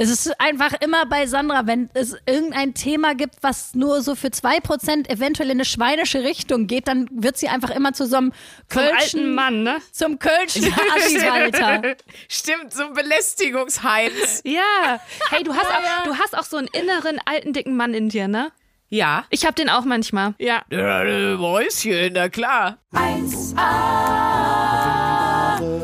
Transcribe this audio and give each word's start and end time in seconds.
Es 0.00 0.10
ist 0.10 0.40
einfach 0.40 0.74
immer 0.80 1.06
bei 1.06 1.26
Sandra, 1.26 1.66
wenn 1.66 1.90
es 1.92 2.16
irgendein 2.24 2.72
Thema 2.72 3.16
gibt, 3.16 3.34
was 3.42 3.74
nur 3.74 4.00
so 4.00 4.14
für 4.14 4.30
zwei 4.30 4.60
Prozent 4.60 5.10
eventuell 5.10 5.48
in 5.50 5.56
eine 5.56 5.64
schweinische 5.64 6.22
Richtung 6.22 6.68
geht, 6.68 6.86
dann 6.86 7.08
wird 7.10 7.36
sie 7.36 7.48
einfach 7.48 7.70
immer 7.70 7.92
zu 7.92 8.06
so 8.06 8.16
einem 8.16 8.32
Kölschen, 8.68 8.94
alten 8.96 9.34
Mann, 9.34 9.64
ne? 9.64 9.78
Zum 9.90 10.20
Kölschen 10.20 10.72
Assi-Walter. 10.94 11.96
Stimmt, 12.28 12.72
so 12.72 12.84
ein 12.84 12.92
Belästigungsheinz. 12.92 14.42
Ja. 14.44 15.00
Hey, 15.30 15.42
du 15.42 15.52
hast, 15.52 15.66
auch, 15.66 16.04
du 16.04 16.16
hast 16.16 16.38
auch 16.38 16.44
so 16.44 16.58
einen 16.58 16.68
inneren 16.68 17.18
alten, 17.24 17.52
dicken 17.52 17.76
Mann 17.76 17.92
in 17.92 18.08
dir, 18.08 18.28
ne? 18.28 18.52
Ja. 18.90 19.24
Ich 19.30 19.44
hab 19.44 19.56
den 19.56 19.68
auch 19.68 19.84
manchmal. 19.84 20.34
Ja. 20.38 20.62
ja 20.70 21.36
Mäuschen, 21.36 22.12
na 22.12 22.28
klar. 22.28 22.78
1a, 22.94 23.58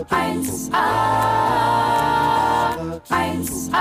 1a, 0.08 1.53
1a, 3.08 3.72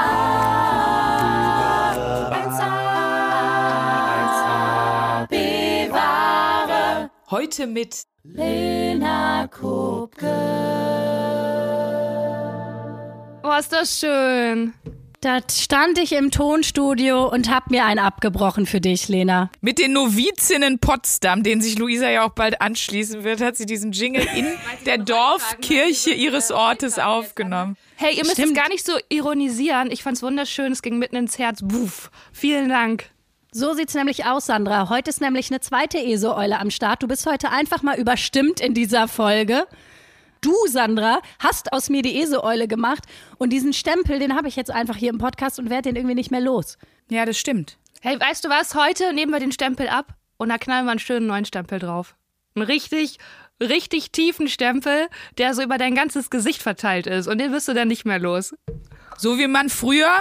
1a, 2.31 5.27
bewahre. 5.27 7.09
Heute 7.31 7.67
mit 7.67 8.03
Lena 8.23 9.47
Kupke. 9.47 10.27
Oh, 13.43 13.53
ist 13.57 13.71
das 13.71 13.99
schön. 13.99 14.73
Da 15.23 15.39
stand 15.49 15.99
ich 15.99 16.11
im 16.11 16.31
Tonstudio 16.31 17.29
und 17.29 17.49
hab 17.49 17.71
mir 17.71 17.85
einen 17.85 17.99
abgebrochen 17.99 18.65
für 18.65 18.81
dich, 18.81 19.07
Lena. 19.07 19.49
Mit 19.61 19.79
den 19.79 19.93
Novizinnen 19.93 20.79
Potsdam, 20.79 21.43
denen 21.43 21.61
sich 21.61 21.77
Luisa 21.79 22.09
ja 22.09 22.25
auch 22.25 22.33
bald 22.33 22.59
anschließen 22.59 23.23
wird, 23.23 23.39
hat 23.39 23.55
sie 23.55 23.65
diesen 23.65 23.93
Jingle 23.93 24.27
in 24.35 24.47
der 24.85 24.97
Dorfkirche 24.97 26.11
ihres 26.11 26.51
Ortes 26.51 26.99
aufgenommen. 26.99 27.77
Hey, 27.95 28.17
ihr 28.17 28.23
müsst 28.23 28.33
Stimmt. 28.33 28.49
es 28.49 28.53
gar 28.61 28.67
nicht 28.67 28.85
so 28.85 28.97
ironisieren. 29.07 29.91
Ich 29.91 30.03
fand's 30.03 30.21
wunderschön, 30.21 30.73
es 30.73 30.81
ging 30.81 30.99
mitten 30.99 31.15
ins 31.15 31.39
Herz. 31.39 31.61
Buff. 31.63 32.11
Vielen 32.33 32.67
Dank. 32.67 33.05
So 33.53 33.73
sieht's 33.75 33.93
nämlich 33.93 34.25
aus, 34.25 34.47
Sandra. 34.47 34.89
Heute 34.89 35.09
ist 35.09 35.21
nämlich 35.21 35.51
eine 35.51 35.61
zweite 35.61 35.99
ESO-Eule 35.99 36.59
am 36.59 36.69
Start. 36.69 37.01
Du 37.01 37.07
bist 37.07 37.25
heute 37.25 37.49
einfach 37.49 37.81
mal 37.81 37.97
überstimmt 37.97 38.59
in 38.59 38.73
dieser 38.73 39.07
Folge 39.07 39.67
du, 40.45 40.53
Sandra, 40.67 41.21
hast 41.39 41.73
aus 41.73 41.89
mir 41.89 42.01
die 42.01 42.19
Eseeule 42.21 42.67
gemacht 42.67 43.05
und 43.37 43.51
diesen 43.51 43.73
Stempel, 43.73 44.19
den 44.19 44.35
habe 44.35 44.47
ich 44.47 44.55
jetzt 44.55 44.71
einfach 44.71 44.95
hier 44.95 45.09
im 45.09 45.17
Podcast 45.17 45.59
und 45.59 45.69
werde 45.69 45.89
den 45.89 45.95
irgendwie 45.95 46.15
nicht 46.15 46.31
mehr 46.31 46.41
los. 46.41 46.77
Ja, 47.09 47.25
das 47.25 47.37
stimmt. 47.37 47.77
Hey, 48.01 48.19
weißt 48.19 48.43
du 48.43 48.49
was? 48.49 48.75
Heute 48.75 49.13
nehmen 49.13 49.31
wir 49.31 49.39
den 49.39 49.51
Stempel 49.51 49.87
ab 49.87 50.15
und 50.37 50.49
da 50.49 50.57
knallen 50.57 50.85
wir 50.85 50.91
einen 50.91 50.99
schönen 50.99 51.27
neuen 51.27 51.45
Stempel 51.45 51.79
drauf. 51.79 52.15
Einen 52.55 52.65
richtig, 52.65 53.17
richtig 53.61 54.11
tiefen 54.11 54.47
Stempel, 54.47 55.07
der 55.37 55.53
so 55.53 55.63
über 55.63 55.77
dein 55.77 55.95
ganzes 55.95 56.29
Gesicht 56.29 56.61
verteilt 56.61 57.07
ist 57.07 57.27
und 57.27 57.37
den 57.39 57.51
wirst 57.51 57.67
du 57.67 57.73
dann 57.73 57.87
nicht 57.87 58.05
mehr 58.05 58.19
los. 58.19 58.53
So 59.17 59.37
wie 59.37 59.47
man 59.47 59.69
früher 59.69 60.11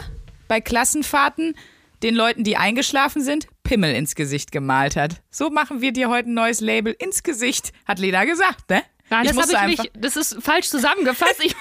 bei 0.49 0.61
Klassenfahrten 0.61 1.55
den 2.03 2.15
Leuten, 2.15 2.45
die 2.45 2.57
eingeschlafen 2.57 3.23
sind, 3.23 3.47
Pimmel 3.63 3.95
ins 3.95 4.15
Gesicht 4.15 4.53
gemalt 4.53 4.97
hat. 4.97 5.23
So 5.31 5.51
machen 5.51 5.81
wir 5.81 5.93
dir 5.93 6.09
heute 6.09 6.29
ein 6.29 6.35
neues 6.35 6.61
Label 6.61 6.95
ins 6.99 7.23
Gesicht, 7.23 7.73
hat 7.87 7.99
Lena 7.99 8.25
gesagt, 8.25 8.69
ne? 8.71 8.83
Nein, 9.13 9.27
das 9.27 9.37
habe 9.37 9.71
ich 9.71 9.79
nicht. 9.79 9.93
Das 9.95 10.17
ist 10.17 10.43
falsch 10.43 10.69
zusammengefasst. 10.69 11.41
Ich, 11.45 11.55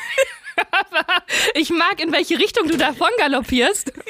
ich 1.53 1.69
mag, 1.69 2.01
in 2.03 2.11
welche 2.11 2.37
Richtung 2.37 2.67
du 2.67 2.77
davon 2.77 3.09
galoppierst. 3.17 3.91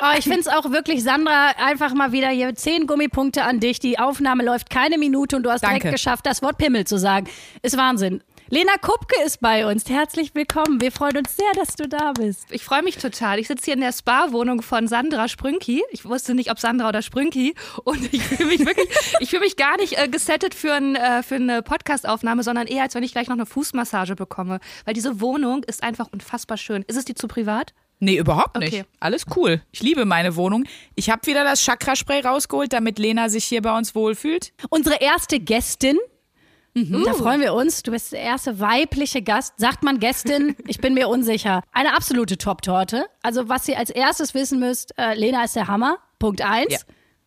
Oh, 0.00 0.16
ich 0.16 0.24
finde 0.24 0.40
es 0.40 0.48
auch 0.48 0.70
wirklich, 0.70 1.02
Sandra, 1.02 1.48
einfach 1.56 1.92
mal 1.92 2.12
wieder 2.12 2.28
hier 2.28 2.54
zehn 2.54 2.86
Gummipunkte 2.86 3.42
an 3.42 3.58
dich. 3.58 3.80
Die 3.80 3.98
Aufnahme 3.98 4.44
läuft 4.44 4.70
keine 4.70 4.96
Minute 4.96 5.36
und 5.36 5.42
du 5.42 5.50
hast 5.50 5.62
Danke. 5.62 5.80
direkt 5.80 5.96
geschafft, 5.96 6.26
das 6.26 6.42
Wort 6.42 6.58
Pimmel 6.58 6.86
zu 6.86 6.98
sagen. 6.98 7.28
Ist 7.62 7.76
Wahnsinn. 7.76 8.22
Lena 8.50 8.78
Kupke 8.80 9.14
ist 9.26 9.42
bei 9.42 9.70
uns. 9.70 9.86
Herzlich 9.90 10.34
willkommen. 10.34 10.80
Wir 10.80 10.90
freuen 10.90 11.18
uns 11.18 11.36
sehr, 11.36 11.52
dass 11.54 11.76
du 11.76 11.86
da 11.86 12.12
bist. 12.12 12.46
Ich 12.50 12.64
freue 12.64 12.82
mich 12.82 12.96
total. 12.96 13.38
Ich 13.38 13.46
sitze 13.46 13.66
hier 13.66 13.74
in 13.74 13.82
der 13.82 13.92
Spa-Wohnung 13.92 14.62
von 14.62 14.88
Sandra 14.88 15.28
Sprünki. 15.28 15.82
Ich 15.90 16.06
wusste 16.06 16.34
nicht, 16.34 16.50
ob 16.50 16.58
Sandra 16.58 16.88
oder 16.88 17.02
Sprünki. 17.02 17.54
Und 17.84 18.10
ich 18.10 18.22
fühle 18.22 18.48
mich 18.48 18.60
wirklich, 18.64 18.88
ich 19.20 19.28
fühle 19.28 19.42
mich 19.42 19.56
gar 19.56 19.76
nicht 19.76 19.98
äh, 19.98 20.08
gesettet 20.08 20.54
für, 20.54 20.72
ein, 20.72 20.96
äh, 20.96 21.22
für 21.22 21.34
eine 21.34 21.60
Podcast-Aufnahme, 21.60 22.42
sondern 22.42 22.66
eher, 22.66 22.84
als 22.84 22.94
wenn 22.94 23.02
ich 23.02 23.12
gleich 23.12 23.28
noch 23.28 23.36
eine 23.36 23.44
Fußmassage 23.44 24.16
bekomme. 24.16 24.60
Weil 24.86 24.94
diese 24.94 25.20
Wohnung 25.20 25.62
ist 25.64 25.82
einfach 25.82 26.06
unfassbar 26.10 26.56
schön. 26.56 26.84
Ist 26.86 26.96
es 26.96 27.04
die 27.04 27.14
zu 27.14 27.28
privat? 27.28 27.74
Nee, 28.00 28.16
überhaupt 28.16 28.56
nicht. 28.58 28.72
Okay. 28.72 28.84
Alles 28.98 29.26
cool. 29.36 29.60
Ich 29.72 29.82
liebe 29.82 30.06
meine 30.06 30.36
Wohnung. 30.36 30.64
Ich 30.94 31.10
habe 31.10 31.26
wieder 31.26 31.44
das 31.44 31.62
Chakraspray 31.62 32.20
rausgeholt, 32.20 32.72
damit 32.72 32.98
Lena 32.98 33.28
sich 33.28 33.44
hier 33.44 33.60
bei 33.60 33.76
uns 33.76 33.94
wohlfühlt. 33.94 34.54
Unsere 34.70 35.02
erste 35.02 35.38
Gästin 35.38 35.98
Mhm. 36.74 37.04
Da 37.04 37.12
freuen 37.14 37.40
wir 37.40 37.54
uns. 37.54 37.82
Du 37.82 37.90
bist 37.90 38.12
der 38.12 38.20
erste 38.20 38.60
weibliche 38.60 39.22
Gast. 39.22 39.54
Sagt 39.56 39.82
man 39.82 39.98
Gästin? 39.98 40.56
Ich 40.66 40.78
bin 40.78 40.94
mir 40.94 41.08
unsicher. 41.08 41.62
Eine 41.72 41.94
absolute 41.94 42.36
Top-Torte. 42.36 43.06
Also, 43.22 43.48
was 43.48 43.66
ihr 43.68 43.78
als 43.78 43.90
erstes 43.90 44.34
wissen 44.34 44.60
müsst, 44.60 44.96
äh, 44.98 45.14
Lena 45.14 45.44
ist 45.44 45.56
der 45.56 45.66
Hammer. 45.66 45.98
Punkt 46.18 46.42
eins. 46.42 46.72
Ja. 46.72 46.78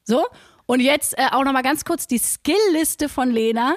So. 0.04 0.26
Und 0.68 0.80
jetzt 0.80 1.18
äh, 1.18 1.28
auch 1.32 1.44
nochmal 1.44 1.64
ganz 1.64 1.84
kurz 1.86 2.08
die 2.08 2.20
Skillliste 2.20 3.10
von 3.10 3.30
Lena. 3.32 3.76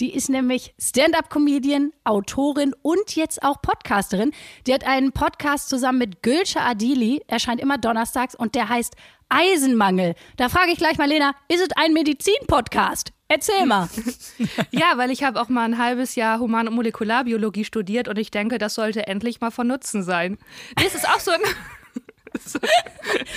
Die 0.00 0.12
ist 0.12 0.28
nämlich 0.28 0.74
Stand-up-Comedian, 0.78 1.92
Autorin 2.02 2.74
und 2.82 3.14
jetzt 3.14 3.42
auch 3.44 3.62
Podcasterin. 3.62 4.32
Die 4.66 4.74
hat 4.74 4.84
einen 4.84 5.12
Podcast 5.12 5.68
zusammen 5.68 5.98
mit 5.98 6.22
Gülce 6.22 6.56
Adili, 6.56 7.22
erscheint 7.28 7.60
immer 7.60 7.78
donnerstags 7.78 8.34
und 8.34 8.56
der 8.56 8.68
heißt 8.68 8.94
Eisenmangel. 9.28 10.16
Da 10.36 10.48
frage 10.48 10.72
ich 10.72 10.78
gleich 10.78 10.98
mal, 10.98 11.08
Lena, 11.08 11.34
ist 11.48 11.62
es 11.62 11.68
ein 11.76 11.92
Medizin-Podcast? 11.92 13.12
Erzähl 13.28 13.66
mal. 13.66 13.88
ja, 14.70 14.92
weil 14.96 15.10
ich 15.10 15.24
habe 15.24 15.40
auch 15.40 15.48
mal 15.48 15.64
ein 15.64 15.78
halbes 15.78 16.14
Jahr 16.14 16.40
Human- 16.40 16.68
und 16.68 16.74
Molekularbiologie 16.74 17.64
studiert 17.64 18.08
und 18.08 18.18
ich 18.18 18.30
denke, 18.30 18.58
das 18.58 18.74
sollte 18.74 19.06
endlich 19.06 19.40
mal 19.40 19.50
von 19.50 19.66
Nutzen 19.66 20.02
sein. 20.02 20.38
Nee, 20.78 20.86
es 20.86 20.94
ist 20.94 21.08
auch 21.08 21.20
so 21.20 21.30
ein. 21.30 21.40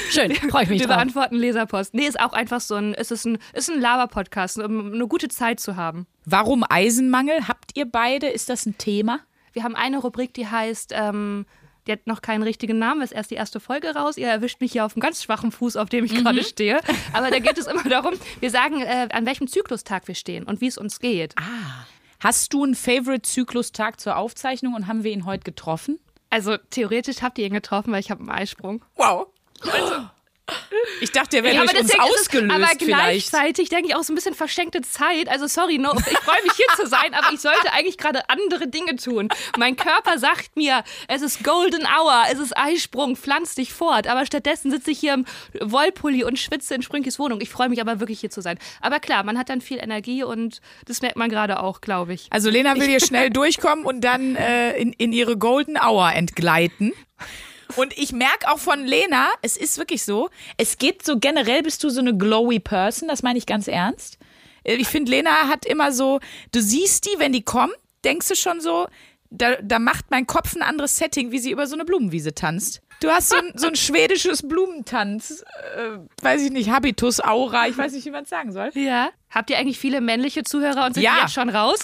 Schön, 0.09 0.33
freue 0.49 0.63
ich 0.63 0.69
mich 0.69 0.79
Wir 0.81 0.87
beantworten 0.87 1.35
Leserpost. 1.35 1.93
Nee, 1.93 2.07
ist 2.07 2.19
auch 2.19 2.33
einfach 2.33 2.59
so 2.59 2.75
ein, 2.75 2.93
es 2.95 3.11
ist 3.11 3.25
ein, 3.25 3.37
ist 3.53 3.69
ein 3.69 3.79
Laber-Podcast, 3.79 4.59
um 4.59 4.93
eine 4.93 5.07
gute 5.07 5.29
Zeit 5.29 5.59
zu 5.59 5.75
haben. 5.75 6.07
Warum 6.25 6.65
Eisenmangel? 6.67 7.47
Habt 7.47 7.77
ihr 7.77 7.89
beide? 7.89 8.27
Ist 8.27 8.49
das 8.49 8.65
ein 8.65 8.77
Thema? 8.77 9.19
Wir 9.53 9.63
haben 9.63 9.75
eine 9.75 9.99
Rubrik, 9.99 10.33
die 10.33 10.47
heißt 10.47 10.93
ähm, 10.95 11.45
die 11.87 11.93
hat 11.93 12.05
noch 12.05 12.21
keinen 12.21 12.43
richtigen 12.43 12.77
Namen, 12.79 13.01
ist 13.01 13.11
erst 13.11 13.31
die 13.31 13.35
erste 13.35 13.59
Folge 13.59 13.95
raus. 13.95 14.17
Ihr 14.17 14.27
erwischt 14.27 14.61
mich 14.61 14.73
hier 14.73 14.85
auf 14.85 14.95
einem 14.95 15.01
ganz 15.01 15.23
schwachen 15.23 15.51
Fuß, 15.51 15.77
auf 15.77 15.89
dem 15.89 16.05
ich 16.05 16.13
mhm. 16.13 16.23
gerade 16.23 16.43
stehe. 16.43 16.79
Aber 17.13 17.31
da 17.31 17.39
geht 17.39 17.57
es 17.57 17.67
immer 17.67 17.83
darum, 17.83 18.13
wir 18.39 18.49
sagen, 18.49 18.81
äh, 18.81 19.07
an 19.11 19.25
welchem 19.25 19.47
Zyklustag 19.47 20.07
wir 20.07 20.15
stehen 20.15 20.43
und 20.43 20.61
wie 20.61 20.67
es 20.67 20.77
uns 20.77 20.99
geht. 20.99 21.33
Ah. 21.37 21.85
Hast 22.19 22.53
du 22.53 22.63
einen 22.63 22.75
Favorite-Zyklustag 22.75 23.99
zur 23.99 24.17
Aufzeichnung 24.17 24.73
und 24.73 24.87
haben 24.87 25.03
wir 25.03 25.11
ihn 25.11 25.25
heute 25.25 25.43
getroffen? 25.43 25.99
Also 26.29 26.57
theoretisch 26.57 27.21
habt 27.21 27.37
ihr 27.37 27.45
ihn 27.45 27.53
getroffen, 27.53 27.91
weil 27.91 27.99
ich 27.99 28.11
habe 28.11 28.21
einen 28.21 28.31
Eisprung. 28.31 28.83
Wow. 28.95 29.27
Also, 29.61 30.09
ich 31.01 31.11
dachte, 31.11 31.37
der 31.37 31.43
wäre 31.43 31.55
ja, 31.55 31.65
durch 31.65 31.79
uns 31.79 31.99
ausgelöst. 31.99 32.53
aber 32.53 32.67
gleichzeitig 32.77 33.69
denke 33.69 33.89
ich 33.89 33.95
auch 33.95 34.03
so 34.03 34.13
ein 34.13 34.15
bisschen 34.15 34.33
verschenkte 34.33 34.81
Zeit. 34.81 35.29
Also 35.29 35.47
sorry, 35.47 35.77
no, 35.77 35.93
ich 35.93 36.17
freue 36.19 36.41
mich 36.43 36.53
hier 36.53 36.67
zu 36.75 36.87
sein, 36.87 37.13
aber 37.13 37.33
ich 37.33 37.41
sollte 37.41 37.71
eigentlich 37.73 37.97
gerade 37.97 38.29
andere 38.29 38.67
Dinge 38.67 38.95
tun. 38.95 39.29
Mein 39.57 39.75
Körper 39.75 40.17
sagt 40.19 40.55
mir, 40.55 40.83
es 41.07 41.21
ist 41.21 41.43
Golden 41.43 41.85
Hour, 41.85 42.23
es 42.31 42.39
ist 42.39 42.55
Eisprung, 42.57 43.15
pflanz 43.15 43.55
dich 43.55 43.73
fort. 43.73 44.07
Aber 44.07 44.25
stattdessen 44.25 44.71
sitze 44.71 44.91
ich 44.91 44.99
hier 44.99 45.13
im 45.13 45.25
Wollpulli 45.59 46.23
und 46.23 46.39
schwitze 46.39 46.75
in 46.75 46.81
Sprünkis 46.81 47.19
Wohnung. 47.19 47.41
Ich 47.41 47.49
freue 47.49 47.69
mich 47.69 47.81
aber 47.81 47.99
wirklich 47.99 48.19
hier 48.19 48.29
zu 48.29 48.41
sein. 48.41 48.57
Aber 48.81 48.99
klar, 48.99 49.23
man 49.23 49.37
hat 49.37 49.49
dann 49.49 49.61
viel 49.61 49.79
Energie 49.79 50.23
und 50.23 50.61
das 50.85 51.01
merkt 51.01 51.17
man 51.17 51.29
gerade 51.29 51.61
auch, 51.61 51.81
glaube 51.81 52.13
ich. 52.13 52.27
Also 52.31 52.49
Lena 52.49 52.75
will 52.75 52.87
hier 52.87 53.01
schnell 53.01 53.29
durchkommen 53.29 53.85
und 53.85 54.01
dann 54.01 54.35
äh, 54.35 54.77
in, 54.77 54.93
in 54.93 55.11
ihre 55.11 55.37
Golden 55.37 55.77
Hour 55.77 56.13
entgleiten. 56.13 56.93
Und 57.75 57.97
ich 57.97 58.11
merke 58.11 58.49
auch 58.51 58.59
von 58.59 58.85
Lena, 58.85 59.29
es 59.41 59.57
ist 59.57 59.77
wirklich 59.77 60.03
so, 60.03 60.29
es 60.57 60.77
geht 60.77 61.05
so 61.05 61.19
generell, 61.19 61.63
bist 61.63 61.83
du 61.83 61.89
so 61.89 61.99
eine 61.99 62.15
glowy 62.15 62.59
Person, 62.59 63.07
das 63.07 63.23
meine 63.23 63.37
ich 63.37 63.45
ganz 63.45 63.67
ernst. 63.67 64.17
Äh, 64.63 64.75
ich 64.75 64.87
finde, 64.87 65.11
Lena 65.11 65.47
hat 65.47 65.65
immer 65.65 65.91
so, 65.91 66.19
du 66.51 66.61
siehst 66.61 67.05
die, 67.05 67.19
wenn 67.19 67.33
die 67.33 67.43
kommen, 67.43 67.73
denkst 68.03 68.27
du 68.29 68.35
schon 68.35 68.61
so, 68.61 68.87
da, 69.29 69.55
da 69.61 69.79
macht 69.79 70.05
mein 70.09 70.25
Kopf 70.25 70.55
ein 70.55 70.61
anderes 70.61 70.97
Setting, 70.97 71.31
wie 71.31 71.39
sie 71.39 71.51
über 71.51 71.67
so 71.67 71.75
eine 71.75 71.85
Blumenwiese 71.85 72.33
tanzt. 72.33 72.81
Du 72.99 73.09
hast 73.09 73.29
so 73.29 73.35
ein, 73.35 73.51
so 73.55 73.67
ein 73.67 73.75
schwedisches 73.75 74.47
Blumentanz, 74.47 75.43
äh, 75.75 75.99
weiß 76.23 76.41
ich 76.41 76.51
nicht, 76.51 76.71
Habitus, 76.71 77.19
Aura, 77.19 77.67
ich 77.67 77.77
weiß 77.77 77.91
nicht, 77.91 78.05
wie 78.05 78.11
man 78.11 78.23
es 78.23 78.29
sagen 78.29 78.51
soll. 78.51 78.71
Ja. 78.73 79.09
Habt 79.29 79.51
ihr 79.51 79.57
eigentlich 79.59 79.77
viele 79.77 80.01
männliche 80.01 80.43
Zuhörer 80.43 80.85
und 80.87 80.93
sind 80.95 81.03
ja. 81.03 81.19
jetzt 81.21 81.33
schon 81.33 81.49
raus? 81.49 81.79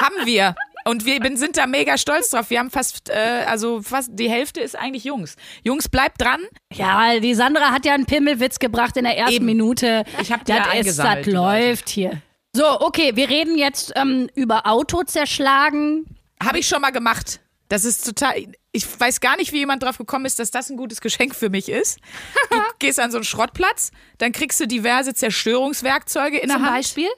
Haben 0.00 0.24
wir. 0.24 0.54
Und 0.84 1.04
wir 1.06 1.20
sind 1.36 1.56
da 1.56 1.66
mega 1.66 1.96
stolz 1.98 2.30
drauf. 2.30 2.50
Wir 2.50 2.58
haben 2.58 2.70
fast, 2.70 3.08
äh, 3.08 3.44
also 3.46 3.82
fast 3.82 4.10
die 4.12 4.28
Hälfte 4.28 4.60
ist 4.60 4.76
eigentlich 4.76 5.04
Jungs. 5.04 5.36
Jungs, 5.62 5.88
bleibt 5.88 6.20
dran. 6.20 6.40
Ja, 6.72 7.18
die 7.20 7.34
Sandra 7.34 7.70
hat 7.70 7.84
ja 7.84 7.94
einen 7.94 8.06
Pimmelwitz 8.06 8.58
gebracht 8.58 8.96
in 8.96 9.04
der 9.04 9.16
ersten 9.16 9.34
Eben. 9.34 9.46
Minute. 9.46 10.04
Ich 10.20 10.32
habe 10.32 10.44
das 10.44 10.86
ist, 10.86 10.98
das 10.98 11.26
läuft 11.26 11.88
hier. 11.88 12.20
So, 12.54 12.80
okay, 12.80 13.12
wir 13.14 13.28
reden 13.30 13.56
jetzt 13.56 13.92
ähm, 13.96 14.28
über 14.34 14.66
Auto 14.66 15.02
zerschlagen. 15.04 16.04
Habe 16.42 16.58
ich 16.58 16.68
schon 16.68 16.82
mal 16.82 16.90
gemacht. 16.90 17.40
Das 17.68 17.86
ist 17.86 18.04
total. 18.04 18.34
Ich 18.72 19.00
weiß 19.00 19.20
gar 19.20 19.36
nicht, 19.36 19.52
wie 19.52 19.58
jemand 19.58 19.82
drauf 19.82 19.96
gekommen 19.96 20.26
ist, 20.26 20.38
dass 20.38 20.50
das 20.50 20.68
ein 20.68 20.76
gutes 20.76 21.00
Geschenk 21.00 21.34
für 21.34 21.48
mich 21.48 21.68
ist. 21.70 21.98
Du 22.50 22.58
gehst 22.78 23.00
an 23.00 23.10
so 23.10 23.16
einen 23.16 23.24
Schrottplatz, 23.24 23.92
dann 24.18 24.32
kriegst 24.32 24.60
du 24.60 24.66
diverse 24.66 25.14
Zerstörungswerkzeuge 25.14 26.36
in 26.38 26.50
Zum 26.50 26.58
der 26.60 26.66
Hand. 26.66 26.76
Beispiel? 26.78 27.08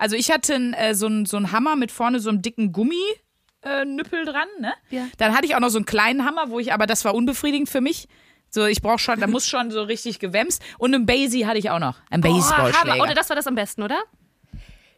Also 0.00 0.16
ich 0.16 0.30
hatte 0.30 0.54
äh, 0.76 0.94
so 0.94 1.06
einen 1.06 1.26
so 1.26 1.38
Hammer 1.52 1.76
mit 1.76 1.92
vorne 1.92 2.20
so 2.20 2.30
einem 2.30 2.40
dicken 2.42 2.72
Gumminüppel 2.72 4.22
äh, 4.22 4.24
dran. 4.24 4.48
Ne? 4.60 4.72
Ja. 4.90 5.06
Dann 5.18 5.34
hatte 5.36 5.44
ich 5.46 5.54
auch 5.54 5.60
noch 5.60 5.68
so 5.68 5.78
einen 5.78 5.84
kleinen 5.86 6.24
Hammer, 6.24 6.48
wo 6.48 6.58
ich, 6.58 6.72
aber 6.72 6.86
das 6.86 7.04
war 7.04 7.14
unbefriedigend 7.14 7.68
für 7.68 7.80
mich, 7.80 8.08
So, 8.52 8.64
ich 8.66 8.82
brauche 8.82 8.98
schon, 8.98 9.20
da 9.20 9.26
muss 9.28 9.46
schon 9.46 9.70
so 9.70 9.82
richtig 9.82 10.18
gewämst. 10.18 10.60
Und 10.78 10.94
einen 10.94 11.06
Basie 11.06 11.46
hatte 11.46 11.58
ich 11.58 11.70
auch 11.70 11.78
noch. 11.78 11.98
Ein 12.10 12.20
Oh. 12.24 12.32
Baseballschläger. 12.34 13.02
Oder 13.02 13.14
das 13.14 13.28
war 13.28 13.36
das 13.36 13.46
am 13.46 13.54
besten, 13.54 13.82
oder? 13.82 13.98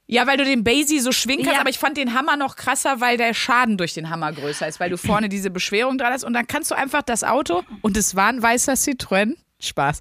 ja, 0.07 0.27
weil 0.27 0.37
du 0.37 0.45
den 0.45 0.63
Basie 0.63 1.01
so 1.01 1.11
schwingen 1.11 1.43
kannst, 1.45 1.55
Ja. 1.57 1.61
aber 1.61 1.71
ich 1.71 1.79
fand 1.79 1.97
den 1.97 2.13
Hammer 2.15 2.37
noch 2.37 2.57
krasser, 2.57 3.01
weil 3.01 3.17
der 3.17 3.33
Schaden 3.35 3.79
durch 3.79 3.95
den 3.95 4.11
Hammer 4.11 4.31
größer 4.33 4.69
ist, 4.69 4.79
weil 4.79 4.91
du 4.91 4.99
vorne 4.99 5.29
diese 5.31 5.49
Beschwerung 5.51 5.97
dran 5.97 6.13
hast 6.13 6.23
und 6.25 6.33
dann 6.35 6.47
kannst 6.47 6.71
du 6.71 6.75
einfach 6.77 7.03
das 7.03 7.25
Auto 7.25 7.63
und 7.81 7.97
es 7.97 8.15
war 8.15 8.27
ein 8.29 8.43
weißer 8.43 8.75
Citroën. 8.75 9.37
Spaß. 9.63 10.01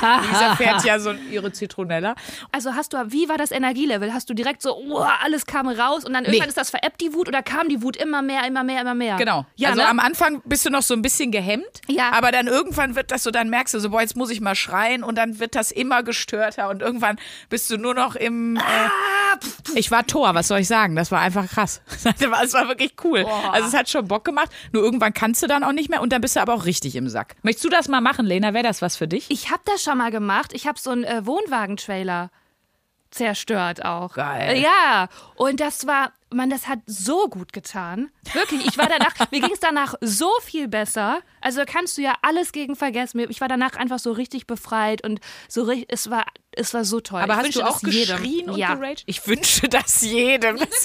Lisa 0.00 0.56
fährt 0.56 0.84
ja 0.84 0.98
so 0.98 1.12
ihre 1.30 1.52
Zitronella. 1.52 2.14
Also 2.52 2.74
hast 2.74 2.92
du, 2.92 2.98
wie 3.08 3.28
war 3.28 3.38
das 3.38 3.50
Energielevel? 3.50 4.12
Hast 4.12 4.28
du 4.30 4.34
direkt 4.34 4.62
so, 4.62 4.76
oh, 4.76 5.04
alles 5.22 5.46
kam 5.46 5.68
raus 5.68 6.04
und 6.04 6.12
dann 6.12 6.24
irgendwann 6.24 6.48
ist 6.48 6.58
das 6.58 6.70
veräppt, 6.70 7.00
die 7.00 7.12
Wut, 7.14 7.28
oder 7.28 7.42
kam 7.42 7.68
die 7.68 7.82
Wut 7.82 7.96
immer 7.96 8.22
mehr, 8.22 8.46
immer 8.46 8.64
mehr, 8.64 8.80
immer 8.80 8.94
mehr? 8.94 9.16
Genau. 9.16 9.46
Ja, 9.56 9.70
also 9.70 9.82
ne? 9.82 9.88
am 9.88 10.00
Anfang 10.00 10.42
bist 10.44 10.66
du 10.66 10.70
noch 10.70 10.82
so 10.82 10.94
ein 10.94 11.02
bisschen 11.02 11.30
gehemmt, 11.30 11.80
Ja. 11.88 12.12
aber 12.12 12.32
dann 12.32 12.46
irgendwann 12.46 12.96
wird 12.96 13.10
das 13.10 13.22
so, 13.22 13.30
dann 13.30 13.48
merkst 13.50 13.74
du 13.74 13.78
so, 13.80 13.90
boah, 13.90 14.00
jetzt 14.00 14.16
muss 14.16 14.30
ich 14.30 14.40
mal 14.40 14.54
schreien 14.54 15.02
und 15.04 15.16
dann 15.16 15.38
wird 15.38 15.54
das 15.54 15.70
immer 15.70 16.02
gestörter 16.02 16.68
und 16.68 16.82
irgendwann 16.82 17.16
bist 17.48 17.70
du 17.70 17.76
nur 17.76 17.94
noch 17.94 18.16
im. 18.16 18.56
Äh, 18.56 18.60
Ah, 19.34 19.38
ich 19.74 19.90
war 19.90 20.06
Tor, 20.06 20.34
was 20.34 20.48
soll 20.48 20.60
ich 20.60 20.68
sagen? 20.68 20.94
Das 20.96 21.10
war 21.10 21.20
einfach 21.20 21.48
krass. 21.48 21.80
Das 22.04 22.52
war, 22.54 22.68
wirklich 22.68 22.94
cool. 23.02 23.26
Also 23.52 23.68
es 23.68 23.74
hat 23.74 23.88
schon 23.88 24.06
Bock 24.06 24.24
gemacht. 24.24 24.50
Nur 24.72 24.82
irgendwann 24.82 25.12
kannst 25.12 25.42
du 25.42 25.46
dann 25.46 25.64
auch 25.64 25.72
nicht 25.72 25.90
mehr 25.90 26.00
und 26.00 26.12
dann 26.12 26.20
bist 26.20 26.36
du 26.36 26.40
aber 26.40 26.54
auch 26.54 26.64
richtig 26.64 26.96
im 26.96 27.08
Sack. 27.08 27.34
Möchtest 27.42 27.64
du 27.64 27.68
das 27.68 27.88
mal 27.88 28.00
machen, 28.00 28.26
Lena? 28.26 28.54
Wäre 28.54 28.64
das 28.64 28.82
was 28.84 28.96
für 28.96 29.08
dich? 29.08 29.30
Ich 29.30 29.50
habe 29.50 29.62
das 29.64 29.82
schon 29.82 29.98
mal 29.98 30.10
gemacht. 30.10 30.52
Ich 30.52 30.66
habe 30.66 30.78
so 30.78 30.90
einen 30.90 31.04
äh, 31.04 31.26
Wohnwagen-Trailer 31.26 32.30
zerstört 33.10 33.84
auch. 33.84 34.14
Geil. 34.14 34.58
Ja, 34.58 35.08
und 35.36 35.60
das 35.60 35.86
war, 35.86 36.12
man, 36.30 36.50
das 36.50 36.66
hat 36.66 36.80
so 36.86 37.28
gut 37.28 37.52
getan. 37.52 38.10
Wirklich, 38.32 38.66
ich 38.66 38.76
war 38.76 38.88
danach, 38.88 39.14
mir 39.30 39.40
ging 39.40 39.52
es 39.52 39.60
danach 39.60 39.94
so 40.00 40.30
viel 40.42 40.68
besser. 40.68 41.20
Also 41.40 41.62
kannst 41.64 41.96
du 41.96 42.02
ja 42.02 42.14
alles 42.22 42.52
gegen 42.52 42.76
vergessen. 42.76 43.20
Ich 43.30 43.40
war 43.40 43.48
danach 43.48 43.76
einfach 43.76 44.00
so 44.00 44.12
richtig 44.12 44.46
befreit 44.46 45.04
und 45.04 45.20
so 45.48 45.62
richtig, 45.62 45.88
es 45.90 46.10
war, 46.10 46.26
es 46.52 46.74
war 46.74 46.84
so 46.84 47.00
toll. 47.00 47.22
Aber 47.22 47.34
ich 47.34 47.38
hast 47.38 47.56
du 47.56 47.62
auch 47.62 47.80
das 47.80 47.92
jedem. 47.92 48.16
geschrien 48.16 48.50
und 48.50 48.58
ja. 48.58 48.74
geraged? 48.74 49.04
Ich 49.06 49.26
wünsche 49.26 49.68
das 49.68 50.02
jedem. 50.02 50.58
Das 50.58 50.84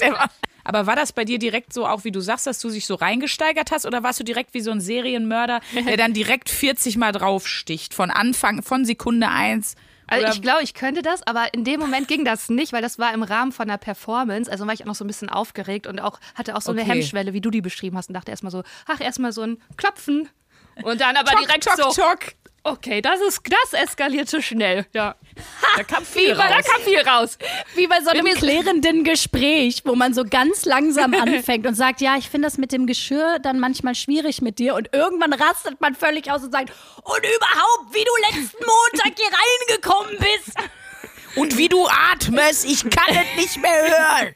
Aber 0.64 0.86
war 0.86 0.96
das 0.96 1.12
bei 1.12 1.24
dir 1.24 1.38
direkt 1.38 1.72
so, 1.72 1.86
auch 1.86 2.04
wie 2.04 2.12
du 2.12 2.20
sagst, 2.20 2.46
dass 2.46 2.58
du 2.58 2.70
dich 2.70 2.86
so 2.86 2.94
reingesteigert 2.94 3.70
hast? 3.70 3.86
Oder 3.86 4.02
warst 4.02 4.20
du 4.20 4.24
direkt 4.24 4.54
wie 4.54 4.60
so 4.60 4.70
ein 4.70 4.80
Serienmörder, 4.80 5.60
der 5.86 5.96
dann 5.96 6.12
direkt 6.12 6.48
40 6.50 6.96
Mal 6.96 7.12
draufsticht? 7.12 7.94
Von 7.94 8.10
Anfang, 8.10 8.62
von 8.62 8.84
Sekunde 8.84 9.28
eins? 9.28 9.74
Also 10.12 10.26
ich 10.26 10.42
glaube, 10.42 10.64
ich 10.64 10.74
könnte 10.74 11.02
das, 11.02 11.24
aber 11.24 11.54
in 11.54 11.62
dem 11.62 11.78
Moment 11.78 12.08
ging 12.08 12.24
das 12.24 12.48
nicht, 12.48 12.72
weil 12.72 12.82
das 12.82 12.98
war 12.98 13.14
im 13.14 13.22
Rahmen 13.22 13.52
von 13.52 13.68
einer 13.70 13.78
Performance. 13.78 14.50
Also 14.50 14.66
war 14.66 14.74
ich 14.74 14.82
auch 14.82 14.86
noch 14.86 14.96
so 14.96 15.04
ein 15.04 15.06
bisschen 15.06 15.28
aufgeregt 15.28 15.86
und 15.86 16.00
auch 16.00 16.18
hatte 16.34 16.56
auch 16.56 16.62
so 16.62 16.72
eine 16.72 16.80
Okay. 16.80 16.90
Hemmschwelle, 16.90 17.32
wie 17.32 17.40
du 17.40 17.50
die 17.50 17.60
beschrieben 17.60 17.96
hast 17.96 18.08
und 18.08 18.14
dachte 18.14 18.32
erstmal 18.32 18.50
so, 18.50 18.64
ach, 18.86 19.00
erstmal 19.00 19.30
so 19.30 19.42
ein 19.42 19.62
Klopfen. 19.76 20.28
Und 20.82 21.00
dann 21.00 21.16
aber 21.16 21.30
Tok, 21.30 21.40
direkt 21.46 21.64
tok, 21.64 21.76
so, 21.76 22.02
tok. 22.02 22.18
Okay, 22.64 23.00
das 23.00 23.20
ist, 23.20 23.40
das 23.48 23.80
eskalierte 23.80 24.42
schnell. 24.42 24.86
Ja. 24.92 25.14
Da 25.76 25.84
kam 25.84 26.04
viel 26.04 26.34
Da 26.34 26.46
raus. 26.46 26.64
kam 26.66 26.82
viel 26.82 27.00
raus. 27.00 27.38
Wie 27.76 27.86
bei 27.86 28.00
so 28.02 28.10
einem 28.10 28.26
klärenden 28.26 29.04
Gespräch, 29.04 29.82
wo 29.84 29.94
man 29.94 30.12
so 30.12 30.24
ganz 30.24 30.64
langsam 30.64 31.14
anfängt 31.20 31.66
und 31.66 31.74
sagt, 31.74 32.00
ja, 32.00 32.16
ich 32.16 32.28
finde 32.28 32.48
das 32.48 32.58
mit 32.58 32.72
dem 32.72 32.86
Geschirr 32.86 33.38
dann 33.40 33.60
manchmal 33.60 33.94
schwierig 33.94 34.42
mit 34.42 34.58
dir 34.58 34.74
und 34.74 34.90
irgendwann 34.92 35.32
rastet 35.32 35.80
man 35.80 35.94
völlig 35.94 36.30
aus 36.30 36.42
und 36.42 36.52
sagt, 36.52 36.70
und 37.04 37.18
überhaupt, 37.18 37.94
wie 37.94 38.04
du 38.04 38.36
letzten 38.36 38.58
Montag 38.64 39.12
hier 39.16 39.30
reingekommen 39.70 40.16
bist. 40.18 40.56
Und 41.36 41.56
wie 41.56 41.68
du 41.68 41.86
atmest, 41.86 42.64
ich 42.64 42.82
kann 42.90 43.14
es 43.14 43.36
nicht 43.40 43.62
mehr 43.62 43.70
hören. 43.70 44.34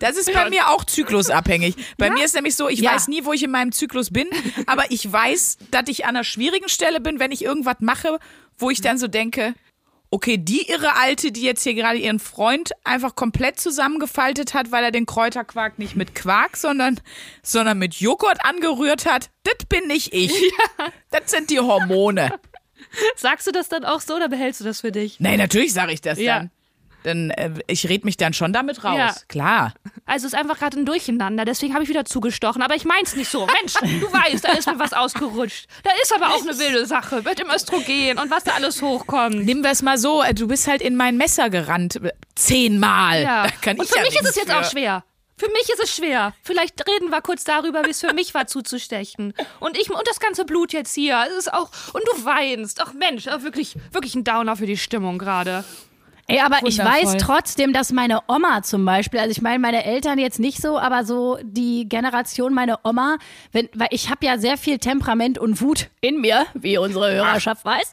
Das 0.00 0.16
ist 0.16 0.32
bei 0.32 0.50
mir 0.50 0.68
auch 0.70 0.84
zyklusabhängig. 0.84 1.74
Bei 1.98 2.10
mir 2.10 2.24
ist 2.24 2.34
nämlich 2.34 2.56
so, 2.56 2.68
ich 2.68 2.80
Ja. 2.80 2.92
weiß 2.94 3.08
nie, 3.08 3.24
wo 3.24 3.32
ich 3.32 3.42
in 3.42 3.50
meinem 3.50 3.72
Zyklus 3.72 4.10
bin, 4.10 4.28
aber 4.66 4.90
ich 4.90 5.10
weiß, 5.10 5.58
dass 5.70 5.84
ich 5.88 6.04
an 6.04 6.10
einer 6.16 6.24
schwierigen 6.24 6.68
Stelle 6.68 7.00
bin, 7.00 7.18
wenn 7.20 7.32
ich 7.32 7.42
irgendwas 7.44 7.76
mache, 7.80 8.18
wo 8.58 8.70
ich 8.70 8.80
dann 8.80 8.98
so 8.98 9.08
denke, 9.08 9.54
okay, 10.10 10.38
die 10.38 10.68
irre 10.68 10.94
Alte, 10.96 11.32
die 11.32 11.42
jetzt 11.42 11.64
hier 11.64 11.74
gerade 11.74 11.98
ihren 11.98 12.20
Freund 12.20 12.70
einfach 12.84 13.16
komplett 13.16 13.58
zusammengefaltet 13.58 14.54
hat, 14.54 14.70
weil 14.70 14.84
er 14.84 14.92
den 14.92 15.06
Kräuterquark 15.06 15.78
nicht 15.80 15.96
mit 15.96 16.14
Quark, 16.14 16.56
sondern, 16.56 17.00
sondern 17.42 17.78
mit 17.78 17.94
Joghurt 17.94 18.44
angerührt 18.44 19.06
hat, 19.06 19.30
das 19.42 19.66
bin 19.68 19.86
nicht 19.88 20.12
ich. 20.14 20.32
Das 21.10 21.30
sind 21.30 21.50
die 21.50 21.58
Hormone. 21.60 22.32
Sagst 23.16 23.46
du 23.46 23.52
das 23.52 23.68
dann 23.68 23.84
auch 23.84 24.00
so 24.00 24.14
oder 24.16 24.28
behältst 24.28 24.60
du 24.60 24.64
das 24.64 24.80
für 24.82 24.92
dich? 24.92 25.18
Nee, 25.20 25.36
natürlich 25.36 25.72
sage 25.72 25.92
ich 25.92 26.00
das 26.00 26.18
Ja. 26.20 26.38
dann. 26.40 26.50
Dann, 27.04 27.30
äh, 27.30 27.50
ich 27.66 27.88
red 27.88 28.04
mich 28.04 28.16
dann 28.16 28.32
schon 28.32 28.52
damit 28.52 28.82
raus. 28.82 28.96
Ja. 28.96 29.14
Klar. 29.28 29.74
Also 30.06 30.26
es 30.26 30.32
ist 30.32 30.38
einfach 30.38 30.58
gerade 30.58 30.78
ein 30.78 30.86
Durcheinander, 30.86 31.44
deswegen 31.44 31.72
habe 31.74 31.84
ich 31.84 31.88
wieder 31.88 32.04
zugestochen. 32.04 32.62
Aber 32.62 32.74
ich 32.74 32.84
mein's 32.84 33.14
nicht 33.14 33.30
so. 33.30 33.46
Mensch, 33.46 33.74
du 34.00 34.12
weißt, 34.12 34.44
da 34.44 34.52
ist 34.52 34.66
mir 34.66 34.78
was 34.78 34.92
ausgerutscht. 34.92 35.66
Da 35.82 35.90
ist 36.02 36.14
aber 36.14 36.34
auch 36.34 36.42
eine 36.42 36.58
wilde 36.58 36.86
Sache 36.86 37.22
mit 37.22 37.38
dem 37.38 37.48
Östrogen 37.50 38.18
und 38.18 38.30
was 38.30 38.44
da 38.44 38.52
alles 38.52 38.82
hochkommt. 38.82 39.44
Nimm 39.44 39.62
wir 39.62 39.70
es 39.70 39.82
mal 39.82 39.98
so, 39.98 40.22
äh, 40.22 40.34
du 40.34 40.48
bist 40.48 40.66
halt 40.66 40.82
in 40.82 40.96
mein 40.96 41.16
Messer 41.16 41.50
gerannt. 41.50 41.96
äh, 41.96 42.12
Zehnmal. 42.34 43.22
Ja. 43.22 43.42
Und 43.66 43.88
für 43.88 43.96
ja 43.98 44.02
mich 44.02 44.20
ist 44.20 44.28
es 44.28 44.36
jetzt 44.36 44.50
für. 44.50 44.58
auch 44.58 44.64
schwer. 44.70 45.04
Für 45.36 45.48
mich 45.48 45.68
ist 45.68 45.82
es 45.82 45.94
schwer. 45.96 46.32
Vielleicht 46.42 46.86
reden 46.88 47.10
wir 47.10 47.20
kurz 47.20 47.42
darüber, 47.44 47.84
wie 47.84 47.90
es 47.90 48.00
für 48.00 48.12
mich 48.14 48.34
war 48.34 48.46
zuzustechen. 48.46 49.34
Und 49.58 49.76
ich 49.76 49.90
und 49.90 50.06
das 50.06 50.20
ganze 50.20 50.44
Blut 50.44 50.72
jetzt 50.72 50.94
hier. 50.94 51.24
Es 51.28 51.46
ist 51.46 51.52
auch 51.52 51.70
und 51.92 52.02
du 52.06 52.24
weinst. 52.24 52.80
Ach 52.80 52.92
Mensch, 52.92 53.26
auch 53.28 53.42
wirklich 53.42 53.74
wirklich 53.90 54.14
ein 54.14 54.22
Downer 54.24 54.56
für 54.56 54.66
die 54.66 54.76
Stimmung 54.76 55.18
gerade. 55.18 55.64
Ey, 56.26 56.40
aber 56.40 56.66
ich 56.66 56.78
weiß 56.78 57.18
trotzdem, 57.18 57.72
dass 57.72 57.92
meine 57.92 58.20
Oma 58.28 58.62
zum 58.62 58.84
Beispiel, 58.84 59.20
also 59.20 59.30
ich 59.30 59.42
meine 59.42 59.58
meine 59.58 59.84
Eltern 59.84 60.18
jetzt 60.18 60.40
nicht 60.40 60.60
so, 60.60 60.78
aber 60.78 61.04
so 61.04 61.38
die 61.42 61.86
Generation 61.88 62.54
meine 62.54 62.78
Oma, 62.82 63.18
wenn, 63.52 63.68
weil 63.74 63.88
ich 63.90 64.08
habe 64.08 64.24
ja 64.24 64.38
sehr 64.38 64.56
viel 64.56 64.78
Temperament 64.78 65.38
und 65.38 65.60
Wut 65.60 65.90
in 66.00 66.20
mir, 66.20 66.46
wie 66.54 66.78
unsere 66.78 67.12
Hörerschaft 67.12 67.64
weiß. 67.64 67.92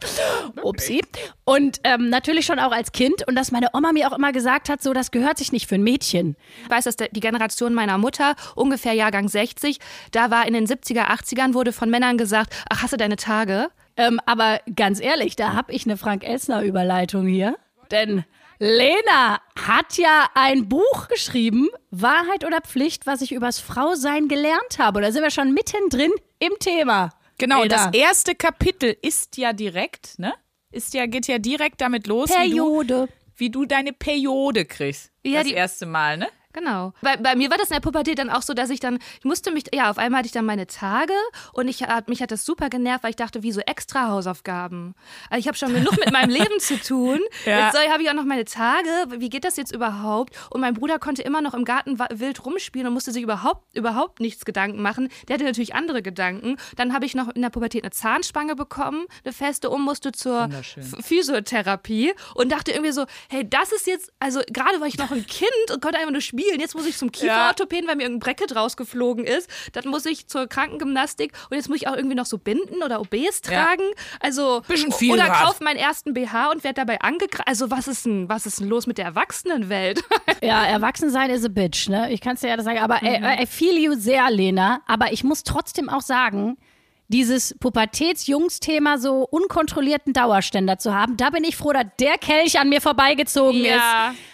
Upsi. 0.63 1.01
Und 1.43 1.81
ähm, 1.83 2.09
natürlich 2.09 2.45
schon 2.45 2.59
auch 2.59 2.71
als 2.71 2.93
Kind 2.93 3.27
und 3.27 3.35
dass 3.35 3.51
meine 3.51 3.67
Oma 3.73 3.91
mir 3.91 4.09
auch 4.09 4.17
immer 4.17 4.31
gesagt 4.31 4.69
hat, 4.69 4.81
so 4.81 4.93
das 4.93 5.11
gehört 5.11 5.37
sich 5.37 5.51
nicht 5.51 5.67
für 5.67 5.75
ein 5.75 5.83
Mädchen. 5.83 6.37
Ich 6.63 6.69
weiß, 6.69 6.85
dass 6.85 6.95
die 6.95 7.19
Generation 7.19 7.73
meiner 7.73 7.97
Mutter, 7.97 8.35
ungefähr 8.55 8.93
Jahrgang 8.93 9.27
60, 9.27 9.79
da 10.11 10.31
war 10.31 10.47
in 10.47 10.53
den 10.53 10.67
70er, 10.67 11.07
80ern, 11.09 11.53
wurde 11.53 11.73
von 11.73 11.89
Männern 11.89 12.17
gesagt, 12.17 12.53
ach, 12.69 12.81
hast 12.83 12.93
du 12.93 12.97
deine 12.97 13.17
Tage? 13.17 13.69
Ähm, 13.97 14.21
aber 14.25 14.61
ganz 14.73 15.01
ehrlich, 15.01 15.35
da 15.35 15.53
habe 15.53 15.73
ich 15.73 15.85
eine 15.85 15.97
Frank 15.97 16.23
Elsner 16.23 16.61
Überleitung 16.63 17.27
hier. 17.27 17.57
Denn 17.91 18.23
Lena 18.59 19.41
hat 19.59 19.97
ja 19.97 20.29
ein 20.33 20.69
Buch 20.69 21.07
geschrieben, 21.07 21.69
Wahrheit 21.89 22.45
oder 22.45 22.61
Pflicht, 22.61 23.05
was 23.07 23.21
ich 23.21 23.31
übers 23.31 23.59
Frausein 23.59 24.27
gelernt 24.27 24.77
habe. 24.77 25.01
Da 25.01 25.11
sind 25.11 25.23
wir 25.23 25.31
schon 25.31 25.53
mittendrin 25.53 26.11
im 26.39 26.51
Thema. 26.59 27.09
Genau, 27.37 27.63
Lena. 27.63 27.75
das 27.75 27.93
erste 27.93 28.35
Kapitel 28.35 28.95
ist 29.01 29.37
ja 29.37 29.51
direkt, 29.53 30.19
ne? 30.19 30.33
Ist 30.71 30.93
ja, 30.93 31.05
geht 31.07 31.27
ja 31.27 31.39
direkt 31.39 31.81
damit 31.81 32.07
los, 32.07 32.29
Periode. 32.29 33.03
Wie, 33.03 33.07
du, 33.07 33.13
wie 33.35 33.49
du 33.49 33.65
deine 33.65 33.93
Periode 33.93 34.65
kriegst. 34.65 35.11
Ja, 35.25 35.39
das 35.39 35.47
die- 35.47 35.53
erste 35.55 35.85
Mal, 35.85 36.17
ne? 36.17 36.27
Genau. 36.53 36.93
Bei, 37.01 37.17
bei 37.17 37.35
mir 37.35 37.49
war 37.49 37.57
das 37.57 37.69
in 37.69 37.75
der 37.75 37.81
Pubertät 37.81 38.19
dann 38.19 38.29
auch 38.29 38.41
so, 38.41 38.53
dass 38.53 38.69
ich 38.69 38.79
dann, 38.79 38.99
ich 39.19 39.25
musste 39.25 39.51
mich, 39.51 39.65
ja, 39.73 39.89
auf 39.89 39.97
einmal 39.97 40.19
hatte 40.19 40.27
ich 40.27 40.31
dann 40.33 40.45
meine 40.45 40.67
Tage 40.67 41.13
und 41.53 41.67
ich, 41.67 41.83
mich 42.07 42.21
hat 42.21 42.31
das 42.31 42.45
super 42.45 42.69
genervt, 42.69 43.03
weil 43.03 43.11
ich 43.11 43.15
dachte, 43.15 43.43
wie 43.43 43.51
so 43.51 43.61
extra 43.61 44.09
Hausaufgaben. 44.09 44.95
Also 45.29 45.39
ich 45.39 45.47
habe 45.47 45.57
schon 45.57 45.73
genug 45.73 45.97
mit 45.97 46.11
meinem 46.11 46.29
Leben 46.29 46.59
zu 46.59 46.79
tun. 46.79 47.19
Ja. 47.45 47.67
Jetzt 47.67 47.91
habe 47.91 48.03
ich 48.03 48.09
auch 48.09 48.13
noch 48.13 48.25
meine 48.25 48.45
Tage. 48.45 48.87
Wie 49.17 49.29
geht 49.29 49.45
das 49.45 49.57
jetzt 49.57 49.73
überhaupt? 49.73 50.35
Und 50.51 50.61
mein 50.61 50.73
Bruder 50.75 50.99
konnte 50.99 51.23
immer 51.23 51.41
noch 51.41 51.53
im 51.53 51.65
Garten 51.65 51.97
wild 51.97 52.45
rumspielen 52.45 52.87
und 52.87 52.93
musste 52.93 53.11
sich 53.11 53.23
überhaupt, 53.23 53.75
überhaupt 53.75 54.19
nichts 54.19 54.45
Gedanken 54.45 54.81
machen. 54.81 55.09
Der 55.27 55.35
hatte 55.35 55.43
natürlich 55.45 55.73
andere 55.73 56.01
Gedanken. 56.01 56.57
Dann 56.75 56.93
habe 56.93 57.05
ich 57.05 57.15
noch 57.15 57.29
in 57.29 57.41
der 57.41 57.49
Pubertät 57.49 57.83
eine 57.83 57.91
Zahnspange 57.91 58.55
bekommen, 58.55 59.05
eine 59.23 59.33
feste, 59.33 59.69
und 59.69 59.81
musste 59.81 60.11
zur 60.11 60.49
Physiotherapie 61.01 62.13
und 62.35 62.51
dachte 62.51 62.71
irgendwie 62.71 62.91
so, 62.91 63.05
hey, 63.29 63.47
das 63.47 63.71
ist 63.71 63.87
jetzt, 63.87 64.11
also 64.19 64.41
gerade 64.51 64.79
war 64.79 64.87
ich 64.87 64.97
noch 64.97 65.11
ein 65.11 65.25
Kind 65.25 65.71
und 65.71 65.81
konnte 65.81 65.97
einfach 65.97 66.11
nur 66.11 66.21
spielen. 66.21 66.40
Jetzt 66.59 66.75
muss 66.75 66.85
ich 66.85 66.97
zum 66.97 67.11
Kieferorthopäden, 67.11 67.87
weil 67.87 67.95
mir 67.95 68.03
irgendein 68.03 68.19
Bracket 68.35 68.55
rausgeflogen 68.55 69.25
ist. 69.25 69.49
Dann 69.73 69.87
muss 69.89 70.05
ich 70.05 70.27
zur 70.27 70.47
Krankengymnastik 70.47 71.33
und 71.49 71.57
jetzt 71.57 71.69
muss 71.69 71.77
ich 71.77 71.87
auch 71.87 71.95
irgendwie 71.95 72.15
noch 72.15 72.25
so 72.25 72.37
Binden 72.37 72.83
oder 72.83 72.99
OBs 73.01 73.41
Ja. 73.49 73.65
tragen. 73.65 73.83
Also 74.19 74.61
Bisschen 74.67 74.91
viel 74.91 75.13
oder 75.13 75.25
grad. 75.25 75.45
kauf 75.45 75.59
meinen 75.59 75.77
ersten 75.77 76.13
BH 76.13 76.51
und 76.51 76.63
werde 76.63 76.75
dabei 76.75 76.99
angegriffen. 77.01 77.45
Also 77.47 77.71
was 77.71 77.87
ist 77.87 78.05
denn, 78.05 78.29
was 78.29 78.45
ist 78.45 78.59
denn 78.59 78.67
los 78.67 78.87
mit 78.87 78.97
der 78.97 79.05
Erwachsenenwelt? 79.05 80.01
Ja, 80.43 80.65
Erwachsensein 80.65 81.29
is 81.29 81.45
a 81.45 81.49
bitch, 81.49 81.87
ne? 81.87 82.11
Ich 82.11 82.19
kann 82.19 82.33
es 82.33 82.41
dir 82.41 82.47
ja 82.49 82.55
das 82.57 82.65
sagen. 82.65 82.79
Aber 82.79 83.03
äh, 83.03 83.43
I 83.43 83.45
feel 83.45 83.77
you 83.77 83.93
sehr, 83.95 84.29
Lena. 84.31 84.81
Aber 84.87 85.11
ich 85.13 85.23
muss 85.23 85.43
trotzdem 85.43 85.87
auch 85.87 86.01
sagen, 86.01 86.57
dieses 87.11 87.55
Pubertäts-Jungs-Thema 87.59 88.97
so 88.97 89.27
unkontrollierten 89.29 90.13
Dauerständer 90.13 90.77
zu 90.77 90.93
haben, 90.93 91.17
da 91.17 91.29
bin 91.29 91.43
ich 91.43 91.55
froh, 91.55 91.73
dass 91.73 91.85
der 91.99 92.17
Kelch 92.17 92.59
an 92.59 92.69
mir 92.69 92.81
vorbeigezogen 92.81 93.63
ist. 93.65 93.81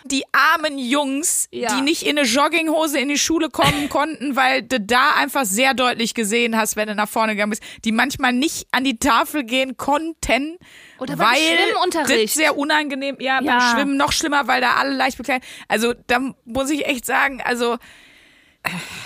Die 0.05 0.23
armen 0.31 0.77
Jungs, 0.77 1.47
Ja. 1.51 1.75
die 1.75 1.81
nicht 1.81 2.03
in 2.03 2.17
eine 2.17 2.27
Jogginghose 2.27 2.99
in 2.99 3.09
die 3.09 3.17
Schule 3.17 3.49
kommen 3.49 3.89
konnten, 3.89 4.35
weil 4.35 4.61
du 4.63 4.79
da 4.79 5.11
einfach 5.17 5.45
sehr 5.45 5.73
deutlich 5.73 6.13
gesehen 6.13 6.55
hast, 6.57 6.75
wenn 6.75 6.87
du 6.87 6.95
nach 6.95 7.09
vorne 7.09 7.33
gegangen 7.33 7.49
bist, 7.51 7.63
die 7.83 7.91
manchmal 7.91 8.33
nicht 8.33 8.67
an 8.71 8.83
die 8.83 8.97
Tafel 8.97 9.43
gehen 9.43 9.75
konnten. 9.77 10.57
Oder 10.99 11.15
beim 11.15 11.27
weil 11.29 11.37
Schwimmunterricht. 11.37 12.23
das 12.25 12.33
sehr 12.33 12.57
unangenehm, 12.57 13.17
ja, 13.19 13.41
Ja. 13.41 13.57
beim 13.59 13.61
Schwimmen 13.75 13.97
noch 13.97 14.11
schlimmer, 14.11 14.47
weil 14.47 14.61
da 14.61 14.75
alle 14.75 14.95
leicht 14.95 15.17
bekleidet. 15.17 15.47
Also 15.67 15.93
da 16.07 16.19
muss 16.45 16.69
ich 16.69 16.85
echt 16.85 17.05
sagen, 17.05 17.41
also 17.43 17.77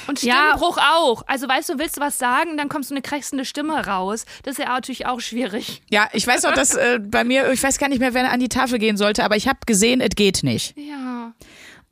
Und 0.07 0.21
Ja. 0.23 0.49
Stimmbruch 0.49 0.77
auch. 0.77 1.23
Also 1.27 1.47
weißt 1.47 1.69
du, 1.69 1.79
willst 1.79 1.97
du 1.97 2.01
was 2.01 2.17
sagen, 2.17 2.57
dann 2.57 2.69
kommst 2.69 2.89
du 2.89 2.95
eine 2.95 3.01
krächzende 3.01 3.45
Stimme 3.45 3.85
raus. 3.85 4.25
Das 4.43 4.53
ist 4.53 4.57
ja 4.59 4.69
natürlich 4.69 5.05
auch 5.05 5.19
schwierig. 5.19 5.81
Ja, 5.89 6.09
ich 6.13 6.25
weiß 6.25 6.45
auch, 6.45 6.53
dass 6.53 6.75
äh, 6.75 6.99
bei 7.01 7.23
mir, 7.23 7.51
ich 7.51 7.61
weiß 7.61 7.77
gar 7.77 7.89
nicht 7.89 7.99
mehr, 7.99 8.13
wer 8.13 8.31
an 8.31 8.39
die 8.39 8.49
Tafel 8.49 8.79
gehen 8.79 8.97
sollte, 8.97 9.23
aber 9.23 9.35
ich 9.35 9.47
habe 9.47 9.59
gesehen, 9.65 10.01
es 10.01 10.15
geht 10.15 10.43
nicht. 10.43 10.75
Ja. 10.77 11.33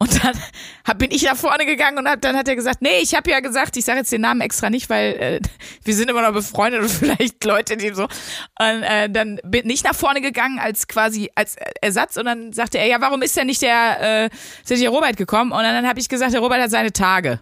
Und 0.01 0.23
dann 0.23 0.33
hab, 0.87 0.97
bin 0.97 1.11
ich 1.11 1.23
nach 1.23 1.35
vorne 1.35 1.65
gegangen 1.65 1.97
und 1.97 2.07
hab, 2.07 2.21
dann 2.21 2.37
hat 2.37 2.47
er 2.47 2.55
gesagt, 2.55 2.81
nee, 2.81 2.99
ich 3.01 3.15
habe 3.15 3.29
ja 3.29 3.41
gesagt, 3.41 3.75
ich 3.75 3.83
sage 3.83 3.99
jetzt 3.99 4.11
den 4.13 4.21
Namen 4.21 4.39
extra 4.39 4.69
nicht, 4.69 4.89
weil 4.89 5.11
äh, 5.19 5.39
wir 5.83 5.93
sind 5.93 6.09
immer 6.09 6.21
noch 6.21 6.31
befreundet 6.31 6.81
und 6.81 6.89
vielleicht 6.89 7.43
Leute, 7.43 7.75
die 7.75 7.93
so. 7.93 8.03
Und 8.03 8.83
äh, 8.83 9.09
dann 9.09 9.41
bin 9.43 9.69
ich 9.69 9.83
nach 9.83 9.93
vorne 9.93 10.21
gegangen 10.21 10.57
als 10.57 10.87
quasi 10.87 11.29
als 11.35 11.57
Ersatz 11.81 12.15
und 12.15 12.25
dann 12.25 12.53
sagte 12.53 12.77
er, 12.77 12.87
ja, 12.87 13.01
warum 13.01 13.21
ist 13.21 13.35
denn 13.35 13.47
nicht 13.47 13.61
der, 13.61 13.99
äh, 14.01 14.29
ist 14.63 14.69
nicht 14.69 14.83
der 14.83 14.89
Robert 14.89 15.17
gekommen? 15.17 15.51
Und 15.51 15.63
dann 15.63 15.85
habe 15.85 15.99
ich 15.99 16.07
gesagt, 16.07 16.31
der 16.31 16.39
Robert 16.39 16.61
hat 16.61 16.71
seine 16.71 16.93
Tage. 16.93 17.41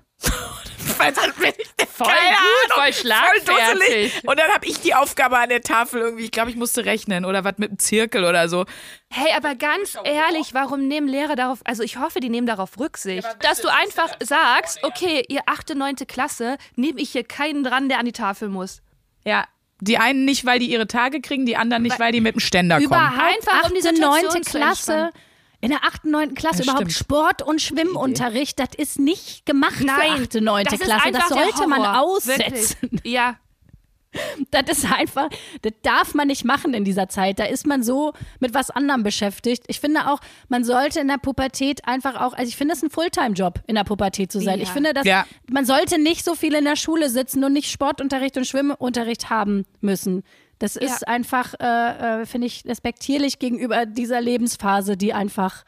Weil 0.98 1.12
bin 1.14 1.54
ich 1.58 1.68
Voll 1.98 2.08
keine 2.08 2.36
gut, 2.36 2.72
Ahnung, 2.72 2.84
voll 2.84 2.94
schlagfertig. 2.94 3.76
dusselig. 3.76 4.28
Und 4.28 4.40
dann 4.40 4.52
habe 4.52 4.66
ich 4.68 4.80
die 4.82 4.94
Aufgabe 4.94 5.38
an 5.40 5.50
der 5.50 5.62
Tafel 5.62 6.02
irgendwie, 6.02 6.26
ich 6.26 6.32
glaube, 6.32 6.52
ich 6.52 6.56
musste 6.56 6.86
rechnen 6.86 7.26
oder 7.26 7.44
was 7.44 7.58
mit 7.58 7.72
dem 7.72 7.80
Zirkel 7.80 8.24
oder 8.24 8.50
so. 8.50 8.66
Hey, 9.10 9.34
aber 9.36 9.56
ganz 9.56 9.98
ehrlich, 10.04 10.54
warum 10.54 10.88
nehmen 10.88 11.08
Lehrer 11.08 11.36
darauf, 11.36 11.60
also 11.66 11.82
ich 11.82 11.98
hoffe, 11.98 12.20
die 12.20 12.30
nehmen 12.30 12.46
darauf 12.46 12.78
Rücksicht, 12.80 13.28
dass 13.40 13.62
du 13.62 13.70
einfach 13.70 14.16
sagst, 14.20 14.84
okay, 14.84 15.26
ihr 15.28 15.42
achte, 15.48 15.76
neunte 15.76 16.06
Klasse, 16.06 16.58
nehme 16.76 17.00
ich 17.02 17.12
hier 17.12 17.24
keinen 17.24 17.64
dran, 17.64 17.90
der 17.90 17.98
an 18.00 18.06
die 18.06 18.12
Tafel 18.12 18.50
muss. 18.50 18.82
Ja. 19.26 19.46
Die 19.80 19.98
einen 19.98 20.26
nicht, 20.26 20.46
weil 20.46 20.58
die 20.60 20.72
ihre 20.72 20.88
Tage 20.88 21.22
kriegen, 21.22 21.46
die 21.46 21.56
anderen 21.56 21.84
nicht, 21.84 22.00
weil 22.00 22.12
die 22.12 22.22
mit 22.22 22.36
dem 22.36 22.40
Ständer 22.40 22.78
kommen. 22.78 22.88
Überhaupt 22.88 23.20
Einfach, 23.20 23.70
um 23.70 23.76
die 23.76 23.88
8., 23.88 23.96
Situation 23.96 24.34
9. 24.34 24.44
zu 24.44 24.52
Klasse. 24.52 25.10
In 25.60 25.70
der 25.70 25.84
8., 25.84 26.06
9. 26.06 26.36
Klasse 26.36 26.60
Ja, 26.60 26.64
überhaupt 26.74 26.92
stimmt. 26.92 26.94
Sport- 27.08 27.42
und 27.42 27.62
Schwimmunterricht, 27.62 28.60
das 28.60 28.70
ist 28.78 29.00
nicht 29.00 29.46
gemacht 29.46 29.82
Nein, 29.84 30.18
für 30.30 30.38
8., 30.40 30.42
9. 30.42 30.64
das 30.66 30.80
Klasse. 30.80 31.12
Das 31.12 31.30
sollte 31.30 31.68
man 31.68 31.84
aussetzen. 31.84 32.78
Wirklich. 32.82 33.12
Ja, 33.14 33.38
Das 34.52 34.64
ist 34.70 34.92
einfach, 34.92 35.30
das 35.62 35.74
darf 35.82 36.14
man 36.14 36.28
nicht 36.28 36.46
machen 36.46 36.74
in 36.74 36.84
dieser 36.84 37.10
Zeit. 37.10 37.40
Da 37.40 37.46
ist 37.46 37.68
man 37.68 37.84
so 37.84 38.14
mit 38.40 38.54
was 38.54 38.70
anderem 38.70 39.04
beschäftigt. 39.04 39.64
Ich 39.68 39.80
finde 39.80 40.10
auch, 40.10 40.20
man 40.48 40.64
sollte 40.64 41.00
in 41.00 41.08
der 41.08 41.18
Pubertät 41.18 41.86
einfach 41.88 42.16
auch, 42.22 42.34
also 42.34 42.48
ich 42.48 42.56
finde 42.56 42.74
es 42.74 42.82
ein 42.84 42.90
Fulltime-Job, 42.90 43.60
in 43.68 43.76
der 43.76 43.84
Pubertät 43.84 44.32
zu 44.32 44.40
sein. 44.40 44.58
Ja. 44.60 44.64
Ich 44.64 44.70
finde, 44.70 44.94
dass 44.94 45.06
Ja. 45.06 45.26
man 45.50 45.66
sollte 45.66 46.02
nicht 46.02 46.24
so 46.24 46.36
viel 46.36 46.54
in 46.56 46.64
der 46.66 46.76
Schule 46.78 47.10
sitzen 47.10 47.44
und 47.44 47.54
nicht 47.54 47.70
Sportunterricht 47.70 48.38
und 48.38 48.48
Schwimmunterricht 48.48 49.30
haben 49.30 49.66
müssen. 49.82 50.24
Das 50.60 50.76
ist 50.76 51.02
Ja. 51.02 51.08
einfach, 51.08 51.54
äh, 51.60 52.22
äh, 52.22 52.26
finde 52.26 52.48
ich, 52.48 52.64
respektierlich 52.66 53.40
gegenüber 53.40 53.86
dieser 53.86 54.22
Lebensphase, 54.22 54.98
die 54.98 55.14
einfach. 55.14 55.64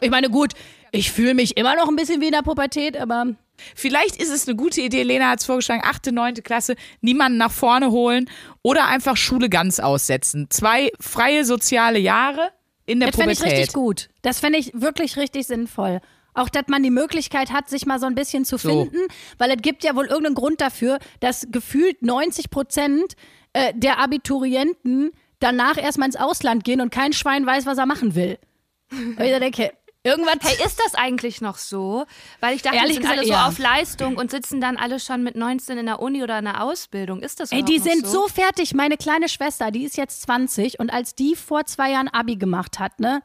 Ich 0.00 0.10
meine, 0.10 0.28
gut, 0.30 0.52
ich 0.92 1.10
fühle 1.12 1.34
mich 1.34 1.56
immer 1.56 1.74
noch 1.76 1.88
ein 1.88 1.96
bisschen 1.96 2.20
wie 2.20 2.26
in 2.26 2.32
der 2.32 2.42
Pubertät, 2.42 2.96
aber 2.96 3.26
Vielleicht 3.74 4.16
ist 4.16 4.30
es 4.30 4.46
eine 4.46 4.54
gute 4.54 4.82
Idee, 4.82 5.02
Lena 5.02 5.30
hat 5.30 5.40
es 5.40 5.46
vorgeschlagen, 5.46 5.80
achte, 5.82 6.12
neunte 6.12 6.42
Klasse, 6.42 6.76
niemanden 7.00 7.38
nach 7.38 7.50
vorne 7.50 7.90
holen 7.90 8.28
oder 8.60 8.86
einfach 8.86 9.16
Schule 9.16 9.48
ganz 9.48 9.80
aussetzen. 9.80 10.48
Zwei 10.50 10.90
freie 11.00 11.42
soziale 11.46 11.98
Jahre 11.98 12.50
in 12.84 13.00
der 13.00 13.08
Das 13.08 13.16
fände 13.16 13.32
ich 13.32 13.38
Pubertät. 13.38 13.58
richtig 13.60 13.72
gut. 13.74 14.08
Das 14.20 14.40
fände 14.40 14.58
ich 14.58 14.72
wirklich 14.74 15.16
richtig 15.16 15.46
sinnvoll. 15.46 16.02
Auch, 16.34 16.50
dass 16.50 16.64
man 16.68 16.82
die 16.82 16.90
Möglichkeit 16.90 17.50
hat, 17.50 17.70
sich 17.70 17.86
mal 17.86 17.98
so 17.98 18.04
ein 18.04 18.14
bisschen 18.14 18.44
zu 18.44 18.58
So. 18.58 18.68
finden, 18.68 18.98
weil 19.38 19.50
es 19.52 19.62
gibt 19.62 19.84
ja 19.84 19.96
wohl 19.96 20.04
irgendeinen 20.04 20.34
Grund 20.34 20.60
dafür, 20.60 20.98
dass 21.20 21.46
gefühlt 21.50 22.02
90 22.02 22.50
Prozent 22.50 23.14
äh, 23.56 23.72
der 23.74 23.98
Abiturienten 23.98 25.10
danach 25.38 25.76
erstmal 25.76 26.06
ins 26.08 26.16
Ausland 26.16 26.64
gehen 26.64 26.80
und 26.80 26.90
kein 26.90 27.12
Schwein 27.12 27.44
weiß, 27.46 27.66
was 27.66 27.78
er 27.78 27.86
machen 27.86 28.14
will. 28.14 28.38
Und 28.90 29.20
ich 29.20 29.38
denke, 29.38 29.72
irgendwas. 30.04 30.36
Hey, 30.42 30.64
ist 30.64 30.78
das 30.84 30.94
eigentlich 30.94 31.40
noch 31.40 31.56
so? 31.58 32.06
Weil 32.40 32.54
ich 32.54 32.62
dachte, 32.62 32.76
Ehrlich 32.76 32.98
die 32.98 33.02
sind 33.02 33.02
gesagt, 33.02 33.18
alle 33.18 33.26
so 33.26 33.32
ja. 33.32 33.46
auf 33.48 33.58
Leistung 33.58 34.16
und 34.16 34.30
sitzen 34.30 34.60
dann 34.60 34.76
alle 34.76 35.00
schon 35.00 35.22
mit 35.24 35.34
19 35.36 35.78
in 35.78 35.86
der 35.86 36.00
Uni 36.00 36.22
oder 36.22 36.38
in 36.38 36.44
der 36.44 36.62
Ausbildung. 36.62 37.20
Ist 37.20 37.40
das 37.40 37.50
Ey, 37.50 37.58
überhaupt 37.58 37.72
die 37.72 37.78
noch 37.78 37.84
sind 37.94 38.06
so? 38.06 38.22
so 38.22 38.28
fertig. 38.28 38.74
Meine 38.74 38.96
kleine 38.96 39.28
Schwester, 39.28 39.70
die 39.70 39.84
ist 39.84 39.96
jetzt 39.96 40.22
20 40.22 40.78
und 40.78 40.92
als 40.92 41.14
die 41.14 41.34
vor 41.34 41.64
zwei 41.66 41.90
Jahren 41.90 42.08
Abi 42.08 42.36
gemacht 42.36 42.78
hat, 42.78 43.00
ne, 43.00 43.22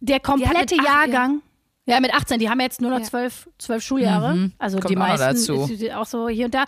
der 0.00 0.20
komplette 0.20 0.74
Jahrgang, 0.76 1.40
ja. 1.86 2.00
mit 2.00 2.12
18, 2.12 2.38
die 2.40 2.50
haben 2.50 2.60
jetzt 2.60 2.80
nur 2.80 2.90
noch 2.90 2.98
Ja. 2.98 3.04
zwölf, 3.04 3.48
zwölf 3.58 3.82
Schuljahre, 3.82 4.50
also 4.58 4.78
Kommt 4.78 4.90
die 4.90 4.96
auch 4.96 5.00
meisten 5.00 5.24
dazu. 5.26 5.54
ist- 5.70 5.80
ist 5.82 5.92
auch 5.94 6.06
so 6.06 6.28
hier 6.28 6.46
und 6.46 6.54
da. 6.54 6.64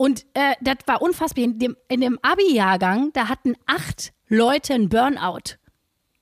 Und 0.00 0.24
äh, 0.32 0.54
das 0.62 0.76
war 0.86 1.02
unfassbar. 1.02 1.44
In 1.44 1.58
dem, 1.58 1.76
in 1.88 2.00
dem 2.00 2.18
Abi-Jahrgang, 2.22 3.12
da 3.12 3.28
hatten 3.28 3.54
acht 3.66 4.14
Leute 4.28 4.72
einen 4.72 4.88
Burnout. 4.88 5.58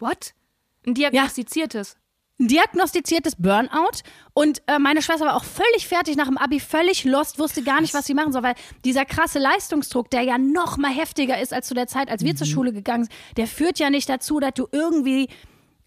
What? 0.00 0.34
Ein 0.84 0.94
diagnostiziertes. 0.94 1.96
Ein 2.40 2.48
diagnostiziertes 2.48 3.36
Burnout. 3.36 4.02
Und 4.34 4.62
äh, 4.66 4.80
meine 4.80 5.00
Schwester 5.00 5.26
war 5.26 5.36
auch 5.36 5.44
völlig 5.44 5.86
fertig 5.86 6.16
nach 6.16 6.26
dem 6.26 6.38
Abi, 6.38 6.58
völlig 6.58 7.04
lost, 7.04 7.38
wusste 7.38 7.62
gar 7.62 7.80
nicht, 7.80 7.94
was 7.94 8.06
sie 8.06 8.14
machen 8.14 8.32
soll, 8.32 8.42
weil 8.42 8.56
dieser 8.84 9.04
krasse 9.04 9.38
Leistungsdruck, 9.38 10.10
der 10.10 10.22
ja 10.22 10.38
noch 10.38 10.76
mal 10.76 10.90
heftiger 10.92 11.40
ist 11.40 11.52
als 11.52 11.68
zu 11.68 11.74
der 11.74 11.86
Zeit, 11.86 12.10
als 12.10 12.24
wir 12.24 12.34
zur 12.34 12.48
Schule 12.48 12.72
gegangen 12.72 13.04
sind, 13.04 13.14
der 13.36 13.46
führt 13.46 13.78
ja 13.78 13.90
nicht 13.90 14.08
dazu, 14.08 14.40
dass 14.40 14.54
du 14.54 14.66
irgendwie 14.72 15.28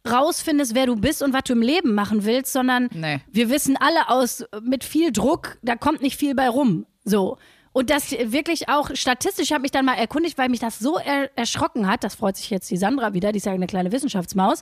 rausfindest, 0.09 0.75
wer 0.75 0.85
du 0.85 0.95
bist 0.95 1.21
und 1.21 1.33
was 1.33 1.43
du 1.43 1.51
im 1.51 1.61
Leben 1.61 1.93
machen 1.93 2.23
willst, 2.23 2.53
sondern 2.53 2.87
Nee. 2.93 3.19
wir 3.29 3.49
wissen 3.49 3.75
alle 3.75 4.07
aus, 4.07 4.45
mit 4.61 4.85
viel 4.85 5.11
Druck, 5.11 5.57
da 5.61 5.75
kommt 5.75 6.01
nicht 6.01 6.15
viel 6.15 6.35
bei 6.35 6.47
rum. 6.47 6.85
So. 7.03 7.37
Und 7.73 7.89
das 7.89 8.11
wirklich 8.11 8.67
auch 8.69 8.89
statistisch, 8.93 9.45
ich 9.45 9.53
habe 9.53 9.61
mich 9.61 9.71
dann 9.71 9.85
mal 9.85 9.93
erkundigt, 9.93 10.37
weil 10.37 10.49
mich 10.49 10.59
das 10.59 10.79
so 10.79 10.97
er 10.97 11.29
erschrocken 11.37 11.87
hat, 11.87 12.03
das 12.03 12.15
freut 12.15 12.35
sich 12.35 12.49
jetzt 12.49 12.69
die 12.69 12.77
Sandra 12.77 13.13
wieder, 13.13 13.31
die 13.31 13.37
ist 13.37 13.45
ja 13.45 13.53
eine 13.53 13.67
kleine 13.67 13.91
Wissenschaftsmaus, 13.91 14.61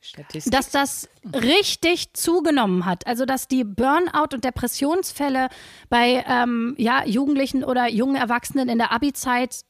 Statistik. 0.00 0.52
dass 0.52 0.70
das 0.70 1.08
richtig 1.24 2.14
zugenommen 2.14 2.86
hat. 2.86 3.06
Also 3.06 3.24
dass 3.24 3.46
die 3.46 3.64
Burnout- 3.64 4.34
und 4.34 4.44
Depressionsfälle 4.44 5.48
bei 5.88 6.24
ähm, 6.26 6.74
ja, 6.78 7.04
Jugendlichen 7.04 7.62
oder 7.62 7.88
jungen 7.88 8.16
Erwachsenen 8.16 8.68
in 8.68 8.78
der 8.78 8.92
Abi-Zeit 8.92 9.60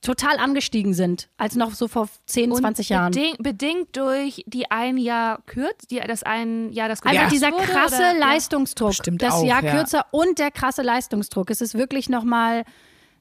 total 0.00 0.38
angestiegen 0.38 0.94
sind, 0.94 1.28
als 1.38 1.56
noch 1.56 1.74
so 1.74 1.88
vor 1.88 2.08
10, 2.26 2.54
20 2.54 2.88
Jahren. 2.88 3.12
Beding, 3.12 3.34
bedingt 3.38 3.96
durch 3.96 4.44
die 4.46 4.70
ein 4.70 4.96
Jahr 4.96 5.42
kürz, 5.46 5.86
die, 5.88 5.98
das 5.98 6.22
ein 6.22 6.70
Jahr 6.72 6.88
das 6.88 7.02
Einfach 7.02 7.24
gekürzt 7.24 7.32
dieser 7.32 7.52
wurde, 7.52 7.64
krasse 7.64 7.96
oder? 7.96 8.12
Ja. 8.12 8.18
Leistungsdruck. 8.18 8.90
Bestimmt 8.90 9.22
das 9.22 9.34
auch, 9.34 9.44
Jahr 9.44 9.64
ja. 9.64 9.72
kürzer 9.72 10.06
und 10.12 10.38
der 10.38 10.50
krasse 10.50 10.82
Leistungsdruck. 10.82 11.50
Es 11.50 11.60
ist 11.60 11.74
wirklich 11.74 12.08
nochmal 12.08 12.64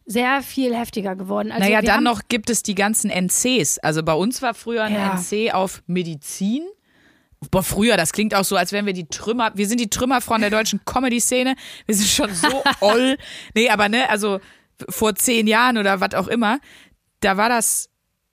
sehr 0.06 0.42
viel 0.42 0.76
heftiger 0.76 1.16
geworden. 1.16 1.52
Also 1.52 1.64
naja, 1.64 1.82
dann 1.82 2.04
noch 2.04 2.22
gibt 2.30 2.50
es 2.50 2.64
die 2.64 2.76
ganzen 2.76 3.10
NCs. 3.10 3.80
Also 3.80 4.04
bei 4.04 4.14
uns 4.14 4.42
war 4.42 4.54
früher 4.54 4.84
ein 4.84 4.94
Ja. 4.94 5.16
NC 5.16 5.54
auf 5.54 5.84
Medizin. 5.88 6.64
Boah, 7.52 7.62
früher, 7.62 7.98
das 7.98 8.14
klingt 8.14 8.34
auch 8.34 8.44
so, 8.44 8.56
als 8.56 8.72
wären 8.72 8.86
wir 8.86 8.94
die 8.94 9.08
Trümmer, 9.08 9.52
wir 9.54 9.68
sind 9.68 9.80
die 9.80 9.90
Trümmerfrauen 9.90 10.42
der 10.42 10.50
deutschen 10.50 10.84
Comedy-Szene. 10.86 11.56
Wir 11.86 11.96
sind 11.96 12.08
schon 12.08 12.34
so 12.34 12.64
oll. 12.82 13.18
Nee, 13.54 13.70
aber 13.70 13.90
ne, 13.90 14.10
also 14.10 14.40
vor 14.90 15.16
zehn 15.16 15.48
Jahren 15.48 15.78
oder 15.78 16.00
was 16.00 16.14
auch 16.14 16.28
immer, 16.28 16.60
da 17.22 17.38
war 17.38 17.50
das, 17.50 17.90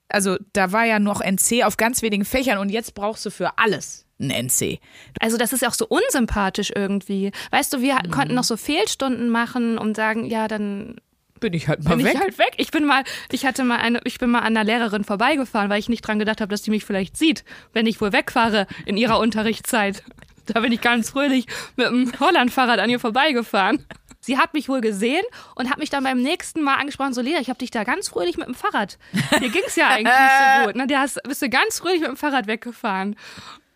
also 0.09 0.37
da 0.53 0.71
war 0.71 0.85
ja 0.85 0.99
noch 0.99 1.21
NC 1.21 1.63
auf 1.63 1.77
ganz 1.77 2.01
wenigen 2.01 2.25
Fächern 2.25 2.57
und 2.59 2.69
jetzt 2.69 2.93
brauchst 2.93 3.25
du 3.25 3.29
für 3.31 3.57
alles 3.57 4.05
ein 4.19 4.29
NC. 4.29 4.79
Also 5.19 5.37
das 5.37 5.51
ist 5.51 5.61
ja 5.61 5.67
auch 5.69 5.73
so 5.73 5.87
unsympathisch 5.87 6.71
irgendwie. 6.73 7.31
Weißt 7.51 7.73
du, 7.73 7.81
wir 7.81 7.95
Mhm. 7.95 8.11
konnten 8.11 8.33
noch 8.35 8.43
so 8.45 8.55
Fehlstunden 8.57 9.29
machen 9.29 9.77
und 9.77 9.95
sagen, 9.95 10.25
ja, 10.25 10.47
dann 10.47 10.95
Bin 11.41 11.51
ich 11.53 11.67
halt 11.67 11.83
mal 11.83 11.97
bin 11.97 12.05
weg. 12.05 12.13
ich 12.13 12.19
halt 12.21 12.37
weg. 12.37 12.53
Ich 12.57 12.71
bin 12.71 12.85
mal, 12.85 13.03
ich 13.31 13.45
hatte 13.45 13.63
mal 13.65 13.77
eine, 13.77 13.99
ich 14.05 14.19
bin 14.19 14.29
mal 14.29 14.39
an 14.39 14.55
einer 14.55 14.63
Lehrerin 14.63 15.03
vorbeigefahren, 15.03 15.69
weil 15.69 15.79
ich 15.79 15.89
nicht 15.89 16.01
dran 16.07 16.17
gedacht 16.19 16.39
habe, 16.39 16.49
dass 16.49 16.61
die 16.61 16.69
mich 16.71 16.85
vielleicht 16.85 17.17
sieht, 17.17 17.43
wenn 17.73 17.87
ich 17.87 17.99
wohl 17.99 18.13
wegfahre 18.13 18.67
in 18.85 18.95
ihrer 18.95 19.19
Unterrichtszeit. 19.25 20.01
Da 20.45 20.59
bin 20.61 20.71
ich 20.71 20.79
ganz 20.79 21.09
fröhlich 21.09 21.47
mit 21.75 21.87
dem 21.87 22.11
Hollandfahrrad 22.19 22.79
an 22.79 22.89
ihr 22.89 22.99
vorbeigefahren. 23.01 23.83
Sie 24.25 24.39
hat 24.39 24.55
mich 24.55 24.69
wohl 24.69 24.81
gesehen 24.81 25.23
und 25.53 25.69
hat 25.69 25.77
mich 25.77 25.91
dann 25.91 26.03
beim 26.03 26.19
nächsten 26.19 26.63
Mal 26.63 26.77
angesprochen, 26.77 27.13
so 27.13 27.21
Lea, 27.21 27.37
ich 27.39 27.49
habe 27.49 27.59
dich 27.59 27.69
da 27.69 27.83
ganz 27.83 28.09
fröhlich 28.09 28.37
mit 28.37 28.47
dem 28.47 28.55
Fahrrad. 28.55 28.97
Dir 29.39 29.49
ging's 29.49 29.75
ja 29.75 29.87
eigentlich 29.89 30.13
nicht 30.17 30.61
so 30.61 30.65
gut. 30.65 30.75
Ne? 30.75 30.97
Hast, 30.97 31.21
bist 31.23 31.43
du 31.43 31.49
ganz 31.49 31.77
fröhlich 31.77 32.01
mit 32.01 32.09
dem 32.09 32.17
Fahrrad 32.17 32.47
weggefahren. 32.47 33.15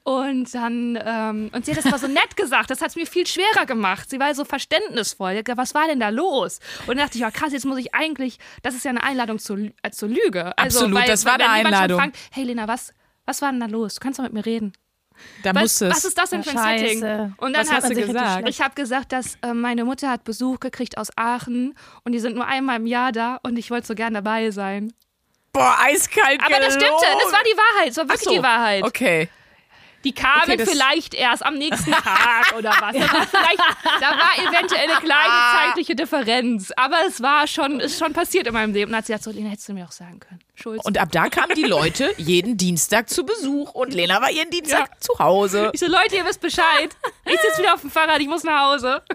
Und 0.03 0.51
dann, 0.55 0.97
ähm, 1.05 1.51
und 1.53 1.65
sie 1.65 1.71
hat 1.71 1.77
das 1.77 1.85
aber 1.85 1.99
so 1.99 2.07
nett 2.07 2.35
gesagt, 2.35 2.71
das 2.71 2.81
hat 2.81 2.89
es 2.89 2.95
mir 2.95 3.05
viel 3.05 3.27
schwerer 3.27 3.67
gemacht. 3.67 4.09
Sie 4.09 4.19
war 4.19 4.33
so 4.33 4.43
verständnisvoll. 4.43 5.43
Gesagt, 5.43 5.59
was 5.59 5.75
war 5.75 5.85
denn 5.87 5.99
da 5.99 6.09
los? 6.09 6.59
Und 6.87 6.97
dann 6.97 7.05
dachte 7.05 7.17
ich, 7.17 7.21
ja 7.21 7.29
krass, 7.29 7.53
jetzt 7.53 7.65
muss 7.65 7.77
ich 7.77 7.93
eigentlich, 7.93 8.39
das 8.63 8.73
ist 8.73 8.85
ja 8.85 8.89
eine 8.89 9.03
Einladung 9.03 9.37
zur, 9.37 9.59
äh, 9.83 9.91
zur 9.91 10.09
Lüge. 10.09 10.57
Also, 10.57 10.79
Absolut, 10.79 11.07
das 11.07 11.25
war 11.25 11.37
wenn 11.37 11.45
eine 11.45 11.67
Einladung. 11.67 11.99
Fragt, 11.99 12.17
hey 12.31 12.43
Lena, 12.43 12.67
was, 12.67 12.91
was 13.25 13.43
war 13.43 13.51
denn 13.51 13.59
da 13.59 13.67
los? 13.67 13.95
Du 13.95 13.99
kannst 13.99 14.17
doch 14.17 14.23
mit 14.23 14.33
mir 14.33 14.47
reden. 14.47 14.73
Da 15.43 15.53
Was, 15.55 15.61
musst 15.61 15.81
du 15.81 15.89
was 15.89 16.05
ist 16.05 16.17
das 16.17 16.29
denn 16.29 16.43
für 16.43 16.51
ein 16.51 16.57
Scheiße. 16.57 16.99
Setting? 16.99 17.33
Und 17.37 17.53
dann 17.53 17.61
Was 17.61 17.71
hat 17.71 17.83
hast 17.83 17.89
du 17.91 17.95
gesagt? 17.95 18.49
Ich 18.49 18.61
habe 18.61 18.75
gesagt, 18.75 19.11
dass 19.11 19.37
äh, 19.41 19.53
meine 19.53 19.85
Mutter 19.85 20.09
hat 20.09 20.23
Besuch 20.23 20.59
gekriegt 20.59 20.97
aus 20.97 21.09
Aachen 21.15 21.75
und 22.03 22.11
die 22.11 22.19
sind 22.19 22.35
nur 22.35 22.45
einmal 22.45 22.77
im 22.77 22.87
Jahr 22.87 23.11
da 23.11 23.39
und 23.43 23.57
ich 23.57 23.71
wollte 23.71 23.87
so 23.87 23.95
gern 23.95 24.13
dabei 24.13 24.51
sein. 24.51 24.93
Boah, 25.51 25.75
eiskalt 25.79 26.41
Aber 26.41 26.59
das 26.59 26.73
stimmte, 26.75 26.87
gelogen. 26.87 27.19
das 27.23 27.33
war 27.33 27.43
die 27.43 27.57
Wahrheit, 27.57 27.89
das 27.89 27.97
war 27.97 28.03
wirklich 28.05 28.21
so, 28.21 28.31
die 28.31 28.43
Wahrheit. 28.43 28.83
Okay. 28.83 29.29
Die 30.03 30.13
kamen 30.13 30.43
Okay, 30.51 30.65
vielleicht 30.65 31.13
erst 31.13 31.45
am 31.45 31.55
nächsten 31.55 31.91
Tag 31.91 32.55
oder 32.57 32.69
was. 32.79 32.95
Da 32.95 33.01
war, 33.01 33.27
vielleicht, 33.27 33.59
da 33.99 34.09
war 34.11 34.31
eventuell 34.37 34.89
eine 34.89 34.99
kleine 34.99 35.33
zeitliche 35.53 35.95
Differenz. 35.95 36.71
Aber 36.77 36.95
es 37.07 37.21
war 37.21 37.47
schon, 37.47 37.79
ist 37.81 37.99
schon 37.99 38.13
passiert 38.13 38.47
in 38.47 38.53
meinem 38.53 38.73
Leben. 38.73 38.91
Und 38.91 38.97
hat 38.97 39.05
sie 39.07 39.11
gesagt, 39.13 39.25
so, 39.25 39.31
Lena, 39.31 39.49
hättest 39.49 39.67
du 39.67 39.73
mir 39.73 39.85
auch 39.85 39.91
sagen 39.91 40.19
können. 40.21 40.39
Schulz. 40.55 40.83
Und 40.85 40.97
ab 40.97 41.09
da 41.11 41.27
kamen 41.29 41.53
die 41.55 41.63
Leute 41.63 42.13
jeden 42.17 42.55
Dienstag 42.57 43.09
zu 43.09 43.25
Besuch 43.25 43.73
und 43.73 43.93
Lena 43.93 44.21
war 44.21 44.29
jeden 44.31 44.51
Dienstag 44.51 44.89
Ja. 44.89 44.99
zu 44.99 45.19
Hause. 45.19 45.69
ich 45.73 45.79
so, 45.79 45.87
Leute, 45.87 46.15
ihr 46.15 46.25
wisst 46.25 46.41
Bescheid. 46.41 46.89
Ich 47.25 47.39
sitze 47.41 47.61
wieder 47.61 47.73
auf 47.73 47.81
dem 47.81 47.91
Fahrrad, 47.91 48.19
ich 48.19 48.27
muss 48.27 48.43
nach 48.43 48.71
Hause. 48.73 49.01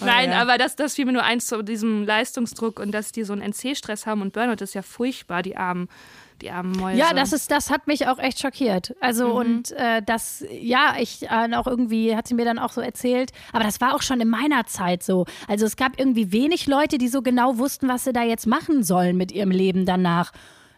Nein, 0.00 0.30
ja. 0.30 0.40
aber 0.40 0.56
das, 0.58 0.76
das 0.76 0.94
fiel 0.94 1.04
mir 1.04 1.12
nur 1.12 1.22
eins 1.24 1.46
zu 1.46 1.62
diesem 1.62 2.04
Leistungsdruck 2.06 2.80
und 2.80 2.92
dass 2.92 3.12
die 3.12 3.24
so 3.24 3.32
einen 3.34 3.42
NC-Stress 3.52 4.06
haben 4.06 4.22
und 4.22 4.32
Burnout 4.32 4.62
ist 4.64 4.74
ja 4.74 4.82
furchtbar, 4.82 5.42
die 5.42 5.56
armen, 5.56 5.88
die 6.42 6.50
armen 6.50 6.72
Mäuse. 6.72 6.98
Ja, 6.98 7.12
das 7.14 7.32
ist, 7.32 7.50
das 7.50 7.70
hat 7.70 7.86
mich 7.86 8.06
auch 8.08 8.18
echt 8.18 8.40
schockiert. 8.40 8.94
Also 9.00 9.28
und 9.32 9.72
äh, 9.72 10.02
das, 10.02 10.44
ja, 10.50 10.94
ich 10.98 11.22
äh, 11.30 11.54
auch 11.54 11.66
irgendwie 11.66 12.14
hat 12.16 12.26
sie 12.28 12.34
mir 12.34 12.44
dann 12.44 12.58
auch 12.58 12.72
so 12.72 12.80
erzählt. 12.80 13.30
Aber 13.52 13.64
das 13.64 13.80
war 13.80 13.94
auch 13.94 14.02
schon 14.02 14.20
in 14.20 14.28
meiner 14.28 14.66
Zeit 14.66 15.02
so. 15.02 15.26
Also 15.48 15.66
es 15.66 15.76
gab 15.76 15.98
irgendwie 15.98 16.32
wenig 16.32 16.66
Leute, 16.66 16.98
die 16.98 17.08
so 17.08 17.22
genau 17.22 17.58
wussten, 17.58 17.88
was 17.88 18.04
sie 18.04 18.12
da 18.12 18.22
jetzt 18.22 18.46
machen 18.46 18.82
sollen 18.82 19.16
mit 19.16 19.32
ihrem 19.32 19.50
Leben 19.50 19.86
danach. 19.86 20.32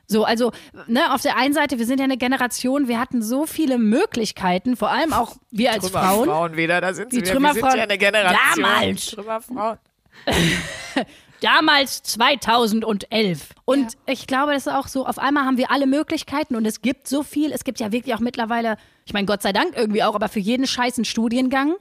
So, 0.08 0.24
also, 0.24 0.52
ne, 0.86 1.12
auf 1.12 1.22
der 1.22 1.36
einen 1.36 1.52
Seite, 1.52 1.78
wir 1.80 1.86
sind 1.86 1.98
ja 1.98 2.04
eine 2.04 2.16
Generation, 2.16 2.86
wir 2.86 3.00
hatten 3.00 3.22
so 3.22 3.44
viele 3.44 3.76
Möglichkeiten, 3.76 4.76
vor 4.76 4.88
allem 4.92 5.12
auch 5.12 5.34
wir 5.50 5.72
als 5.72 5.88
Frauen. 5.90 6.26
Frauen 6.28 6.56
wieder, 6.56 6.80
da 6.80 6.94
sind 6.94 7.10
sie 7.10 7.18
Die 7.22 7.26
wieder. 7.28 7.40
Wir 7.40 7.52
sind 7.54 7.64
Trümmerfrauen- 7.64 7.76
ja 7.76 7.82
eine 7.82 7.98
Generation. 7.98 8.38
Damals. 8.62 9.06
Trümmerfrauen. 9.06 9.78
Damals 11.40 12.02
2011. 12.02 13.50
Und 13.64 13.94
ich 14.06 14.26
glaube, 14.26 14.52
das 14.52 14.66
ist 14.66 14.72
auch 14.72 14.88
so, 14.88 15.06
auf 15.06 15.18
einmal 15.18 15.44
haben 15.44 15.56
wir 15.58 15.70
alle 15.70 15.86
Möglichkeiten 15.86 16.56
und 16.56 16.64
es 16.66 16.82
gibt 16.82 17.08
so 17.08 17.22
viel. 17.22 17.52
Es 17.52 17.64
gibt 17.64 17.80
ja 17.80 17.92
wirklich 17.92 18.14
auch 18.14 18.20
mittlerweile, 18.20 18.76
ich 19.04 19.12
meine, 19.12 19.26
Gott 19.26 19.42
sei 19.42 19.52
Dank 19.52 19.76
irgendwie 19.76 20.02
auch, 20.02 20.14
aber 20.14 20.28
für 20.28 20.40
jeden 20.40 20.66
Scheiß 20.66 20.98
einen 20.98 21.04
Studiengang. 21.04 21.74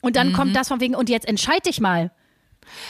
Und 0.00 0.16
dann 0.16 0.32
kommt 0.32 0.54
das 0.54 0.68
von 0.68 0.80
wegen, 0.80 0.94
und 0.94 1.08
jetzt 1.10 1.26
entscheid 1.26 1.66
dich 1.66 1.80
mal. 1.80 2.12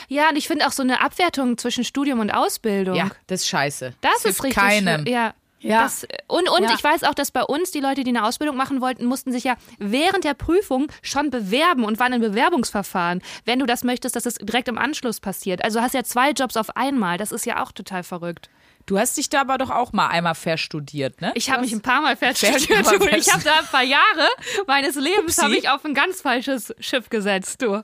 ja, 0.09 0.29
und 0.29 0.35
ich 0.35 0.47
finde 0.47 0.67
auch 0.67 0.71
so 0.71 0.83
eine 0.83 1.01
Abwertung 1.01 1.57
zwischen 1.57 1.83
Studium 1.83 2.19
und 2.19 2.29
Ausbildung. 2.29 2.95
Ja, 2.95 3.09
das 3.27 3.41
ist 3.41 3.47
scheiße. 3.47 3.93
Das 4.01 4.15
ist 4.17 4.23
hilft 4.23 4.43
richtig. 4.43 4.61
keinem. 4.61 5.05
Ja. 5.07 5.33
Ja. 5.61 5.83
Das, 5.83 6.07
und 6.27 6.49
und 6.49 6.63
Ja. 6.63 6.73
ich 6.75 6.83
weiß 6.83 7.03
auch, 7.03 7.13
dass 7.13 7.31
bei 7.31 7.43
uns 7.43 7.71
die 7.71 7.79
Leute, 7.81 8.03
die 8.03 8.09
eine 8.11 8.23
Ausbildung 8.23 8.55
machen 8.55 8.79
wollten, 8.81 9.05
mussten 9.05 9.31
sich 9.31 9.43
ja 9.43 9.55
während 9.77 10.23
der 10.23 10.33
Prüfung 10.33 10.87
schon 11.01 11.29
bewerben 11.29 11.83
und 11.83 11.99
waren 11.99 12.13
in 12.13 12.21
Bewerbungsverfahren. 12.21 13.21
Wenn 13.45 13.59
du 13.59 13.65
das 13.65 13.83
möchtest, 13.83 14.15
dass 14.15 14.25
es 14.25 14.35
direkt 14.35 14.67
im 14.69 14.77
Anschluss 14.77 15.19
passiert. 15.19 15.63
Also 15.63 15.81
hast 15.81 15.93
ja 15.93 16.03
zwei 16.03 16.31
Jobs 16.31 16.55
auf 16.57 16.75
einmal. 16.77 17.17
Das 17.17 17.31
ist 17.31 17.45
ja 17.45 17.61
auch 17.63 17.71
total 17.71 18.03
verrückt. 18.03 18.49
Du 18.85 18.97
hast 18.97 19.17
dich 19.17 19.29
da 19.29 19.41
aber 19.41 19.59
doch 19.59 19.69
auch 19.69 19.93
mal 19.93 20.07
einmal 20.07 20.33
verstudiert, 20.33 21.21
ne? 21.21 21.31
Ich 21.35 21.51
habe 21.51 21.61
mich 21.61 21.73
ein 21.73 21.81
paar 21.81 22.01
Mal 22.01 22.15
mal 22.21 22.33
Du. 22.33 23.15
Ich 23.15 23.31
habe 23.31 23.43
da 23.43 23.59
ein 23.59 23.65
paar 23.69 23.83
Jahre 23.83 24.27
meines 24.65 24.95
Lebens 24.95 25.39
habe 25.39 25.55
ich 25.57 25.69
auf 25.69 25.85
ein 25.85 25.93
ganz 25.93 26.21
falsches 26.21 26.73
Schiff 26.79 27.09
gesetzt, 27.09 27.61
du. 27.61 27.83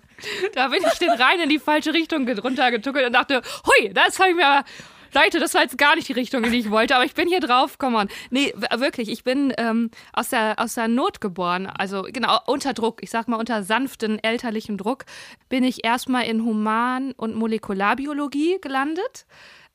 Da 0.55 0.69
bin 0.69 0.79
ich 0.83 0.97
den 0.97 1.11
rein 1.11 1.39
in 1.41 1.49
die 1.49 1.59
falsche 1.59 1.93
Richtung 1.93 2.25
ge- 2.25 2.39
runtergetuckelt 2.39 3.05
und 3.05 3.13
dachte, 3.13 3.41
hui, 3.67 3.93
das 3.93 4.17
habe 4.19 4.29
ich 4.31 4.35
mir 4.35 4.47
aber 4.47 4.65
Leute, 5.13 5.39
das 5.39 5.53
war 5.53 5.61
jetzt 5.61 5.77
gar 5.77 5.95
nicht 5.95 6.07
die 6.07 6.13
Richtung, 6.13 6.43
in 6.43 6.51
die 6.51 6.59
ich 6.59 6.69
wollte, 6.71 6.95
aber 6.95 7.05
ich 7.05 7.13
bin 7.13 7.27
hier 7.27 7.39
drauf, 7.39 7.77
come 7.77 7.97
on. 7.97 8.07
Nee, 8.29 8.53
wirklich, 8.77 9.09
ich 9.09 9.23
bin 9.23 9.53
ähm, 9.57 9.91
aus, 10.13 10.29
der, 10.29 10.55
aus 10.57 10.75
der 10.75 10.87
Not 10.87 11.21
geboren. 11.21 11.67
Also 11.67 12.03
genau, 12.03 12.39
unter 12.47 12.73
Druck, 12.73 13.01
ich 13.03 13.09
sag 13.09 13.27
mal 13.27 13.37
unter 13.37 13.63
sanften 13.63 14.21
elterlichem 14.23 14.77
Druck, 14.77 15.05
bin 15.49 15.63
ich 15.63 15.83
erstmal 15.85 16.25
in 16.25 16.43
Human- 16.43 17.11
und 17.13 17.35
Molekularbiologie 17.35 18.57
gelandet. 18.61 19.25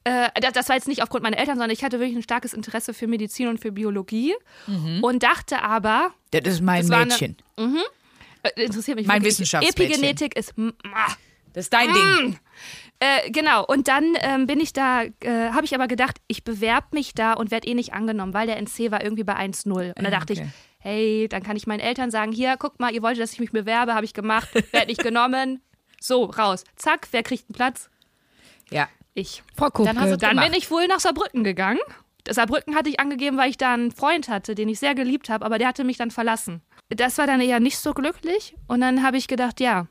Äh, 0.04 0.28
das, 0.40 0.52
das 0.52 0.68
war 0.68 0.76
jetzt 0.76 0.88
nicht 0.88 1.02
aufgrund 1.02 1.22
meiner 1.22 1.38
Eltern, 1.38 1.56
sondern 1.56 1.70
ich 1.70 1.84
hatte 1.84 2.00
wirklich 2.00 2.16
ein 2.16 2.22
starkes 2.22 2.52
Interesse 2.54 2.94
für 2.94 3.06
Medizin 3.06 3.48
und 3.48 3.60
für 3.60 3.72
Biologie 3.72 4.34
und 5.02 5.22
dachte 5.22 5.62
aber, 5.62 6.12
Das 6.30 6.42
ist 6.54 6.62
mein 6.62 6.82
Das 6.82 6.90
war 6.90 6.98
eine- 7.00 7.06
Mädchen. 7.12 7.36
äh, 8.42 8.62
interessiert 8.64 8.96
mich 8.96 9.06
Mein 9.06 9.16
wirklich, 9.22 9.32
Wissenschaftsmädchen. 9.40 9.86
Epigenetik 9.90 10.36
ist 10.36 10.56
mm, 10.56 10.70
ah. 10.94 11.12
Das 11.52 11.64
ist 11.66 11.72
dein 11.72 11.92
Ding. 11.92 12.38
Äh, 13.02 13.30
genau, 13.30 13.64
und 13.64 13.88
dann 13.88 14.14
ähm, 14.20 14.46
bin 14.46 14.60
ich 14.60 14.74
da, 14.74 15.02
äh, 15.02 15.50
habe 15.52 15.64
ich 15.64 15.74
aber 15.74 15.88
gedacht, 15.88 16.18
ich 16.28 16.44
bewerbe 16.44 16.88
mich 16.92 17.14
da 17.14 17.32
und 17.32 17.50
werde 17.50 17.66
eh 17.66 17.74
nicht 17.74 17.94
angenommen, 17.94 18.34
weil 18.34 18.46
der 18.46 18.58
NC 18.58 18.90
war 18.90 19.02
irgendwie 19.02 19.24
bei 19.24 19.36
1-0. 19.36 19.96
Und 19.96 20.04
da 20.04 20.10
dachte 20.10 20.34
okay. 20.34 20.42
ich, 20.44 20.50
hey, 20.80 21.26
dann 21.28 21.42
kann 21.42 21.56
ich 21.56 21.66
meinen 21.66 21.80
Eltern 21.80 22.10
sagen, 22.10 22.30
hier, 22.30 22.56
guck 22.58 22.78
mal, 22.78 22.92
ihr 22.92 23.00
wolltet, 23.02 23.22
dass 23.22 23.32
ich 23.32 23.40
mich 23.40 23.52
bewerbe, 23.52 23.94
habe 23.94 24.04
ich 24.04 24.12
gemacht, 24.12 24.50
werde 24.72 24.86
nicht 24.88 25.02
genommen. 25.02 25.62
So, 26.02 26.24
raus. 26.24 26.64
Zack, 26.76 27.08
wer 27.10 27.22
kriegt 27.22 27.50
einen 27.50 27.54
Platz? 27.56 27.90
Ja. 28.70 28.88
Ich. 29.12 29.42
Frau 29.54 29.68
Kupke. 29.68 29.92
Dann 29.92 30.08
du- 30.08 30.16
Dann 30.16 30.38
bin 30.38 30.54
ich 30.54 30.70
wohl 30.70 30.86
nach 30.86 30.98
Saarbrücken 30.98 31.44
gegangen. 31.44 31.78
Saarbrücken 32.26 32.74
hatte 32.74 32.88
ich 32.88 32.98
angegeben, 33.00 33.36
weil 33.36 33.50
ich 33.50 33.58
da 33.58 33.74
einen 33.74 33.92
Freund 33.92 34.30
hatte, 34.30 34.54
den 34.54 34.70
ich 34.70 34.78
sehr 34.78 34.94
geliebt 34.94 35.28
habe, 35.28 35.44
aber 35.44 35.58
der 35.58 35.68
hatte 35.68 35.84
mich 35.84 35.98
dann 35.98 36.10
verlassen. 36.10 36.62
Das 36.88 37.18
war 37.18 37.26
dann 37.26 37.42
eher 37.42 37.60
nicht 37.60 37.78
so 37.78 37.92
glücklich. 37.92 38.54
Und 38.66 38.80
dann 38.80 39.02
habe 39.02 39.18
ich 39.18 39.28
gedacht, 39.28 39.60
ja, 39.60 39.88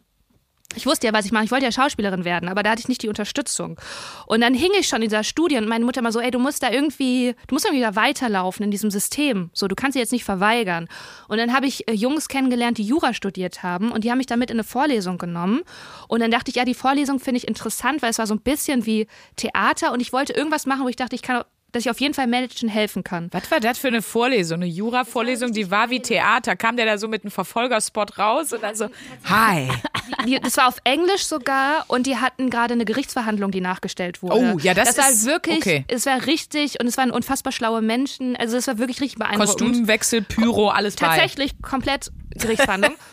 ich 0.75 0.85
wusste 0.85 1.07
ja, 1.07 1.13
was 1.13 1.25
ich 1.25 1.31
mache. 1.31 1.45
Ich 1.45 1.51
wollte 1.51 1.65
ja 1.65 1.71
Schauspielerin 1.71 2.25
werden, 2.25 2.47
aber 2.47 2.61
da 2.61 2.71
hatte 2.71 2.81
ich 2.81 2.87
nicht 2.87 3.01
die 3.01 3.09
Unterstützung. 3.09 3.79
Und 4.27 4.41
dann 4.41 4.53
hing 4.53 4.69
ich 4.79 4.87
schon 4.87 5.01
in 5.01 5.09
dieser 5.09 5.23
Studie 5.23 5.57
und 5.57 5.67
meine 5.67 5.83
Mutter 5.83 5.99
immer 5.99 6.11
so, 6.11 6.19
ey, 6.19 6.29
du 6.29 6.37
musst 6.37 6.61
da 6.61 6.69
irgendwie, 6.69 7.35
du 7.47 7.55
musst 7.55 7.65
irgendwie 7.65 7.81
da 7.81 7.95
weiterlaufen 7.95 8.63
in 8.63 8.71
diesem 8.71 8.91
System. 8.91 9.49
So, 9.53 9.67
du 9.67 9.75
kannst 9.75 9.93
sie 9.93 9.99
jetzt 9.99 10.11
nicht 10.11 10.23
verweigern. 10.23 10.87
Und 11.27 11.39
dann 11.39 11.53
habe 11.53 11.65
ich 11.65 11.87
äh, 11.87 11.93
Jungs 11.93 12.27
kennengelernt, 12.27 12.77
die 12.77 12.83
Jura 12.83 13.13
studiert 13.15 13.63
haben 13.63 13.91
und 13.91 14.03
die 14.03 14.11
haben 14.11 14.19
mich 14.19 14.27
damit 14.27 14.51
in 14.51 14.57
eine 14.57 14.63
Vorlesung 14.63 15.17
genommen. 15.17 15.61
Und 16.07 16.19
dann 16.19 16.29
dachte 16.29 16.51
ich, 16.51 16.55
ja, 16.55 16.65
die 16.65 16.75
Vorlesung 16.75 17.19
finde 17.19 17.39
ich 17.39 17.47
interessant, 17.47 18.03
weil 18.03 18.11
es 18.11 18.19
war 18.19 18.27
so 18.27 18.35
ein 18.35 18.41
bisschen 18.41 18.85
wie 18.85 19.07
Theater 19.37 19.91
und 19.91 20.01
ich 20.01 20.13
wollte 20.13 20.33
irgendwas 20.33 20.67
machen, 20.67 20.83
wo 20.83 20.89
ich 20.89 20.95
dachte, 20.95 21.15
ich 21.15 21.23
kann, 21.23 21.43
dass 21.71 21.85
ich 21.85 21.89
auf 21.89 21.99
jeden 21.99 22.13
Fall 22.13 22.27
Menschen 22.27 22.69
helfen 22.69 23.03
kann. 23.03 23.29
Was 23.31 23.49
war 23.51 23.59
das 23.59 23.77
für 23.77 23.87
eine 23.87 24.01
Vorlesung? 24.01 24.61
Eine 24.61 24.67
Jura-Vorlesung, 24.67 25.51
die 25.51 25.69
war 25.69 25.89
wie 25.89 25.99
Theater. 25.99 26.55
Kam 26.55 26.77
der 26.77 26.85
da 26.85 26.97
so 26.97 27.07
mit 27.07 27.23
einem 27.23 27.31
Verfolgerspot 27.31 28.17
raus 28.17 28.53
und 28.53 28.63
dann 28.63 28.75
so, 28.75 28.89
hi. 29.25 29.69
Die, 30.25 30.39
das 30.39 30.57
war 30.57 30.67
auf 30.67 30.77
Englisch 30.83 31.25
sogar 31.25 31.85
und 31.87 32.05
die 32.07 32.17
hatten 32.17 32.49
gerade 32.49 32.73
eine 32.73 32.85
Gerichtsverhandlung, 32.85 33.51
die 33.51 33.61
nachgestellt 33.61 34.21
wurde. 34.21 34.35
Oh, 34.55 34.59
ja, 34.59 34.73
das 34.73 34.97
war 34.97 35.09
ist- 35.09 35.25
wirklich, 35.25 35.57
okay. 35.57 35.85
es 35.87 36.05
war 36.05 36.25
richtig 36.25 36.79
und 36.79 36.87
es 36.87 36.97
waren 36.97 37.11
unfassbar 37.11 37.51
schlaue 37.51 37.81
Menschen. 37.81 38.35
Also 38.35 38.57
es 38.57 38.67
war 38.67 38.77
wirklich 38.77 39.01
richtig 39.01 39.19
beeindruckend. 39.19 39.59
Kostümwechsel, 39.59 40.21
Pyro, 40.23 40.69
alles 40.69 40.95
bei. 40.95 41.07
Tatsächlich 41.07 41.61
komplett 41.61 42.11
Gerichtsverhandlung. 42.35 42.95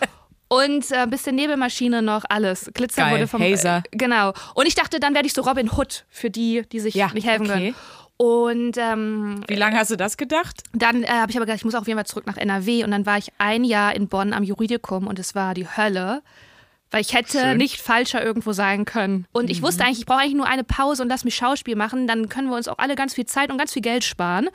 Und 0.48 0.92
äh, 0.92 0.98
ein 0.98 1.10
bisschen 1.10 1.34
Nebelmaschine 1.34 2.02
noch, 2.02 2.22
alles. 2.28 2.70
Glitzer 2.72 3.02
Geil, 3.02 3.14
wurde 3.14 3.26
vom. 3.26 3.42
Hazer. 3.42 3.78
Äh, 3.90 3.96
genau. 3.96 4.32
Und 4.54 4.68
ich 4.68 4.76
dachte, 4.76 5.00
dann 5.00 5.12
werde 5.12 5.26
ich 5.26 5.32
so 5.32 5.42
Robin 5.42 5.68
Hood 5.68 6.04
für 6.08 6.30
die, 6.30 6.62
die 6.70 6.78
sich 6.78 6.94
Ja, 6.94 7.10
nicht 7.12 7.26
helfen 7.26 7.50
okay. 7.50 7.72
können. 7.72 7.74
Und 8.16 8.76
ähm, 8.78 9.40
Wie 9.48 9.56
lange 9.56 9.76
hast 9.76 9.90
du 9.90 9.96
das 9.96 10.16
gedacht? 10.16 10.62
dann 10.72 11.02
äh, 11.02 11.08
habe 11.08 11.32
ich 11.32 11.36
aber 11.36 11.46
gedacht, 11.46 11.58
ich 11.58 11.64
muss 11.64 11.74
auf 11.74 11.88
jeden 11.88 11.98
Fall 11.98 12.06
zurück 12.06 12.28
nach 12.28 12.36
NRW. 12.36 12.84
Und 12.84 12.92
dann 12.92 13.04
war 13.06 13.18
ich 13.18 13.32
ein 13.38 13.64
Jahr 13.64 13.96
in 13.96 14.06
Bonn 14.06 14.32
am 14.32 14.44
Juridikum 14.44 15.08
und 15.08 15.18
es 15.18 15.34
war 15.34 15.52
die 15.52 15.66
Hölle. 15.66 16.22
Weil 16.90 17.00
ich 17.00 17.14
hätte 17.14 17.40
Schön. 17.40 17.56
nicht 17.56 17.80
falscher 17.80 18.24
irgendwo 18.24 18.52
sein 18.52 18.84
können. 18.84 19.26
Und 19.32 19.50
ich 19.50 19.60
wusste 19.60 19.84
eigentlich, 19.84 20.00
ich 20.00 20.06
brauche 20.06 20.20
eigentlich 20.20 20.34
nur 20.36 20.46
eine 20.46 20.64
Pause 20.64 21.02
und 21.02 21.08
lass 21.08 21.24
mich 21.24 21.34
Schauspiel 21.34 21.74
machen. 21.74 22.06
Dann 22.06 22.28
können 22.28 22.48
wir 22.48 22.56
uns 22.56 22.68
auch 22.68 22.78
alle 22.78 22.94
ganz 22.94 23.14
viel 23.14 23.26
Zeit 23.26 23.50
und 23.50 23.58
ganz 23.58 23.72
viel 23.72 23.82
Geld 23.82 24.04
sparen. 24.04 24.48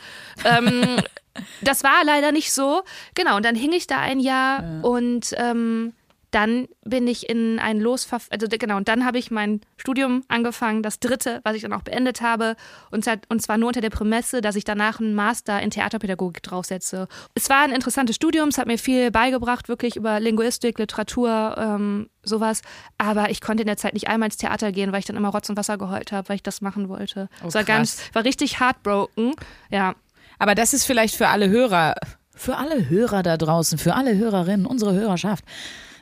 Ähm, 0.46 0.98
das 1.62 1.84
war 1.84 2.04
leider 2.06 2.32
nicht 2.32 2.54
so. 2.54 2.84
Genau, 3.15 3.36
und 3.36 3.46
dann 3.46 3.56
hing 3.56 3.74
ich 3.74 3.86
da 3.86 4.00
ein 4.00 4.20
Jahr 4.20 4.63
und 4.82 5.36
ähm, 5.38 5.94
dann 6.32 6.67
bin 6.84 7.08
ich 7.08 7.30
in 7.30 7.60
ein 7.60 7.80
Losverf 7.80 8.28
also 8.30 8.48
genau, 8.50 8.78
und 8.78 8.88
dann 8.88 9.06
habe 9.06 9.17
ich 9.17 9.32
mein 9.32 9.62
Studium 9.78 10.24
angefangen, 10.30 10.82
das 10.82 11.00
dritte, 11.00 11.41
was 11.44 11.56
ich 11.56 11.62
dann 11.62 11.74
auch 11.74 11.84
beendet 11.84 12.22
habe, 12.22 12.56
und, 12.89 13.04
zwar- 13.04 13.20
und 13.30 13.41
zwar 13.41 13.58
nur 13.58 13.67
unter 13.67 13.82
der 13.82 13.89
Prämisse, 13.89 14.41
dass 14.41 14.56
ich 14.56 14.63
danach 14.63 15.00
einen 15.00 15.13
Master 15.13 15.62
in 15.62 15.70
Theaterpädagogik 15.72 16.41
draufsetze. 16.41 17.08
Es 17.36 17.50
war 17.50 17.63
ein 17.63 17.72
interessantes 17.72 18.15
Studium, 18.15 18.50
es 18.50 18.58
hat 18.58 18.67
mir 18.67 18.78
viel 18.78 19.12
beigebracht, 19.12 19.67
wirklich 19.67 19.98
über 19.98 20.20
Linguistik, 20.20 20.80
Literatur, 20.80 21.56
ähm, 21.58 22.10
sowas, 22.24 22.62
aber 22.98 23.30
ich 23.30 23.41
konnte 23.41 23.63
in 23.63 23.67
der 23.67 23.78
Zeit 23.78 23.94
nicht 23.94 24.08
einmal 24.08 24.28
ins 24.28 24.38
Theater 24.38 24.72
gehen, 24.72 24.91
weil 24.91 25.00
ich 25.00 25.06
dann 25.06 25.17
immer 25.17 25.30
Rotz 25.30 25.50
und 25.50 25.58
Wasser 25.58 25.78
geheult 25.78 26.12
habe, 26.12 26.30
weil 26.30 26.36
ich 26.38 26.44
das 26.44 26.62
machen 26.62 26.88
wollte. 26.88 27.28
es 27.46 27.54
war 27.54 27.63
krass. 27.63 27.65
ganz, 27.65 28.02
war 28.13 28.24
richtig 28.24 28.60
heartbroken, 28.60 29.34
ja. 29.70 29.96
Aber 30.39 30.56
das 30.56 30.74
ist 30.74 30.86
vielleicht 30.86 31.15
für 31.15 31.28
alle 31.28 31.50
Hörer, 31.50 31.96
für 32.34 32.58
alle 32.58 32.89
Hörer 32.89 33.22
da 33.22 33.38
draußen, 33.38 33.78
für 33.78 33.94
alle 33.96 34.15
Hörerinnen, 34.15 34.65
unsere 34.65 34.94
Hörerschaft. 34.94 35.44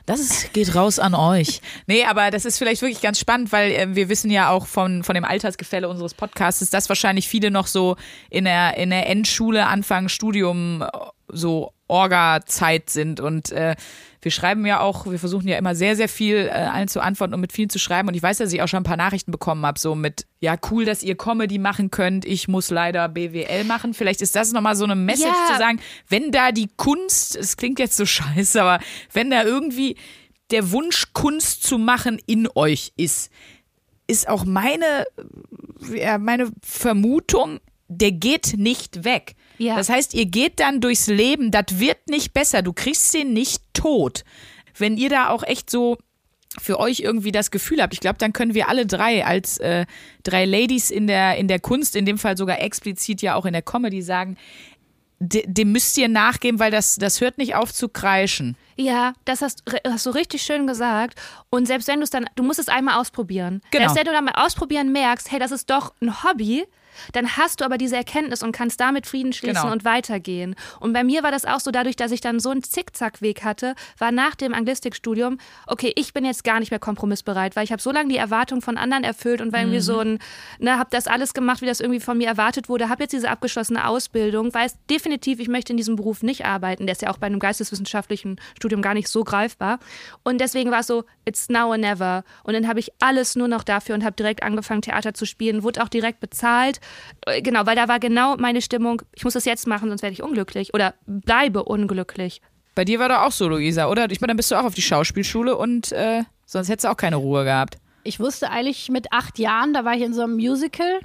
Das 0.06 0.20
ist, 0.20 0.52
geht 0.52 0.74
raus 0.74 0.98
an 0.98 1.14
euch. 1.14 1.60
Nee, 1.86 2.04
aber 2.04 2.30
das 2.30 2.44
ist 2.44 2.58
vielleicht 2.58 2.82
wirklich 2.82 3.00
ganz 3.00 3.18
spannend, 3.18 3.52
weil 3.52 3.72
äh, 3.72 3.94
wir 3.94 4.08
wissen 4.08 4.30
ja 4.30 4.50
auch 4.50 4.66
von, 4.66 5.02
von 5.04 5.14
dem 5.14 5.24
Altersgefälle 5.24 5.88
unseres 5.88 6.14
Podcasts, 6.14 6.68
dass 6.70 6.88
wahrscheinlich 6.88 7.28
viele 7.28 7.50
noch 7.50 7.66
so 7.66 7.96
in 8.28 8.44
der, 8.44 8.76
in 8.76 8.90
der 8.90 9.08
Endschule, 9.08 9.66
Anfang 9.66 10.08
Studium, 10.08 10.82
äh, 10.82 10.86
so 11.28 11.72
Orga-Zeit 11.90 12.88
sind. 12.90 13.20
Und 13.20 13.52
äh, 13.52 13.74
wir 14.22 14.30
schreiben 14.30 14.64
ja 14.66 14.80
auch, 14.80 15.06
wir 15.06 15.18
versuchen 15.18 15.48
ja 15.48 15.58
immer 15.58 15.74
sehr, 15.74 15.96
sehr 15.96 16.08
viel 16.08 16.46
äh, 16.46 16.50
allen 16.50 16.88
zu 16.88 17.00
antworten 17.00 17.34
und 17.34 17.40
mit 17.40 17.52
vielen 17.52 17.70
zu 17.70 17.78
schreiben. 17.78 18.08
Und 18.08 18.14
ich 18.14 18.22
weiß, 18.22 18.38
dass 18.38 18.52
ich 18.52 18.62
auch 18.62 18.68
schon 18.68 18.80
ein 18.80 18.84
paar 18.84 18.96
Nachrichten 18.96 19.32
bekommen 19.32 19.66
habe, 19.66 19.78
so 19.78 19.94
mit, 19.94 20.26
ja, 20.40 20.56
cool, 20.70 20.84
dass 20.84 21.02
ihr 21.02 21.16
Comedy 21.16 21.58
machen 21.58 21.90
könnt. 21.90 22.24
Ich 22.24 22.48
muss 22.48 22.70
leider 22.70 23.08
BWL 23.08 23.64
machen. 23.64 23.92
Vielleicht 23.94 24.22
ist 24.22 24.36
das 24.36 24.52
nochmal 24.52 24.76
so 24.76 24.84
eine 24.84 24.94
Message 24.96 25.28
Ja. 25.48 25.52
zu 25.54 25.58
sagen, 25.58 25.80
wenn 26.08 26.30
da 26.30 26.52
die 26.52 26.68
Kunst, 26.76 27.36
es 27.36 27.56
klingt 27.56 27.78
jetzt 27.78 27.96
so 27.96 28.06
scheiße, 28.06 28.62
aber 28.62 28.82
wenn 29.12 29.30
da 29.30 29.42
irgendwie 29.44 29.96
der 30.50 30.72
Wunsch, 30.72 31.12
Kunst 31.12 31.62
zu 31.62 31.78
machen 31.78 32.20
in 32.26 32.48
euch 32.54 32.92
ist, 32.96 33.30
ist 34.06 34.28
auch 34.28 34.44
meine, 34.44 35.04
meine 36.18 36.50
Vermutung, 36.62 37.60
der 37.88 38.12
geht 38.12 38.54
nicht 38.56 39.04
weg. 39.04 39.34
Ja. 39.60 39.76
Das 39.76 39.90
heißt, 39.90 40.14
ihr 40.14 40.24
geht 40.24 40.58
dann 40.58 40.80
durchs 40.80 41.06
Leben, 41.06 41.50
das 41.50 41.64
wird 41.78 42.08
nicht 42.08 42.32
besser, 42.32 42.62
du 42.62 42.72
kriegst 42.72 43.12
den 43.12 43.34
nicht 43.34 43.62
tot. 43.74 44.24
Wenn 44.76 44.96
ihr 44.96 45.10
da 45.10 45.28
auch 45.28 45.42
echt 45.42 45.68
so 45.68 45.98
für 46.58 46.80
euch 46.80 47.00
irgendwie 47.00 47.30
das 47.30 47.50
Gefühl 47.50 47.82
habt, 47.82 47.92
ich 47.92 48.00
glaube, 48.00 48.16
dann 48.18 48.32
können 48.32 48.54
wir 48.54 48.70
alle 48.70 48.86
drei 48.86 49.24
als 49.24 49.58
äh, 49.58 49.84
drei 50.22 50.46
Ladies 50.46 50.90
in 50.90 51.06
der, 51.06 51.36
in 51.36 51.46
der 51.46 51.60
Kunst, 51.60 51.94
in 51.94 52.06
dem 52.06 52.16
Fall 52.16 52.38
sogar 52.38 52.58
explizit 52.60 53.20
ja 53.20 53.34
auch 53.34 53.44
in 53.44 53.52
der 53.52 53.60
Comedy 53.60 54.00
sagen, 54.00 54.38
de, 55.18 55.44
dem 55.46 55.72
müsst 55.72 55.98
ihr 55.98 56.08
nachgeben, 56.08 56.58
weil 56.58 56.70
das, 56.70 56.96
das 56.96 57.20
hört 57.20 57.36
nicht 57.36 57.54
auf 57.54 57.70
zu 57.74 57.90
kreischen. 57.90 58.56
Ja, 58.76 59.12
das 59.26 59.42
hast, 59.42 59.62
hast 59.86 60.06
du 60.06 60.10
richtig 60.10 60.40
schön 60.40 60.66
gesagt. 60.66 61.20
Und 61.50 61.66
selbst 61.66 61.86
wenn 61.86 62.00
du 62.00 62.04
es 62.04 62.10
dann, 62.10 62.24
du 62.34 62.42
musst 62.42 62.58
es 62.58 62.68
einmal 62.68 62.98
ausprobieren. 62.98 63.60
Genau. 63.70 63.84
Selbst 63.84 63.96
wenn 63.96 64.06
du 64.06 64.12
dann 64.12 64.24
mal 64.24 64.42
ausprobieren 64.42 64.90
merkst, 64.90 65.30
hey, 65.30 65.38
das 65.38 65.52
ist 65.52 65.68
doch 65.68 65.92
ein 66.00 66.24
Hobby, 66.24 66.64
dann 67.12 67.36
hast 67.36 67.60
du 67.60 67.64
aber 67.64 67.78
diese 67.78 67.96
Erkenntnis 67.96 68.42
und 68.42 68.52
kannst 68.52 68.80
damit 68.80 69.06
Frieden 69.06 69.32
schließen 69.32 69.62
Genau. 69.62 69.72
und 69.72 69.84
weitergehen. 69.84 70.54
Und 70.78 70.92
bei 70.92 71.04
mir 71.04 71.22
war 71.22 71.30
das 71.30 71.44
auch 71.44 71.60
so, 71.60 71.70
dadurch, 71.70 71.96
dass 71.96 72.10
ich 72.12 72.20
dann 72.20 72.40
so 72.40 72.50
einen 72.50 72.62
Zickzackweg 72.62 73.42
hatte, 73.44 73.74
war 73.98 74.12
nach 74.12 74.34
dem 74.34 74.54
Anglistikstudium, 74.54 75.38
okay, 75.66 75.92
ich 75.96 76.12
bin 76.12 76.24
jetzt 76.24 76.44
gar 76.44 76.60
nicht 76.60 76.70
mehr 76.70 76.80
kompromissbereit, 76.80 77.56
weil 77.56 77.64
ich 77.64 77.72
habe 77.72 77.82
so 77.82 77.90
lange 77.90 78.08
die 78.10 78.16
Erwartungen 78.16 78.62
von 78.62 78.76
anderen 78.76 79.04
erfüllt 79.04 79.40
und 79.40 79.52
war 79.52 79.60
irgendwie 79.60 79.80
so 79.80 79.98
ein, 80.00 80.18
ne, 80.58 80.78
habe 80.78 80.90
das 80.90 81.06
alles 81.06 81.34
gemacht, 81.34 81.60
wie 81.62 81.66
das 81.66 81.80
irgendwie 81.80 82.00
von 82.00 82.18
mir 82.18 82.28
erwartet 82.28 82.68
wurde, 82.68 82.88
habe 82.88 83.02
jetzt 83.04 83.12
diese 83.12 83.30
abgeschlossene 83.30 83.86
Ausbildung, 83.86 84.52
weiß 84.52 84.76
definitiv, 84.88 85.40
ich 85.40 85.48
möchte 85.48 85.72
in 85.72 85.76
diesem 85.76 85.96
Beruf 85.96 86.22
nicht 86.22 86.44
arbeiten. 86.44 86.86
Der 86.86 86.92
ist 86.92 87.02
ja 87.02 87.10
auch 87.10 87.18
bei 87.18 87.26
einem 87.26 87.38
geisteswissenschaftlichen 87.38 88.40
Studium 88.56 88.82
gar 88.82 88.94
nicht 88.94 89.08
so 89.08 89.24
greifbar. 89.24 89.78
Und 90.22 90.40
deswegen 90.40 90.70
war 90.70 90.80
es 90.80 90.86
so, 90.86 91.04
it's 91.24 91.48
now 91.48 91.68
or 91.68 91.78
never. 91.78 92.24
Und 92.44 92.54
dann 92.54 92.66
habe 92.68 92.80
ich 92.80 92.90
alles 93.00 93.36
nur 93.36 93.48
noch 93.48 93.64
dafür 93.64 93.94
und 93.94 94.04
habe 94.04 94.16
direkt 94.16 94.42
angefangen, 94.42 94.82
Theater 94.82 95.14
zu 95.14 95.26
spielen, 95.26 95.62
wurde 95.62 95.82
auch 95.82 95.88
direkt 95.88 96.20
bezahlt. 96.20 96.80
Äh, 97.26 97.42
Genau, 97.42 97.66
weil 97.66 97.76
da 97.76 97.88
war 97.88 97.98
genau 98.00 98.36
meine 98.36 98.62
Stimmung, 98.62 99.02
ich 99.12 99.24
muss 99.24 99.34
das 99.34 99.44
jetzt 99.44 99.66
machen, 99.66 99.88
sonst 99.88 100.02
werde 100.02 100.12
ich 100.14 100.22
unglücklich 100.22 100.72
oder 100.74 100.94
bleibe 101.06 101.64
unglücklich. 101.64 102.40
Bei 102.74 102.84
dir 102.84 102.98
war 102.98 103.08
doch 103.08 103.18
auch 103.22 103.32
so, 103.32 103.48
Luisa, 103.48 103.88
oder? 103.88 104.10
Ich 104.10 104.20
meine, 104.20 104.30
dann 104.30 104.36
bist 104.36 104.50
du 104.50 104.54
auch 104.56 104.64
auf 104.64 104.74
die 104.74 104.82
Schauspielschule 104.82 105.56
und 105.56 105.92
äh, 105.92 106.22
sonst 106.46 106.68
hättest 106.68 106.84
du 106.84 106.90
auch 106.90 106.96
keine 106.96 107.16
Ruhe 107.16 107.44
gehabt. 107.44 107.76
Ich 108.04 108.20
wusste 108.20 108.50
eigentlich 108.50 108.88
mit 108.88 109.12
acht 109.12 109.38
Jahren, 109.38 109.74
da 109.74 109.84
war 109.84 109.94
ich 109.94 110.02
in 110.02 110.14
so 110.14 110.22
einem 110.22 110.34
Musical 110.36 111.00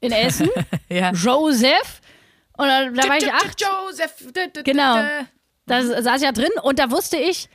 in 0.00 0.10
Essen, 0.12 0.48
Ja. 0.88 1.12
Joseph. 1.12 2.00
Und 2.56 2.66
da, 2.66 2.88
da 2.90 3.08
war 3.08 3.18
ich 3.18 3.30
acht. 3.32 3.60
Joseph. 3.60 4.32
Genau. 4.64 4.96
Da 5.66 5.82
saß 5.82 6.16
ich 6.16 6.22
ja 6.22 6.32
drin 6.32 6.48
und 6.62 6.78
da 6.78 6.90
wusste 6.90 7.16
ich, 7.18 7.48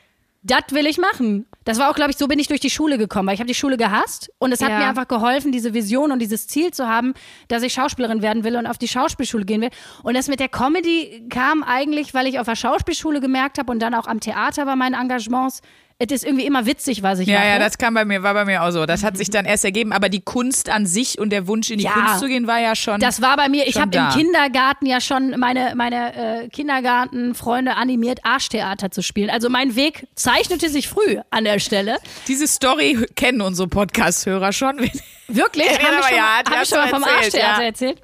das 0.44 0.64
will 0.72 0.88
ich 0.88 0.98
machen. 0.98 1.46
Das 1.64 1.78
war 1.78 1.92
auch, 1.92 1.96
glaube 1.96 2.10
ich, 2.10 2.18
so 2.18 2.28
bin 2.28 2.40
ich 2.40 2.48
durch 2.48 2.60
die 2.60 2.72
Schule 2.72 2.98
gekommen, 2.98 3.28
weil 3.28 3.36
ich 3.36 3.40
habe 3.40 3.48
die 3.48 3.54
Schule 3.54 3.78
gehasst 3.78 4.32
und 4.40 4.52
es 4.52 4.62
hat 4.64 4.70
Ja. 4.72 4.80
mir 4.80 4.86
einfach 4.88 5.08
geholfen, 5.08 5.52
diese 5.52 5.76
Vision 5.76 6.12
und 6.12 6.18
dieses 6.20 6.48
Ziel 6.48 6.72
zu 6.72 6.88
haben, 6.88 7.14
dass 7.50 7.62
ich 7.62 7.74
Schauspielerin 7.74 8.24
werden 8.24 8.44
will 8.44 8.56
und 8.56 8.66
auf 8.66 8.80
die 8.80 8.88
Schauspielschule 8.88 9.46
gehen 9.46 9.62
will. 9.62 9.70
Und 10.02 10.16
das 10.18 10.28
mit 10.28 10.40
der 10.40 10.50
Comedy 10.50 11.28
kam 11.30 11.62
eigentlich, 11.64 12.16
weil 12.16 12.26
ich 12.26 12.40
auf 12.40 12.48
der 12.48 12.56
Schauspielschule 12.56 13.22
gemerkt 13.22 13.60
habe 13.60 13.72
und 13.72 13.80
dann 13.80 13.94
auch 13.94 14.08
am 14.08 14.20
Theater 14.20 14.66
bei 14.66 14.76
meinen 14.76 14.96
Engagements, 14.96 15.62
es 16.04 16.12
ist 16.12 16.26
irgendwie 16.26 16.46
immer 16.46 16.66
witzig, 16.66 17.04
was 17.04 17.20
ich 17.20 17.28
Ja, 17.28 17.40
mache. 17.40 17.48
ja, 17.50 17.60
das 17.60 17.78
kam 17.78 17.94
bei 17.94 18.06
mir, 18.06 18.24
war 18.24 18.34
bei 18.34 18.46
mir 18.46 18.64
auch 18.64 18.72
so. 18.72 18.86
Das 18.86 19.04
hat 19.04 19.18
sich 19.18 19.30
dann 19.30 19.46
erst 19.46 19.64
ergeben, 19.64 19.94
aber 19.94 20.10
die 20.10 20.22
Kunst 20.22 20.70
an 20.70 20.86
sich 20.88 21.20
und 21.20 21.30
der 21.32 21.48
Wunsch 21.48 21.70
in 21.70 21.78
die 21.78 21.84
Ja. 21.86 21.92
Kunst 21.92 22.20
zu 22.20 22.28
gehen 22.28 22.48
war 22.48 22.60
ja 22.60 22.76
schon. 22.76 23.00
Das 23.00 23.22
war 23.22 23.38
bei 23.38 23.50
mir, 23.50 23.68
ich 23.68 23.80
habe 23.80 23.96
im. 23.96 24.10
Kindergarten 24.10 24.86
ja 24.88 25.00
schon 25.00 25.38
meine, 25.40 25.74
meine 25.76 26.44
äh, 26.44 26.50
Kindergartenfreunde 26.50 27.76
animiert, 27.76 28.20
Arschtheater 28.24 28.90
zu 28.92 29.04
spielen. 29.04 29.30
Also 29.30 29.50
mein 29.50 29.76
Weg 29.76 30.08
zeichnete 30.16 30.70
sich 30.70 30.88
früh 30.88 31.18
an 31.30 31.44
der 31.44 31.60
Stelle. 31.60 31.98
Diese 32.28 32.48
Story 32.48 33.06
kennen 33.16 33.42
unsere 33.42 33.68
Podcast-Hörer 33.68 34.52
schon. 34.54 34.80
Wirklich? 35.28 35.68
Ja, 35.72 35.78
Hab 35.78 35.82
ich 35.82 35.88
aber 35.88 36.08
schon, 36.08 36.18
ja, 36.18 36.24
hab 36.50 36.64
ich 36.64 36.70
schon 36.70 36.78
mal 36.80 36.88
vom 36.90 37.04
erzählt, 37.04 37.24
Arschtheater 37.24 37.62
ja. 37.62 37.68
erzählt? 37.68 38.02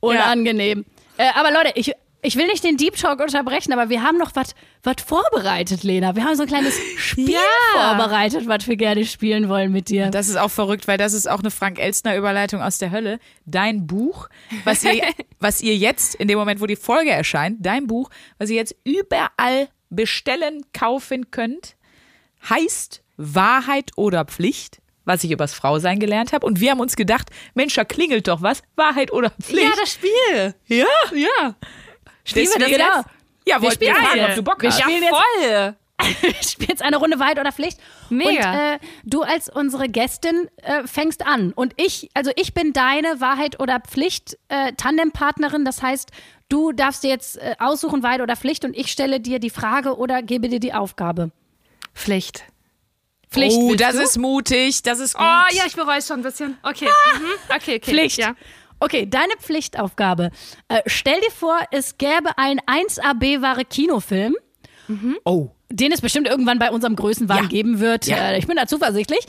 Unangenehm. 0.00 0.84
Äh, 1.16 1.26
aber 1.34 1.50
Leute, 1.52 1.70
ich, 1.76 1.92
ich 2.24 2.36
will 2.36 2.46
nicht 2.46 2.64
den 2.64 2.76
Deep 2.76 2.96
Talk 2.96 3.20
unterbrechen, 3.20 3.72
aber 3.72 3.88
wir 3.90 4.02
haben 4.02 4.18
noch 4.18 4.32
was 4.34 4.54
vorbereitet, 5.06 5.82
Lena. 5.82 6.16
Wir 6.16 6.24
haben 6.24 6.34
so 6.36 6.42
ein 6.42 6.48
kleines 6.48 6.74
Spiel 6.96 7.30
Ja. 7.30 7.38
vorbereitet, 7.96 8.48
was 8.48 8.66
wir 8.66 8.76
gerne 8.76 9.04
spielen 9.04 9.48
wollen 9.48 9.70
mit 9.72 9.88
dir. 9.90 10.10
Das 10.10 10.28
ist 10.28 10.36
auch 10.36 10.50
verrückt, 10.50 10.88
weil 10.88 10.98
das 10.98 11.12
ist 11.12 11.28
auch 11.28 11.40
eine 11.40 11.50
Frank 11.50 11.78
Elstner 11.78 12.16
Überleitung 12.16 12.60
aus 12.62 12.78
der 12.78 12.90
Hölle. 12.90 13.18
Dein 13.44 13.86
Buch, 13.86 14.28
was 14.64 14.82
ihr, 14.84 15.02
was 15.40 15.60
ihr 15.60 15.76
jetzt, 15.76 16.14
in 16.14 16.26
dem 16.28 16.38
Moment, 16.38 16.60
wo 16.60 16.66
die 16.66 16.76
Folge 16.76 17.10
erscheint, 17.10 17.58
dein 17.60 17.86
Buch, 17.86 18.10
was 18.38 18.50
ihr 18.50 18.56
jetzt 18.56 18.74
überall 18.84 19.68
bestellen, 19.90 20.64
kaufen 20.72 21.30
könnt, 21.30 21.76
heißt 22.48 23.02
Wahrheit 23.16 23.92
oder 23.96 24.24
Pflicht, 24.24 24.80
was 25.04 25.22
ich 25.24 25.30
übers 25.30 25.52
Frausein 25.54 26.00
gelernt 26.00 26.32
habe. 26.32 26.46
Und 26.46 26.60
wir 26.60 26.70
haben 26.70 26.80
uns 26.80 26.96
gedacht, 26.96 27.28
Mensch, 27.54 27.74
da 27.74 27.84
klingelt 27.84 28.26
doch 28.28 28.42
was. 28.42 28.62
Wahrheit 28.76 29.12
oder 29.12 29.30
Pflicht. 29.40 29.78
das 29.80 29.92
Spiel. 29.92 30.54
ja. 30.66 30.86
Ja. 31.12 31.54
Spielen 32.24 32.46
wir 32.46 32.58
das 32.58 32.68
Deswegen- 32.68 32.82
jetzt? 32.84 33.06
Ja, 33.46 33.56
wollt 33.60 33.64
ihr 33.64 33.74
spielen 33.74 33.94
fragen, 33.96 34.18
jetzt. 34.18 34.28
ob 34.30 34.34
du 34.36 34.42
Bock 34.42 34.62
Wir 34.62 34.70
hast. 34.70 34.80
spielen 34.80 35.02
jetzt- 35.02 35.14
voll. 35.14 35.74
Ich 36.40 36.48
spiele 36.50 36.68
jetzt 36.70 36.82
eine 36.82 36.96
Runde 36.96 37.18
Wahrheit 37.20 37.38
oder 37.38 37.52
Pflicht. 37.52 37.78
Mega. 38.10 38.50
Und 38.50 38.58
äh, 38.58 38.78
du 39.04 39.22
als 39.22 39.48
unsere 39.48 39.88
Gästin 39.88 40.48
äh, 40.56 40.86
fängst 40.86 41.24
an. 41.24 41.52
Und 41.52 41.72
ich, 41.76 42.08
also 42.14 42.32
ich 42.34 42.52
bin 42.52 42.72
deine 42.72 43.20
Wahrheit 43.20 43.60
oder 43.60 43.78
Pflicht 43.80 44.36
äh, 44.48 44.72
Tandempartnerin. 44.72 45.64
Das 45.64 45.82
heißt, 45.82 46.10
du 46.48 46.72
darfst 46.72 47.04
dir 47.04 47.10
jetzt 47.10 47.38
äh, 47.38 47.54
aussuchen, 47.60 48.02
Wahrheit 48.02 48.20
oder 48.22 48.34
Pflicht. 48.34 48.64
Und 48.64 48.76
ich 48.76 48.90
stelle 48.90 49.20
dir 49.20 49.38
die 49.38 49.50
Frage 49.50 49.96
oder 49.96 50.20
gebe 50.22 50.48
dir 50.48 50.58
die 50.60 50.74
Aufgabe. 50.74 51.30
Pflicht. 51.94 52.42
Pflicht. 53.30 53.56
Oh, 53.56 53.74
das 53.76 53.94
du? 53.96 54.02
ist 54.02 54.18
mutig, 54.18 54.82
das 54.82 54.98
ist 54.98 55.14
gut. 55.14 55.24
Oh 55.24 55.54
ja, 55.54 55.62
ich 55.66 55.76
bereue 55.76 55.98
es 55.98 56.08
schon 56.08 56.20
ein 56.20 56.22
bisschen. 56.24 56.58
Okay. 56.64 56.86
Mhm. 56.86 57.24
Okay, 57.48 57.76
okay. 57.76 57.80
Pflicht. 57.80 58.18
Ja. 58.18 58.34
Okay, 58.84 59.06
deine 59.08 59.32
Pflichtaufgabe. 59.40 60.30
Äh, 60.68 60.82
stell 60.86 61.18
dir 61.20 61.30
vor, 61.30 61.58
es 61.70 61.96
gäbe 61.98 62.36
einen 62.36 62.60
1AB-wahre 62.60 63.64
Kinofilm. 63.64 64.36
Oh. 65.24 65.48
den 65.70 65.90
es 65.92 66.02
bestimmt 66.02 66.28
irgendwann 66.28 66.58
bei 66.58 66.70
unserem 66.70 66.94
Größenwahn 66.94 67.44
Ja. 67.44 67.48
geben 67.48 67.80
wird. 67.80 68.06
Ja. 68.06 68.16
Äh, 68.32 68.38
ich 68.38 68.46
bin 68.46 68.56
da 68.56 68.66
zuversichtlich. 68.66 69.20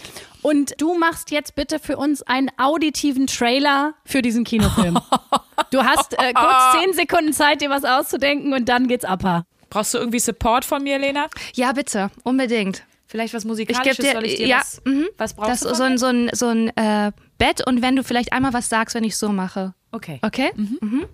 Und 0.41 0.73
du 0.79 0.93
machst 0.95 1.31
jetzt 1.31 1.55
bitte 1.55 1.79
für 1.79 1.95
uns 1.95 2.21
einen 2.23 2.51
auditiven 2.57 3.25
Trailer 3.27 3.93
für 4.05 4.21
diesen 4.21 4.43
Kinofilm. 4.43 4.99
du 5.71 5.83
hast 5.83 6.13
äh, 6.19 6.33
kurz 6.33 6.83
zehn 6.83 6.93
Sekunden 6.93 7.31
Zeit, 7.31 7.61
dir 7.61 7.69
was 7.69 7.85
auszudenken 7.85 8.53
und 8.53 8.67
dann 8.67 8.87
geht's 8.89 9.05
ab. 9.05 9.45
Brauchst 9.69 9.93
du 9.93 9.97
irgendwie 9.97 10.19
Support 10.19 10.65
von 10.65 10.83
mir, 10.83 10.99
Lena? 10.99 11.27
ja, 11.55 11.71
bitte. 11.71 12.11
Unbedingt. 12.23 12.83
Vielleicht 13.07 13.33
was 13.33 13.43
Ich 13.43 13.47
Musikalisches? 13.47 13.97
gebe 13.97 14.07
dir, 14.09 14.13
Soll 14.13 14.25
ich 14.25 14.35
dir 14.35 14.47
ja, 14.47 14.57
was, 14.59 14.81
mhm. 14.83 15.07
was 15.17 15.33
brauchst 15.35 15.51
das 15.51 15.59
du 15.61 15.73
so 15.73 15.83
mir? 15.83 15.89
ein, 15.91 15.97
so 15.97 16.05
ein, 16.07 16.29
so 16.33 16.47
ein 16.47 16.77
äh, 16.77 17.11
Bett 17.37 17.65
und 17.65 17.81
wenn 17.81 17.95
du 17.95 18.03
vielleicht 18.03 18.33
einmal 18.33 18.53
was 18.53 18.69
sagst, 18.69 18.95
wenn 18.95 19.03
ich 19.03 19.17
so 19.17 19.29
mache. 19.29 19.73
Okay. 19.91 20.19
Okay? 20.21 20.51
Mhm. 20.55 21.05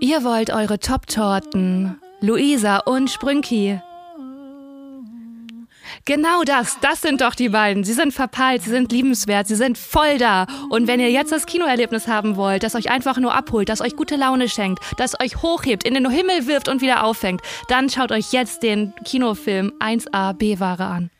Ihr 0.00 0.24
wollt 0.24 0.50
eure 0.50 0.78
Top-Torten. 0.78 1.98
Luisa 2.20 2.78
und 2.78 3.10
Sprünki. 3.10 3.80
Genau 6.04 6.42
das, 6.42 6.78
das 6.80 7.02
sind 7.02 7.20
doch 7.20 7.34
die 7.34 7.48
beiden. 7.50 7.84
Sie 7.84 7.92
sind 7.92 8.12
verpeilt, 8.12 8.62
sie 8.62 8.70
sind 8.70 8.90
liebenswert, 8.92 9.46
sie 9.46 9.54
sind 9.54 9.76
voll 9.76 10.18
da. 10.18 10.46
Und 10.70 10.86
wenn 10.86 11.00
ihr 11.00 11.10
jetzt 11.10 11.32
das 11.32 11.46
Kinoerlebnis 11.46 12.08
haben 12.08 12.36
wollt, 12.36 12.62
das 12.62 12.74
euch 12.74 12.90
einfach 12.90 13.18
nur 13.18 13.34
abholt, 13.34 13.68
das 13.68 13.80
euch 13.80 13.94
gute 13.94 14.16
Laune 14.16 14.48
schenkt, 14.48 14.82
das 14.96 15.20
euch 15.20 15.42
hochhebt, 15.42 15.84
in 15.84 15.94
den 15.94 16.10
Himmel 16.10 16.46
wirft 16.46 16.68
und 16.68 16.80
wieder 16.80 17.04
auffängt, 17.04 17.42
dann 17.68 17.90
schaut 17.90 18.10
euch 18.10 18.32
jetzt 18.32 18.62
den 18.62 18.94
Kinofilm 19.04 19.72
1A 19.80 20.32
B-Ware 20.32 20.84
an. 20.86 21.10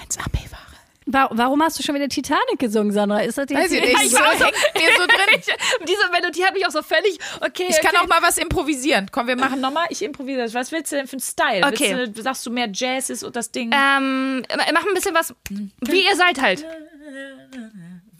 1 0.00 0.18
AB-Ware. 0.18 0.62
Wa 1.08 1.28
warum 1.30 1.62
hast 1.62 1.78
du 1.78 1.84
schon 1.84 1.94
wieder 1.94 2.08
Titanic 2.08 2.58
gesungen, 2.58 2.92
Sandra? 2.92 3.20
Ist 3.20 3.38
das 3.38 3.48
jetzt 3.48 3.58
Weiß 3.62 3.70
ich 3.70 3.80
nicht. 3.80 3.96
Ich 4.02 4.10
so 4.10 4.18
war 4.18 4.36
so- 4.36 4.44
mir 4.44 4.88
so 4.96 5.06
drin. 5.06 5.40
Diese 5.88 6.10
Melodie 6.10 6.44
hat 6.44 6.52
mich 6.54 6.66
auch 6.66 6.72
so 6.72 6.82
völlig. 6.82 7.18
Okay, 7.40 7.66
Ich 7.68 7.76
kann 7.80 7.94
okay. 7.94 7.98
auch 8.02 8.08
mal 8.08 8.20
was 8.22 8.38
improvisieren. 8.38 9.08
Komm, 9.12 9.28
wir 9.28 9.36
machen 9.36 9.60
nochmal. 9.60 9.86
Ich 9.90 10.02
improvisiere. 10.02 10.52
Was 10.52 10.72
willst 10.72 10.90
du 10.90 10.96
denn 10.96 11.06
für 11.06 11.12
einen 11.14 11.20
Style? 11.20 11.64
Okay. 11.64 12.08
Du, 12.12 12.22
sagst 12.22 12.44
du 12.44 12.50
mehr 12.50 12.68
Jazz 12.72 13.08
ist 13.10 13.22
und 13.22 13.36
das 13.36 13.52
Ding? 13.52 13.70
Ähm, 13.72 14.42
mach 14.72 14.84
ein 14.84 14.94
bisschen 14.94 15.14
was, 15.14 15.32
wie 15.80 16.04
ihr 16.04 16.16
seid 16.16 16.40
halt. 16.40 16.64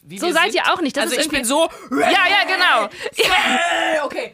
Wie 0.09 0.19
So 0.21 0.31
seid 0.31 0.53
sind? 0.53 0.55
ihr 0.55 0.73
auch 0.73 0.81
nicht. 0.81 0.97
Das 0.97 1.05
also 1.07 1.17
ist 1.17 1.27
ich 1.27 1.33
bin 1.33 1.45
so. 1.45 1.69
Ja, 1.91 2.11
ja, 2.11 2.45
genau. 2.47 2.89
Okay. 4.05 4.31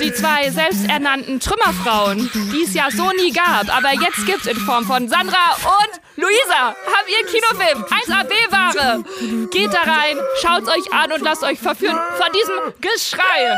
Die 0.00 0.12
zwei 0.14 0.48
selbsternannten 0.50 1.40
Trümmerfrauen, 1.40 2.30
die 2.52 2.62
es 2.62 2.74
ja 2.74 2.88
so 2.92 3.10
nie 3.10 3.32
gab, 3.32 3.76
aber 3.76 3.92
jetzt 3.92 4.24
gibt's 4.24 4.46
in 4.46 4.56
Form 4.56 4.84
von 4.84 5.08
Sandra 5.08 5.56
und 5.64 6.00
Luisa, 6.16 6.76
haben 6.76 7.08
ihren 7.08 7.26
Kinofilm 7.26 7.84
1AB-Ware. 7.84 9.48
Geht 9.50 9.74
da 9.74 9.80
rein, 9.80 10.16
schaut's 10.40 10.68
euch 10.68 10.92
an 10.92 11.10
und 11.10 11.22
lasst 11.22 11.42
euch 11.42 11.58
verführen 11.58 11.98
von 12.18 12.28
diesem 12.32 12.72
Geschrei. 12.80 13.56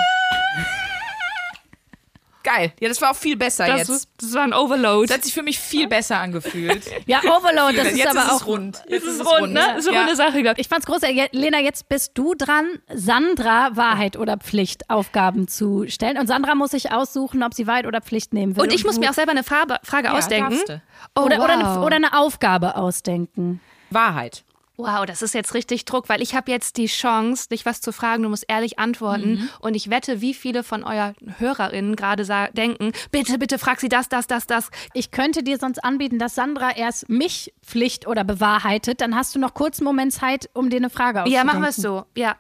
Geil. 2.45 2.73
Ja, 2.81 2.89
das 2.89 3.03
war 3.03 3.11
auch 3.11 3.17
viel 3.17 3.37
besser 3.37 3.67
Das, 3.67 3.89
jetzt. 3.89 4.09
das 4.21 4.33
war 4.33 4.43
ein 4.43 4.55
Overload. 4.55 5.07
Das 5.09 5.17
hat 5.19 5.25
sich 5.25 5.35
für 5.35 5.43
mich 5.43 5.59
viel 5.59 5.89
besser 5.89 6.19
angefühlt. 6.19 6.85
Ja, 7.07 7.21
Overload, 7.25 7.77
das 7.77 7.89
ist 7.89 7.99
jetzt 7.99 8.09
aber 8.11 8.21
ist 8.23 8.31
auch 8.33 8.41
es 8.41 8.47
rund. 8.47 8.83
Jetzt 8.89 9.05
ist 9.07 9.27
rund, 9.27 9.53
ne? 9.53 9.61
Das 9.75 9.79
ist 9.79 9.87
eine 9.89 9.97
Ja. 9.97 10.03
runde 10.03 10.17
Sache, 10.17 10.43
glaub 10.43 10.55
ich. 10.57 10.61
Ich 10.63 10.69
fand's 10.69 10.87
großartig. 10.87 11.29
Lena, 11.33 11.59
jetzt 11.61 11.89
bist 11.89 12.13
du 12.15 12.35
dran, 12.35 12.67
Sandra 12.95 13.71
Wahrheit 13.77 14.17
oder 14.17 14.37
Pflicht 14.37 14.89
Aufgaben 14.89 15.49
zu 15.49 15.87
stellen. 15.89 16.17
Und 16.19 16.27
Sandra 16.27 16.55
muss 16.55 16.71
sich 16.71 16.93
aussuchen, 16.93 17.43
ob 17.43 17.55
sie 17.55 17.67
Wahrheit 17.67 17.87
oder 17.87 18.01
Pflicht 18.01 18.33
nehmen 18.33 18.57
will. 18.57 18.63
Und 18.65 18.73
ich 18.73 18.85
muss 18.85 18.95
du- 18.95 19.01
mir 19.01 19.11
auch 19.11 19.15
selber 19.15 19.33
eine 19.33 19.45
Frage, 19.45 19.79
Frage 19.83 20.13
ausdenken. 20.13 20.51
darfst 20.51 20.69
du. 20.69 20.83
Oh, 21.17 21.23
oder, 21.23 21.43
oder, 21.43 21.59
wow. 21.59 21.67
eine, 21.77 21.81
oder 21.85 21.97
eine 21.97 22.19
Aufgabe 22.19 22.77
ausdenken. 22.77 23.61
Wahrheit. 23.91 24.45
Wow, 24.81 25.05
das 25.07 25.23
ist 25.23 25.35
jetzt 25.35 25.55
richtig 25.55 25.87
Druck, 25.87 26.09
weil 26.09 26.23
ich 26.23 26.37
habe 26.37 26.53
jetzt 26.53 26.77
die 26.77 26.87
Chance, 26.87 27.49
dich 27.49 27.67
was 27.67 27.81
zu 27.81 27.93
fragen. 27.93 28.23
Du 28.23 28.29
musst 28.29 28.45
ehrlich 28.47 28.79
antworten. 28.79 29.33
Mhm. 29.33 29.49
Und 29.59 29.75
ich 29.75 29.91
wette, 29.91 30.21
wie 30.21 30.35
viele 30.35 30.63
von 30.63 30.85
euren 30.85 31.17
HörerInnen 31.39 31.97
gerade 31.97 32.25
denken, 32.53 32.93
bitte, 33.11 33.39
bitte 33.39 33.59
frag 33.59 33.81
sie 33.81 33.89
das, 33.89 34.09
das, 34.09 34.29
das, 34.29 34.47
das. 34.47 34.71
Ich 34.95 35.11
könnte 35.11 35.43
dir 35.43 35.59
sonst 35.59 35.83
anbieten, 35.83 36.21
dass 36.21 36.37
Sandra 36.37 36.77
erst 36.77 37.09
mich 37.09 37.53
Pflicht 37.61 38.07
oder 38.07 38.23
bewahrheitet. 38.23 39.01
Dann 39.01 39.17
hast 39.17 39.35
du 39.35 39.41
noch 39.41 39.53
kurz 39.53 39.81
einen 39.81 39.87
Moment 39.87 40.13
Zeit, 40.13 40.49
um 40.55 40.71
dir 40.71 40.77
eine 40.77 40.91
Frage 40.91 41.19
Ja, 41.19 41.23
auszudenken. 41.25 41.47
machen 41.49 41.63
wir 41.63 41.69
es 41.71 41.77
so. 41.77 42.05
Ja. 42.17 42.37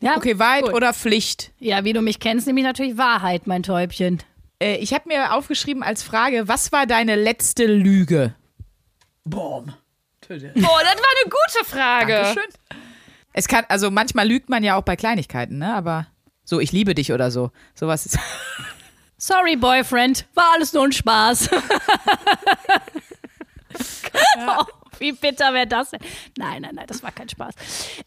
Ja? 0.00 0.16
Okay, 0.16 0.40
Wahrheit 0.40 0.64
Gut. 0.64 0.74
oder 0.74 0.92
Pflicht? 0.92 1.52
Ja, 1.60 1.84
wie 1.84 1.92
du 1.92 2.02
mich 2.02 2.18
kennst, 2.18 2.48
nämlich 2.48 2.64
natürlich 2.64 2.98
Wahrheit, 2.98 3.46
mein 3.46 3.62
Täubchen. 3.62 4.18
Äh, 4.60 4.78
ich 4.78 4.92
habe 4.92 5.04
mir 5.08 5.34
aufgeschrieben 5.34 5.84
als 5.84 6.02
Frage, 6.02 6.48
was 6.48 6.72
war 6.72 6.86
deine 6.86 7.14
letzte 7.14 7.66
Lüge? 7.66 8.34
Boom. 9.24 9.72
Oh, 10.28 10.34
das 10.34 10.56
war 10.56 10.62
eine 10.62 11.24
gute 11.24 11.64
Frage. 11.64 12.12
Dankeschön. 12.12 12.50
Es 13.32 13.48
kann, 13.48 13.64
also 13.68 13.90
manchmal 13.90 14.26
lügt 14.26 14.48
man 14.48 14.64
ja 14.64 14.76
auch 14.76 14.82
bei 14.82 14.96
Kleinigkeiten, 14.96 15.58
ne? 15.58 15.74
Aber 15.74 16.06
so, 16.44 16.58
ich 16.60 16.72
liebe 16.72 16.94
dich 16.94 17.12
oder 17.12 17.30
so. 17.30 17.50
Sowas 17.74 18.06
ist. 18.06 18.18
Sorry, 19.18 19.56
Boyfriend, 19.56 20.26
war 20.34 20.52
alles 20.54 20.72
nur 20.72 20.84
ein 20.84 20.92
Spaß. 20.92 21.50
oh, 24.48 24.64
wie 24.98 25.12
bitter 25.12 25.52
wäre 25.52 25.66
das 25.66 25.90
denn? 25.90 26.00
Nein, 26.38 26.62
nein, 26.62 26.74
nein, 26.74 26.86
das 26.86 27.02
war 27.02 27.12
kein 27.12 27.28
Spaß. 27.28 27.54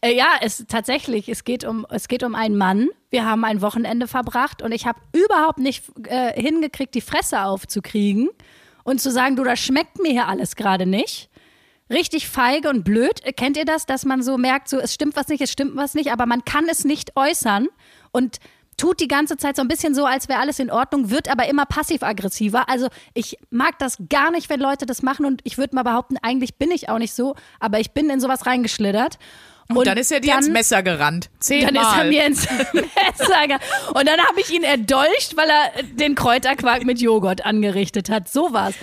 Äh, 0.00 0.14
ja, 0.14 0.26
es 0.40 0.64
tatsächlich, 0.68 1.28
es 1.28 1.44
geht 1.44 1.64
um, 1.64 1.86
es 1.90 2.08
geht 2.08 2.22
um 2.22 2.34
einen 2.34 2.56
Mann. 2.56 2.88
Wir 3.10 3.24
haben 3.24 3.44
ein 3.44 3.62
Wochenende 3.62 4.08
verbracht 4.08 4.62
und 4.62 4.72
ich 4.72 4.86
habe 4.86 5.00
überhaupt 5.12 5.58
nicht 5.58 5.84
äh, 6.06 6.40
hingekriegt, 6.40 6.94
die 6.94 7.00
Fresse 7.00 7.42
aufzukriegen 7.42 8.30
und 8.84 9.00
zu 9.00 9.10
sagen, 9.10 9.36
du, 9.36 9.44
das 9.44 9.60
schmeckt 9.60 9.98
mir 9.98 10.10
hier 10.10 10.28
alles 10.28 10.56
gerade 10.56 10.86
nicht. 10.86 11.29
Richtig 11.90 12.28
feige 12.28 12.68
und 12.68 12.84
blöd. 12.84 13.20
Kennt 13.36 13.56
ihr 13.56 13.64
das, 13.64 13.84
dass 13.86 14.04
man 14.04 14.22
so 14.22 14.38
merkt, 14.38 14.68
so 14.68 14.78
es 14.78 14.94
stimmt 14.94 15.16
was 15.16 15.28
nicht, 15.28 15.40
es 15.40 15.50
stimmt 15.50 15.76
was 15.76 15.94
nicht, 15.94 16.12
aber 16.12 16.26
man 16.26 16.44
kann 16.44 16.68
es 16.70 16.84
nicht 16.84 17.16
äußern 17.16 17.66
und 18.12 18.38
tut 18.76 19.00
die 19.00 19.08
ganze 19.08 19.36
Zeit 19.36 19.56
so 19.56 19.62
ein 19.62 19.68
bisschen 19.68 19.94
so, 19.94 20.06
als 20.06 20.28
wäre 20.28 20.38
alles 20.40 20.58
in 20.58 20.70
Ordnung, 20.70 21.10
wird 21.10 21.28
aber 21.30 21.48
immer 21.48 21.66
passiv-aggressiver. 21.66 22.68
Also 22.68 22.88
ich 23.12 23.36
mag 23.50 23.78
das 23.78 23.98
gar 24.08 24.30
nicht, 24.30 24.48
wenn 24.48 24.60
Leute 24.60 24.86
das 24.86 25.02
machen 25.02 25.26
und 25.26 25.40
ich 25.44 25.58
würde 25.58 25.74
mal 25.74 25.82
behaupten, 25.82 26.16
eigentlich 26.22 26.54
bin 26.54 26.70
ich 26.70 26.88
auch 26.88 26.98
nicht 26.98 27.12
so, 27.12 27.34
aber 27.58 27.80
ich 27.80 27.90
bin 27.90 28.08
in 28.08 28.20
sowas 28.20 28.46
reingeschlittert. 28.46 29.18
Und, 29.68 29.86
dann 29.86 29.98
ist 29.98 30.10
er 30.10 30.18
dir 30.20 30.30
dann- 30.32 30.38
ins 30.44 30.48
Messer 30.48 30.82
gerannt. 30.82 31.28
Zehnmal. 31.40 31.72
dann 31.74 31.82
ist 31.82 31.98
er 31.98 32.04
mir 32.04 32.24
ins 32.26 32.48
Messer 32.72 33.46
ge- 33.46 33.58
Und 33.94 34.08
dann 34.08 34.18
habe 34.20 34.40
ich 34.40 34.50
ihn 34.50 34.62
erdolcht, 34.64 35.36
weil 35.36 35.48
er 35.50 35.82
den 35.82 36.14
Kräuterquark 36.14 36.84
mit 36.84 37.00
Joghurt 37.00 37.44
angerichtet 37.44 38.10
hat. 38.10 38.28
So 38.28 38.52
war's. 38.52 38.74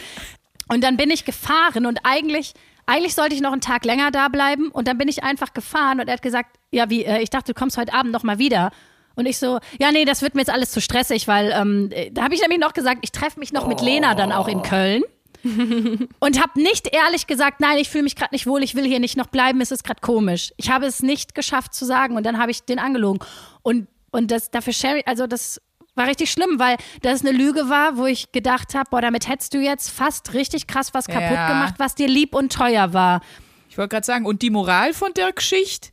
Und 0.70 0.84
dann 0.84 0.96
bin 0.96 1.10
ich 1.10 1.26
gefahren 1.26 1.86
und 1.86 2.00
eigentlich, 2.04 2.54
eigentlich 2.88 3.14
sollte 3.14 3.36
ich 3.36 3.42
noch 3.42 3.52
einen 3.52 3.62
Tag 3.62 3.86
länger 3.86 4.10
da 4.12 4.30
bleiben. 4.30 4.70
Und 4.70 4.88
dann 4.88 4.98
bin 4.98 5.08
ich 5.08 5.24
einfach 5.24 5.54
gefahren 5.54 6.00
und 6.00 6.08
er 6.08 6.14
hat 6.14 6.22
gesagt, 6.22 6.58
ja, 6.72 6.90
wie, 6.90 7.04
äh, 7.06 7.22
ich 7.22 7.30
dachte, 7.30 7.54
du 7.54 7.60
kommst 7.60 7.78
heute 7.78 7.94
Abend 7.94 8.12
noch 8.12 8.24
mal 8.24 8.40
wieder. 8.40 8.72
Und 9.16 9.26
ich 9.26 9.38
so, 9.38 9.60
ja, 9.80 9.92
nee, 9.92 10.06
das 10.06 10.22
wird 10.22 10.36
mir 10.36 10.42
jetzt 10.42 10.52
alles 10.52 10.72
zu 10.72 10.80
stressig, 10.80 11.28
weil 11.28 11.52
ähm, 11.52 11.90
äh, 11.92 12.12
da 12.12 12.24
habe 12.24 12.34
ich 12.34 12.42
nämlich 12.42 12.60
noch 12.60 12.74
gesagt, 12.74 13.00
ich 13.02 13.12
treffe 13.12 13.40
mich 13.40 13.52
noch 13.52 13.68
mit 13.68 13.82
Lena 13.82 14.16
dann 14.16 14.32
auch 14.32 14.48
in 14.48 14.62
Köln. 14.62 15.04
Und 15.44 16.42
habe 16.42 16.62
nicht 16.62 16.94
ehrlich 16.94 17.28
gesagt, 17.28 17.60
nein, 17.60 17.78
ich 17.78 17.90
fühle 17.90 18.04
mich 18.04 18.16
gerade 18.16 18.34
nicht 18.34 18.48
wohl, 18.48 18.64
ich 18.64 18.76
will 18.76 18.86
hier 18.86 19.00
nicht 19.00 19.18
noch 19.18 19.28
bleiben, 19.28 19.62
es 19.62 19.72
ist 19.72 19.84
gerade 19.84 20.02
komisch. 20.02 20.54
Ich 20.58 20.70
habe 20.72 20.86
es 20.86 21.04
nicht 21.04 21.36
geschafft 21.36 21.74
zu 21.74 21.86
sagen 21.86 22.18
und 22.18 22.26
dann 22.26 22.38
habe 22.40 22.52
ich 22.52 22.64
den 22.64 22.80
angelogen. 22.80 23.20
Und, 23.62 23.88
und 24.12 24.32
das 24.32 24.50
dafür 24.50 24.74
Sherry, 24.74 25.04
also 25.06 25.28
das 25.28 25.62
war 25.98 26.08
richtig 26.08 26.32
schlimm, 26.32 26.60
weil 26.60 26.78
das 27.02 27.22
eine 27.22 27.32
Lüge 27.32 27.70
war, 27.70 27.98
wo 27.98 28.06
ich 28.06 28.32
gedacht 28.32 28.76
habe, 28.76 28.90
boah, 28.90 29.02
damit 29.02 29.28
hättest 29.28 29.54
du 29.54 29.58
jetzt 29.60 29.90
fast 29.90 30.34
richtig 30.34 30.68
krass 30.68 30.94
was 30.94 31.08
kaputt 31.08 31.32
Ja. 31.32 31.48
gemacht, 31.48 31.74
was 31.78 31.96
dir 31.96 32.08
lieb 32.08 32.34
und 32.36 32.54
teuer 32.54 32.94
war. 32.94 33.22
Ich 33.70 33.78
wollte 33.78 33.90
gerade 33.90 34.06
sagen, 34.06 34.26
und 34.26 34.42
die 34.42 34.50
Moral 34.50 34.94
von 34.94 35.14
der 35.14 35.32
Geschichte? 35.34 35.90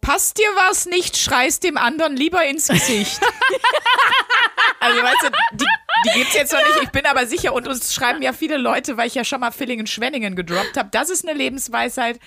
Passt 0.00 0.38
dir 0.38 0.48
was 0.68 0.86
nicht, 0.86 1.18
schreist 1.18 1.62
dem 1.62 1.76
anderen 1.76 2.16
lieber 2.16 2.42
ins 2.46 2.68
Gesicht. 2.68 3.20
also 4.80 5.02
weißt 5.02 5.22
du, 5.24 5.28
die, 5.56 5.66
die 6.06 6.18
gibt's 6.18 6.34
jetzt 6.34 6.52
noch 6.52 6.60
nicht, 6.60 6.82
ich 6.82 6.90
bin 6.90 7.06
aber 7.06 7.26
sicher, 7.26 7.52
und 7.52 7.66
uns 7.68 7.92
schreiben 7.94 8.22
ja 8.22 8.32
viele 8.32 8.56
Leute, 8.56 8.96
weil 8.96 9.06
ich 9.06 9.14
ja 9.14 9.24
schon 9.24 9.40
mal 9.40 9.50
Villingen-Schwenningen 9.50 10.36
gedroppt 10.36 10.76
habe. 10.76 10.88
Das 10.92 11.10
ist 11.10 11.26
eine 11.28 11.36
Lebensweisheit 11.36 12.18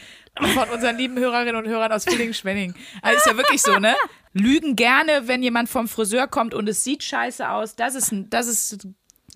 von 0.54 0.70
unseren 0.70 0.98
lieben 0.98 1.18
Hörerinnen 1.18 1.56
und 1.56 1.68
Hörern 1.68 1.92
aus 1.92 2.06
Villingen-Schwenningen. 2.06 2.76
Also 3.02 3.18
ist 3.18 3.26
ja 3.28 3.38
wirklich 3.38 3.62
so, 3.62 3.78
ne? 3.80 3.96
Lügen 4.34 4.76
gerne, 4.76 5.28
wenn 5.28 5.44
jemand 5.44 5.70
vom 5.70 5.88
Friseur 5.88 6.28
kommt 6.28 6.54
und 6.54 6.68
es 6.68 6.84
sieht 6.84 7.04
scheiße 7.04 7.48
aus. 7.50 7.76
Das 7.76 7.94
ist, 7.96 8.12
ein- 8.12 8.30
das 8.32 8.48
ist 8.48 8.88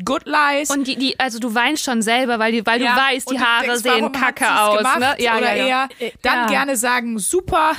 good 0.04 0.24
lies. 0.26 0.70
Und 0.72 0.88
die, 0.88 0.96
die, 0.96 1.20
also 1.20 1.38
du 1.40 1.54
weinst 1.54 1.84
schon 1.84 2.02
selber, 2.02 2.40
weil, 2.40 2.52
die, 2.52 2.66
weil 2.66 2.82
Ja, 2.82 2.96
du 2.96 3.02
weißt, 3.02 3.30
die 3.32 3.40
Haare 3.40 3.66
denkst, 3.66 3.82
sehen 3.84 4.12
kacke 4.12 4.60
aus. 4.60 4.78
Gemacht? 4.80 5.00
Ne? 5.00 5.16
Ja, 5.20 5.38
oder 5.38 5.56
ja, 5.56 5.66
ja. 5.68 5.90
eher 6.00 6.12
dann 6.24 6.34
ja. 6.40 6.48
gerne 6.48 6.78
sagen, 6.78 7.20
super, 7.20 7.74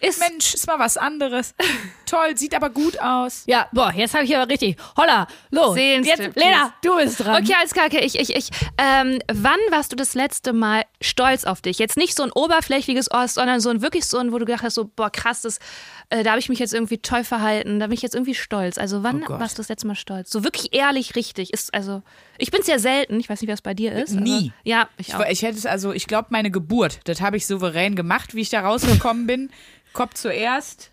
Ist, 0.00 0.20
Mensch, 0.20 0.54
ist 0.54 0.66
mal 0.66 0.78
was 0.78 0.96
anderes. 0.96 1.54
Toll, 2.06 2.36
sieht 2.36 2.54
aber 2.54 2.70
gut 2.70 3.00
aus. 3.00 3.44
Ja, 3.46 3.68
boah, 3.72 3.92
jetzt 3.94 4.14
habe 4.14 4.24
ich 4.24 4.36
aber 4.36 4.50
richtig. 4.50 4.76
Holla, 4.96 5.26
los. 5.50 5.76
Jetzt, 5.76 6.36
Lena, 6.36 6.72
du 6.82 6.96
bist 6.96 7.20
dran. 7.20 7.42
Okay, 7.42 7.54
alles 7.58 7.72
klar, 7.72 7.86
okay. 7.86 8.00
Ich, 8.04 8.18
ich, 8.18 8.34
ich. 8.34 8.50
Ähm, 8.78 9.20
wann 9.32 9.58
warst 9.70 9.92
du 9.92 9.96
das 9.96 10.14
letzte 10.14 10.52
Mal 10.52 10.84
stolz 11.00 11.44
auf 11.44 11.60
dich? 11.60 11.78
Jetzt 11.78 11.96
nicht 11.96 12.16
so 12.16 12.22
ein 12.24 12.32
oberflächliches 12.32 13.10
Ost, 13.10 13.34
sondern 13.34 13.60
so 13.60 13.70
ein 13.70 13.80
wirklich 13.82 14.06
so 14.06 14.18
ein, 14.18 14.32
wo 14.32 14.38
du 14.38 14.44
gedacht 14.44 14.62
hast, 14.64 14.74
so, 14.74 14.84
boah, 14.94 15.10
krass, 15.10 15.42
das, 15.42 15.58
äh, 16.08 16.24
da 16.24 16.30
habe 16.30 16.40
ich 16.40 16.48
mich 16.48 16.58
jetzt 16.58 16.74
irgendwie 16.74 16.98
toll 16.98 17.22
verhalten, 17.24 17.78
da 17.78 17.86
bin 17.86 17.94
ich 17.94 18.02
jetzt 18.02 18.14
irgendwie 18.14 18.34
stolz. 18.34 18.78
Also 18.78 19.02
wann 19.02 19.22
Oh 19.28 19.38
warst 19.38 19.58
du 19.58 19.62
das 19.62 19.68
letzte 19.68 19.86
Mal 19.86 19.94
stolz? 19.94 20.30
So 20.30 20.42
wirklich 20.42 20.74
ehrlich, 20.74 21.14
richtig. 21.14 21.52
Ist, 21.52 21.72
also, 21.74 22.02
ich 22.38 22.50
bin 22.50 22.60
es 22.62 22.66
ja 22.66 22.78
selten, 22.78 23.20
ich 23.20 23.28
weiß 23.28 23.40
nicht, 23.40 23.50
was 23.52 23.62
bei 23.62 23.74
dir 23.74 23.92
ist. 23.92 24.12
Nie. 24.14 24.52
Aber, 24.52 24.54
ja, 24.64 24.88
ich 24.96 25.08
Ich, 25.08 25.14
auch. 25.14 25.24
ich 25.26 25.42
hätte 25.42 25.58
es 25.58 25.66
also, 25.66 25.92
ich 25.92 26.06
glaube, 26.06 26.28
meine 26.30 26.50
Geburt, 26.50 27.00
das 27.04 27.20
habe 27.20 27.36
ich 27.36 27.46
souverän 27.46 27.94
gemacht, 27.94 28.34
wie 28.34 28.40
ich 28.40 28.50
da 28.50 28.60
rausgekommen 28.62 29.26
bin. 29.26 29.50
Kopf 29.92 30.14
zuerst, 30.14 30.90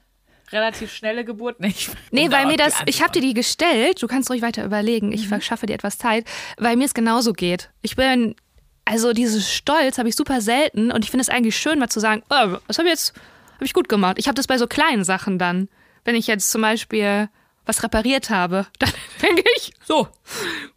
relativ 0.51 0.91
schnelle 0.93 1.25
Geburt. 1.25 1.59
Nee, 1.59 1.67
ich- 1.69 1.89
Nee, 2.11 2.31
weil 2.31 2.45
mir 2.47 2.57
das, 2.57 2.75
ich 2.85 3.01
habe 3.01 3.11
dir 3.11 3.21
die 3.21 3.33
gestellt, 3.33 4.01
du 4.01 4.07
kannst 4.07 4.29
ruhig 4.29 4.41
weiter 4.41 4.63
überlegen, 4.65 5.11
ich 5.11 5.27
verschaffe 5.27 5.65
dir 5.65 5.73
etwas 5.73 5.97
Zeit, 5.97 6.25
weil 6.57 6.75
mir 6.75 6.85
es 6.85 6.93
genauso 6.93 7.33
geht. 7.33 7.69
Ich 7.81 7.95
bin, 7.95 8.35
also 8.85 9.13
dieses 9.13 9.51
Stolz 9.53 9.97
habe 9.97 10.09
ich 10.09 10.15
super 10.15 10.41
selten 10.41 10.91
und 10.91 11.03
ich 11.03 11.11
finde 11.11 11.21
es 11.21 11.29
eigentlich 11.29 11.57
schön, 11.57 11.79
mal 11.79 11.89
zu 11.89 11.99
sagen, 11.99 12.23
oh, 12.29 12.57
das 12.67 12.77
habe 12.77 12.87
ich 12.87 12.93
jetzt, 12.93 13.13
habe 13.55 13.65
ich 13.65 13.73
gut 13.73 13.89
gemacht. 13.89 14.15
Ich 14.19 14.27
habe 14.27 14.35
das 14.35 14.47
bei 14.47 14.57
so 14.57 14.67
kleinen 14.67 15.03
Sachen 15.03 15.37
dann. 15.37 15.67
Wenn 16.05 16.15
ich 16.15 16.27
jetzt 16.27 16.49
zum 16.51 16.61
Beispiel 16.61 17.27
was 17.67 17.83
repariert 17.83 18.29
habe, 18.29 18.65
dann 18.79 18.91
denke 19.21 19.43
ich, 19.57 19.73
So, 19.85 20.07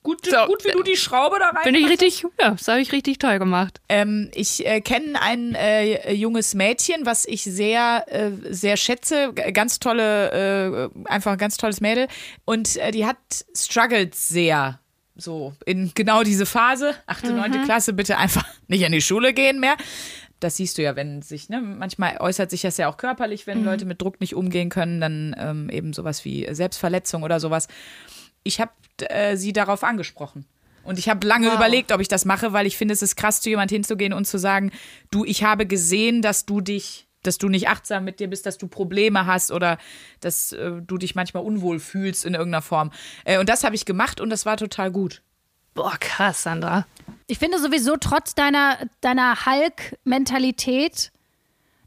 gut, 0.02 0.26
So. 0.26 0.36
gut 0.46 0.64
wie 0.64 0.72
du 0.72 0.82
die 0.82 0.96
Schraube 0.96 1.38
da 1.38 1.48
rein 1.50 1.62
bin 1.64 1.74
ich 1.74 1.88
richtig, 1.88 2.24
ja, 2.40 2.50
das 2.50 2.68
habe 2.68 2.80
ich 2.80 2.92
richtig 2.92 3.18
toll 3.18 3.38
gemacht. 3.38 3.80
Ähm, 3.88 4.30
ich 4.34 4.66
äh, 4.66 4.80
kenne 4.80 5.20
ein 5.20 5.54
äh, 5.54 6.12
junges 6.12 6.54
Mädchen, 6.54 7.06
was 7.06 7.24
ich 7.26 7.42
sehr, 7.44 8.04
äh, 8.08 8.30
sehr 8.50 8.76
schätze. 8.76 9.32
Ganz 9.32 9.78
tolle, 9.78 10.90
äh, 11.04 11.08
einfach 11.08 11.32
ein 11.32 11.38
ganz 11.38 11.56
tolles 11.56 11.80
Mädel. 11.80 12.08
Und 12.44 12.76
äh, 12.76 12.90
die 12.90 13.06
hat 13.06 13.16
struggled 13.56 14.14
sehr. 14.14 14.80
So, 15.16 15.52
in 15.66 15.92
genau 15.94 16.22
diese 16.22 16.46
Phase. 16.46 16.94
Achte, 17.06 17.32
neunte 17.32 17.60
Klasse, 17.64 17.92
bitte 17.92 18.16
einfach 18.16 18.44
nicht 18.68 18.82
in 18.82 18.92
die 18.92 19.02
Schule 19.02 19.34
gehen 19.34 19.60
mehr. 19.60 19.76
Das 20.40 20.56
siehst 20.56 20.78
du 20.78 20.82
ja, 20.82 20.96
wenn 20.96 21.22
sich, 21.22 21.48
ne, 21.48 21.60
manchmal 21.60 22.16
äußert 22.18 22.50
sich 22.50 22.62
das 22.62 22.76
ja 22.78 22.88
auch 22.88 22.96
körperlich, 22.96 23.46
wenn 23.46 23.64
Leute 23.64 23.84
mit 23.84 24.00
Druck 24.00 24.20
nicht 24.20 24.34
umgehen 24.34 24.70
können, 24.70 25.00
dann 25.00 25.36
ähm, 25.38 25.70
eben 25.70 25.92
sowas 25.92 26.24
wie 26.24 26.48
Selbstverletzung 26.50 27.22
oder 27.22 27.40
sowas. 27.40 27.68
Ich 28.42 28.60
habe 28.60 28.72
äh, 28.98 29.36
sie 29.36 29.52
darauf 29.52 29.84
angesprochen. 29.84 30.46
Und 30.82 30.98
ich 30.98 31.08
habe 31.08 31.26
lange 31.26 31.52
überlegt, 31.52 31.92
ob 31.92 32.00
ich 32.00 32.08
das 32.08 32.24
mache, 32.24 32.52
weil 32.52 32.66
ich 32.66 32.76
finde, 32.76 32.94
es 32.94 33.02
ist 33.02 33.16
krass, 33.16 33.40
zu 33.40 33.50
jemand 33.50 33.70
hinzugehen 33.70 34.12
und 34.12 34.26
zu 34.26 34.38
sagen, 34.38 34.72
du, 35.10 35.24
ich 35.24 35.44
habe 35.44 35.66
gesehen, 35.66 36.22
dass 36.22 36.46
du 36.46 36.60
dich, 36.60 37.06
dass 37.22 37.38
du 37.38 37.48
nicht 37.48 37.68
achtsam 37.68 38.04
mit 38.04 38.18
dir 38.18 38.28
bist, 38.28 38.46
dass 38.46 38.56
du 38.56 38.66
Probleme 38.66 39.26
hast 39.26 39.52
oder 39.52 39.78
dass 40.20 40.52
äh, 40.52 40.80
du 40.80 40.96
dich 40.96 41.14
manchmal 41.14 41.44
unwohl 41.44 41.78
fühlst 41.80 42.24
in 42.24 42.34
irgendeiner 42.34 42.62
Form. 42.62 42.92
Äh, 43.24 43.38
und 43.38 43.48
das 43.48 43.62
habe 43.62 43.74
ich 43.74 43.84
gemacht 43.84 44.20
und 44.20 44.30
das 44.30 44.46
war 44.46 44.56
total 44.56 44.90
gut. 44.90 45.22
Boah, 45.74 45.96
krass, 45.98 46.42
Sandra. 46.42 46.86
Ich 47.26 47.38
finde 47.38 47.58
sowieso 47.60 47.96
trotz 47.96 48.34
deiner, 48.34 48.78
deiner 49.00 49.46
Hulk-Mentalität, 49.46 51.12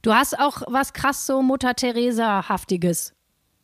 du 0.01 0.13
hast 0.13 0.39
auch 0.39 0.61
was 0.67 0.93
krass 0.93 1.25
so 1.25 1.41
Mutter 1.41 1.75
Teresa-haftiges. 1.75 3.13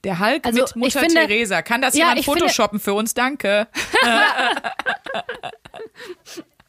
Der 0.03 0.19
Hulk 0.19 0.45
Also, 0.45 0.61
mit 0.61 0.75
Mutter 0.75 0.99
finde- 1.01 1.15
Teresa. 1.27 1.61
Kann 1.61 1.81
das 1.81 1.93
Ja, 1.93 1.99
jemand 2.05 2.19
ich 2.19 2.25
finde- 2.25 2.39
photoshoppen 2.41 2.79
für 2.79 2.93
uns? 2.93 3.13
Danke. 3.13 3.67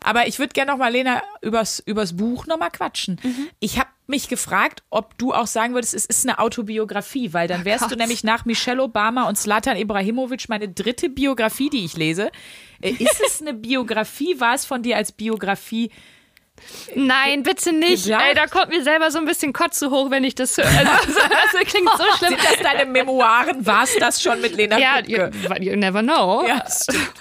Aber 0.03 0.27
ich 0.27 0.39
würde 0.39 0.53
gerne 0.55 0.73
noch 0.73 0.79
mal, 0.79 0.89
Lena, 0.89 1.23
übers, 1.43 1.79
übers 1.81 2.17
Buch 2.17 2.47
noch 2.47 2.59
mal 2.59 2.71
quatschen. 2.71 3.21
Mhm. 3.23 3.51
Ich 3.61 3.79
habe 3.79 3.91
mich 4.11 4.29
gefragt, 4.29 4.83
ob 4.91 5.17
du 5.17 5.33
auch 5.33 5.47
sagen 5.47 5.75
würdest, 5.75 5.95
es 5.95 6.05
ist 6.05 6.27
eine 6.29 6.39
Autobiografie, 6.39 7.33
weil 7.33 7.49
dann 7.49 7.65
wärst 7.65 7.85
du 7.85 7.89
Gott. 7.91 7.99
nämlich 7.99 8.25
nach 8.25 8.45
Michelle 8.45 8.83
Obama 8.83 9.29
und 9.29 9.39
Slatan 9.39 9.77
Ibrahimovic 9.77 10.49
meine 10.49 10.69
dritte 10.69 11.09
Biografie, 11.09 11.71
die 11.71 11.85
ich 11.85 11.97
lese. 11.97 12.31
Äh, 12.83 12.91
Ist 12.91 13.21
es 13.27 13.41
eine 13.41 13.55
Biografie? 13.55 14.39
War 14.41 14.55
es 14.55 14.65
von 14.67 14.83
dir 14.83 14.97
als 14.97 15.13
Biografie 15.13 15.91
Nein, 16.95 17.43
bitte 17.43 17.73
nicht. 17.73 18.05
Gedacht? 18.05 18.25
Ey, 18.29 18.35
da 18.35 18.47
kommt 18.47 18.69
mir 18.71 18.83
selber 18.83 19.11
so 19.11 19.19
ein 19.19 19.25
bisschen 19.25 19.53
Kotze 19.53 19.91
hoch, 19.91 20.11
wenn 20.11 20.25
ich 20.25 20.35
das 20.35 20.57
höre. 20.57 20.67
Also, 20.67 21.21
das 21.21 21.61
klingt 21.67 21.91
so 21.97 22.05
schlimm. 22.19 22.31
Sind 22.31 22.45
das 22.45 22.59
deine 22.63 22.91
Memoiren? 22.91 23.65
War 23.65 23.85
es 23.85 23.97
das 23.97 24.23
schon 24.23 24.41
mit 24.41 24.57
Lena 24.57 24.79
Ja, 24.79 25.01
you, 25.07 25.29
you 25.61 25.77
never 25.77 26.03
know. 26.03 26.45
Ja. 26.47 26.65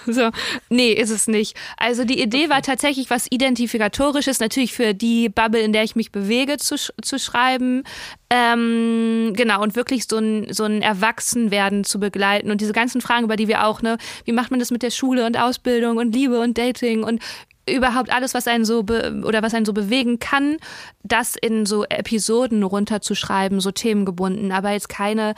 So. 0.06 0.32
Nee, 0.70 0.94
ist 0.94 1.12
es 1.12 1.28
nicht. 1.28 1.56
Also 1.78 2.04
die 2.04 2.20
Idee 2.20 2.50
war 2.50 2.64
tatsächlich 2.64 3.10
was 3.12 3.28
Identifikatorisches, 3.30 4.40
natürlich 4.40 4.74
für 4.74 4.94
die 4.94 5.30
Bubble, 5.30 5.62
in 5.62 5.72
der 5.72 5.84
ich 5.84 5.96
mich 5.96 6.12
bewege, 6.12 6.58
zu, 6.58 6.78
zu 6.78 7.20
schreiben. 7.20 7.84
Ähm, 8.32 9.34
genau, 9.36 9.62
und 9.62 9.76
wirklich 9.76 10.06
so 10.08 10.18
ein, 10.18 10.54
so 10.54 10.64
ein 10.64 10.82
Erwachsenwerden 10.82 11.84
zu 11.84 12.00
begleiten. 12.00 12.50
Und 12.52 12.62
diese 12.62 12.74
ganzen 12.74 13.02
Fragen, 13.02 13.26
über 13.26 13.36
die 13.36 13.48
wir 13.48 13.66
auch, 13.66 13.82
ne, 13.82 13.98
wie 14.26 14.32
macht 14.32 14.52
man 14.52 14.60
das 14.60 14.72
mit 14.72 14.84
der 14.84 14.92
Schule 14.92 15.26
und 15.26 15.38
Ausbildung 15.38 15.98
und 15.98 16.14
Liebe 16.14 16.40
und 16.40 16.58
Dating 16.58 17.04
und 17.04 17.22
überhaupt 17.72 18.12
alles, 18.12 18.34
was 18.34 18.48
einen 18.48 18.66
so 18.66 18.80
oder 18.80 19.42
was 19.42 19.54
einen 19.54 19.66
so 19.66 19.74
bewegen 19.74 20.20
kann, 20.20 20.58
das 21.04 21.36
in 21.36 21.66
so 21.66 21.86
Episoden 21.86 22.64
runterzuschreiben, 22.64 23.60
so 23.60 23.72
themengebunden, 23.72 24.52
aber 24.52 24.72
jetzt 24.72 24.90
keine. 24.90 25.36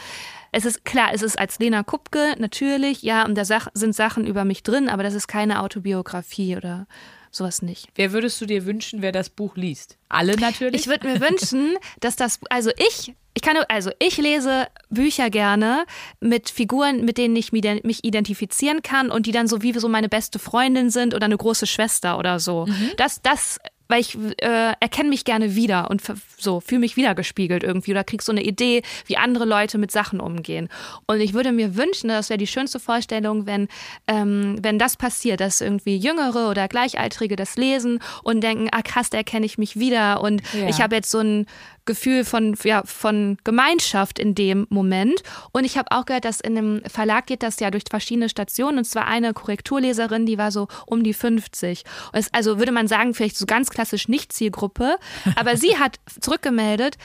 Es 0.53 0.65
ist 0.65 0.83
klar, 0.83 1.09
es 1.13 1.21
ist 1.21 1.39
als 1.39 1.59
Lena 1.59 1.81
Kupke 1.81 2.35
natürlich, 2.37 3.03
ja, 3.03 3.25
und 3.25 3.37
da 3.37 3.43
sind 3.45 3.95
Sachen 3.95 4.27
über 4.27 4.43
mich 4.43 4.63
drin, 4.63 4.89
aber 4.89 5.01
das 5.01 5.13
ist 5.13 5.27
keine 5.27 5.61
Autobiografie 5.61 6.57
oder 6.57 6.87
sowas 7.31 7.61
nicht. 7.61 7.87
Wer 7.95 8.11
würdest 8.11 8.39
du 8.41 8.45
dir 8.45 8.65
wünschen, 8.65 9.01
wer 9.01 9.11
das 9.11 9.29
Buch 9.29 9.55
liest? 9.55 9.97
Alle 10.09 10.35
natürlich? 10.35 10.81
Ich 10.81 10.87
würde 10.87 11.07
mir 11.07 11.21
wünschen, 11.21 11.77
dass 11.99 12.15
das, 12.15 12.39
also 12.49 12.71
ich, 12.77 13.13
ich 13.33 13.41
kann, 13.41 13.57
also 13.69 13.91
ich 13.99 14.17
lese 14.17 14.67
Bücher 14.89 15.29
gerne 15.29 15.85
mit 16.19 16.49
Figuren, 16.49 17.05
mit 17.05 17.17
denen 17.17 17.35
ich 17.35 17.51
mich 17.51 18.03
identifizieren 18.03 18.81
kann 18.81 19.09
und 19.09 19.25
die 19.25 19.31
dann 19.31 19.47
so 19.47 19.61
wie 19.61 19.73
so 19.73 19.87
meine 19.87 20.09
beste 20.09 20.39
Freundin 20.39 20.89
sind 20.89 21.13
oder 21.13 21.25
eine 21.25 21.37
große 21.37 21.67
Schwester 21.67 22.17
oder 22.17 22.39
so. 22.39 22.67
Das, 22.97 23.21
das, 23.21 23.59
weil 23.91 24.01
ich 24.01 24.17
äh, 24.37 24.73
erkenne 24.79 25.09
mich 25.09 25.25
gerne 25.25 25.55
wieder 25.55 25.89
und 25.91 26.01
so 26.37 26.59
fühle 26.61 26.79
mich 26.79 26.97
wiedergespiegelt 26.97 27.63
irgendwie 27.63 27.91
oder 27.91 28.03
krieg 28.03 28.21
so 28.23 28.31
eine 28.31 28.41
Idee, 28.43 28.81
wie 29.05 29.17
andere 29.17 29.45
Leute 29.45 29.77
mit 29.77 29.91
Sachen 29.91 30.19
umgehen. 30.19 30.69
Und 31.05 31.19
ich 31.21 31.33
würde 31.33 31.51
mir 31.51 31.75
wünschen, 31.75 32.07
das 32.07 32.29
wäre 32.29 32.37
die 32.39 32.47
schönste 32.47 32.79
Vorstellung, 32.79 33.45
wenn, 33.45 33.67
ähm, 34.07 34.57
wenn 34.61 34.79
das 34.79 34.97
passiert, 34.97 35.39
dass 35.41 35.61
irgendwie 35.61 35.97
Jüngere 35.97 36.49
oder 36.49 36.67
Gleichaltrige 36.67 37.35
das 37.35 37.57
lesen 37.57 37.99
und 38.23 38.41
denken, 38.41 38.69
ah 38.71 38.81
krass, 38.81 39.09
da 39.09 39.17
erkenne 39.17 39.45
ich 39.45 39.57
mich 39.57 39.77
wieder 39.77 40.21
und 40.21 40.41
Ja. 40.53 40.67
ich 40.69 40.81
habe 40.81 40.95
jetzt 40.95 41.11
so 41.11 41.19
ein 41.19 41.45
Gefühl 41.85 42.25
von, 42.25 42.55
ja, 42.63 42.83
von 42.85 43.37
Gemeinschaft 43.43 44.19
in 44.19 44.35
dem 44.35 44.67
Moment. 44.69 45.23
Und 45.51 45.63
ich 45.63 45.77
habe 45.77 45.91
auch 45.91 46.05
gehört, 46.05 46.25
dass 46.25 46.39
in 46.39 46.57
einem 46.57 46.81
Verlag 46.85 47.25
geht 47.25 47.43
das 47.43 47.59
ja 47.59 47.71
durch 47.71 47.83
verschiedene 47.89 48.29
Stationen. 48.29 48.79
Und 48.79 48.85
zwar 48.85 49.07
eine 49.07 49.33
Korrekturleserin, 49.33 50.25
die 50.25 50.37
war 50.37 50.51
so 50.51 50.67
um 50.85 51.03
die 51.03 51.13
50. 51.13 51.83
Und 52.11 52.19
es, 52.19 52.33
also 52.33 52.59
würde 52.59 52.71
man 52.71 52.87
sagen, 52.87 53.13
vielleicht 53.13 53.37
so 53.37 53.45
ganz 53.45 53.69
klassisch 53.69 54.07
nicht 54.07 54.31
Zielgruppe. 54.31 54.97
Aber 55.35 55.57
sie 55.57 55.77
hat 55.77 55.99
zurückgemeldet, 56.19 56.97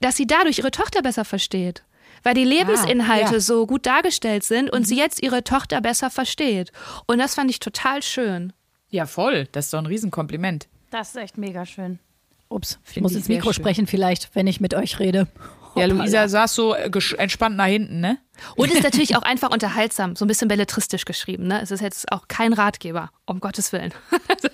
dass 0.00 0.16
sie 0.16 0.26
dadurch 0.26 0.58
ihre 0.58 0.70
Tochter 0.70 1.02
besser 1.02 1.24
versteht. 1.24 1.82
Weil 2.22 2.34
die 2.34 2.44
Lebensinhalte 2.44 3.34
ja. 3.34 3.40
so 3.40 3.66
gut 3.66 3.86
dargestellt 3.86 4.42
sind 4.44 4.70
und 4.70 4.86
sie 4.86 4.96
jetzt 4.96 5.22
ihre 5.22 5.44
Tochter 5.44 5.80
besser 5.80 6.10
versteht. 6.10 6.72
Und 7.06 7.18
das 7.18 7.34
fand 7.34 7.50
ich 7.50 7.60
total 7.60 8.02
schön. 8.02 8.52
ja, 8.90 9.06
voll. 9.06 9.46
Das 9.52 9.66
ist 9.66 9.74
doch 9.74 9.78
ein 9.78 9.86
Riesenkompliment. 9.86 10.68
Das 10.90 11.10
ist 11.10 11.16
echt 11.16 11.38
mega 11.38 11.66
schön. 11.66 11.98
Ups, 12.48 12.78
ich 12.90 13.00
muss 13.00 13.14
ins 13.14 13.28
Mikro 13.28 13.52
sprechen 13.52 13.86
vielleicht, 13.86 14.34
wenn 14.34 14.46
ich 14.46 14.60
mit 14.60 14.74
euch 14.74 14.98
rede. 14.98 15.28
Ja. 15.76 15.86
Luisa 15.86 16.28
saß 16.28 16.54
so 16.54 16.74
äh, 16.74 16.90
entspannt 17.18 17.56
nach 17.56 17.66
hinten, 17.66 18.00
ne? 18.00 18.18
Und 18.56 18.72
ist 18.72 18.82
natürlich 18.82 19.16
auch 19.16 19.22
einfach 19.22 19.50
unterhaltsam, 19.50 20.16
so 20.16 20.24
ein 20.24 20.28
bisschen 20.28 20.48
belletristisch 20.48 21.04
geschrieben. 21.04 21.46
Ne? 21.46 21.60
Es 21.62 21.70
ist 21.70 21.80
jetzt 21.80 22.10
auch 22.10 22.26
kein 22.28 22.52
Ratgeber, 22.52 23.10
um 23.26 23.40
Gottes 23.40 23.72
Willen. 23.72 23.92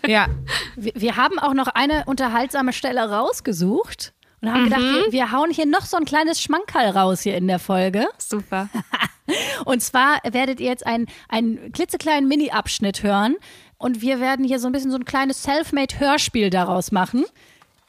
Ja. 0.06 0.28
Wir, 0.76 0.92
wir 0.94 1.16
haben 1.16 1.38
auch 1.38 1.54
noch 1.54 1.68
eine 1.68 2.04
unterhaltsame 2.04 2.74
Stelle 2.74 3.08
rausgesucht 3.08 4.12
und 4.42 4.52
haben 4.52 4.64
gedacht, 4.64 4.80
wir, 4.80 5.12
wir 5.12 5.32
hauen 5.32 5.50
hier 5.50 5.64
noch 5.64 5.86
so 5.86 5.96
ein 5.96 6.04
kleines 6.04 6.42
Schmankerl 6.42 6.90
raus 6.90 7.22
hier 7.22 7.36
in 7.36 7.48
der 7.48 7.58
Folge. 7.58 8.06
Super. 8.18 8.68
Und 9.64 9.82
zwar 9.82 10.18
werdet 10.22 10.60
ihr 10.60 10.68
jetzt 10.68 10.86
einen, 10.86 11.06
einen 11.30 11.72
klitzekleinen 11.72 12.28
Mini-Abschnitt 12.28 13.02
hören 13.02 13.36
und 13.78 14.02
wir 14.02 14.20
werden 14.20 14.44
hier 14.44 14.58
so 14.58 14.66
ein 14.66 14.72
bisschen 14.72 14.90
so 14.90 14.98
ein 14.98 15.06
kleines 15.06 15.42
Selfmade-Hörspiel 15.42 16.50
daraus 16.50 16.92
machen. 16.92 17.24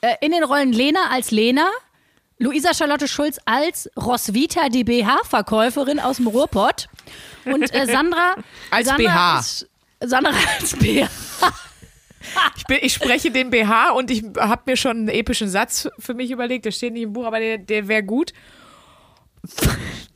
Äh, 0.02 0.16
in 0.22 0.32
den 0.32 0.44
Rollen 0.44 0.72
Lena 0.72 1.10
als 1.12 1.32
Lena, 1.32 1.70
Luisa 2.38 2.74
Charlotte 2.74 3.08
Schulz 3.08 3.40
als 3.46 3.90
Roswitha, 3.98 4.70
die 4.70 4.84
BH-Verkäuferin 4.84 6.00
aus 6.00 6.18
dem 6.18 6.28
Ruhrpott 6.28 6.88
und 7.46 7.74
äh, 7.74 7.86
Sandra 7.86 8.36
Als 8.72 8.88
Sandra 8.88 9.04
BH. 9.04 9.40
Ist, 9.40 9.70
Sandra 10.02 10.32
als 10.60 10.76
BH. 10.76 11.08
Ich, 12.58 12.66
bin, 12.66 12.80
ich 12.82 12.94
spreche 12.94 13.32
den 13.32 13.50
BH 13.50 13.92
und 13.92 14.12
ich 14.12 14.24
habe 14.38 14.64
mir 14.66 14.76
schon 14.78 14.98
einen 14.98 15.10
epischen 15.10 15.48
Satz 15.48 15.88
für 16.00 16.14
mich 16.14 16.32
überlegt. 16.32 16.66
Der 16.66 16.72
steht 16.72 16.94
nicht 16.94 17.04
im 17.04 17.14
Buch, 17.14 17.26
aber 17.26 17.40
der, 17.40 17.58
der 17.58 17.88
wäre 17.88 18.04
gut. 18.04 18.34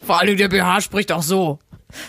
Vor 0.01 0.19
allem 0.19 0.35
der 0.35 0.49
BH 0.49 0.81
spricht 0.81 1.11
auch 1.11 1.21
so. 1.23 1.59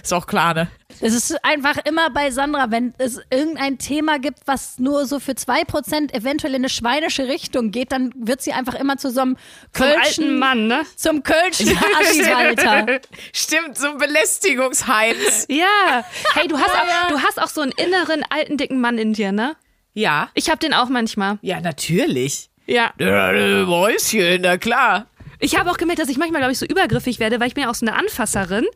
Ist 0.02 0.12
auch 0.12 0.26
klar, 0.26 0.54
ne? 0.54 0.68
Es 1.00 1.14
ist 1.14 1.42
einfach 1.44 1.78
immer 1.84 2.10
bei 2.10 2.30
Sandra, 2.30 2.70
wenn 2.70 2.92
es 2.98 3.20
irgendein 3.30 3.78
Thema 3.78 4.18
gibt, 4.18 4.40
was 4.46 4.78
nur 4.78 5.06
so 5.06 5.18
für 5.18 5.32
2% 5.32 6.12
eventuell 6.12 6.52
in 6.54 6.60
eine 6.60 6.68
schweinische 6.68 7.26
Richtung 7.28 7.70
geht, 7.70 7.92
dann 7.92 8.12
wird 8.14 8.42
sie 8.42 8.52
einfach 8.52 8.74
immer 8.74 8.98
zu 8.98 9.10
so 9.10 9.22
einem 9.22 9.36
Zum 9.72 9.86
Kölschen, 9.86 10.24
alten 10.24 10.38
Mann, 10.38 10.66
ne? 10.66 10.82
zum 10.96 11.22
Kölschen 11.22 11.78
Assi-Walter. 12.00 13.00
Stimmt, 13.32 13.78
so 13.78 13.88
ein 13.88 13.98
Belästigungsheinz. 13.98 15.46
Ja. 15.48 16.04
Hey, 16.34 16.48
du 16.48 16.58
hast, 16.58 16.70
auch, 16.70 17.08
du 17.08 17.18
hast 17.22 17.40
auch 17.40 17.48
so 17.48 17.62
einen 17.62 17.72
inneren 17.72 18.22
alten, 18.28 18.58
dicken 18.58 18.80
Mann 18.80 18.98
in 18.98 19.14
dir, 19.14 19.32
ne? 19.32 19.56
Ja. 19.94 20.28
Ich 20.34 20.50
hab 20.50 20.60
den 20.60 20.74
auch 20.74 20.88
manchmal. 20.88 21.38
Ja, 21.40 21.60
natürlich. 21.60 22.50
Ja. 22.66 22.92
Ja, 22.98 23.32
äh, 23.32 23.64
Mäuschen, 23.64 24.42
na 24.42 24.56
klar. 24.58 25.06
Ich 25.40 25.59
habe 25.59 25.70
auch 25.70 25.79
gemerkt, 25.79 26.00
dass 26.00 26.09
ich 26.09 26.18
manchmal, 26.18 26.40
glaube 26.40 26.53
ich, 26.53 26.59
so 26.59 26.66
übergriffig 26.66 27.18
werde, 27.18 27.40
weil 27.40 27.48
ich 27.48 27.55
bin 27.55 27.64
ja 27.64 27.70
auch 27.70 27.74
so 27.74 27.87
eine 27.87 27.96
Anfasserin 27.96 28.66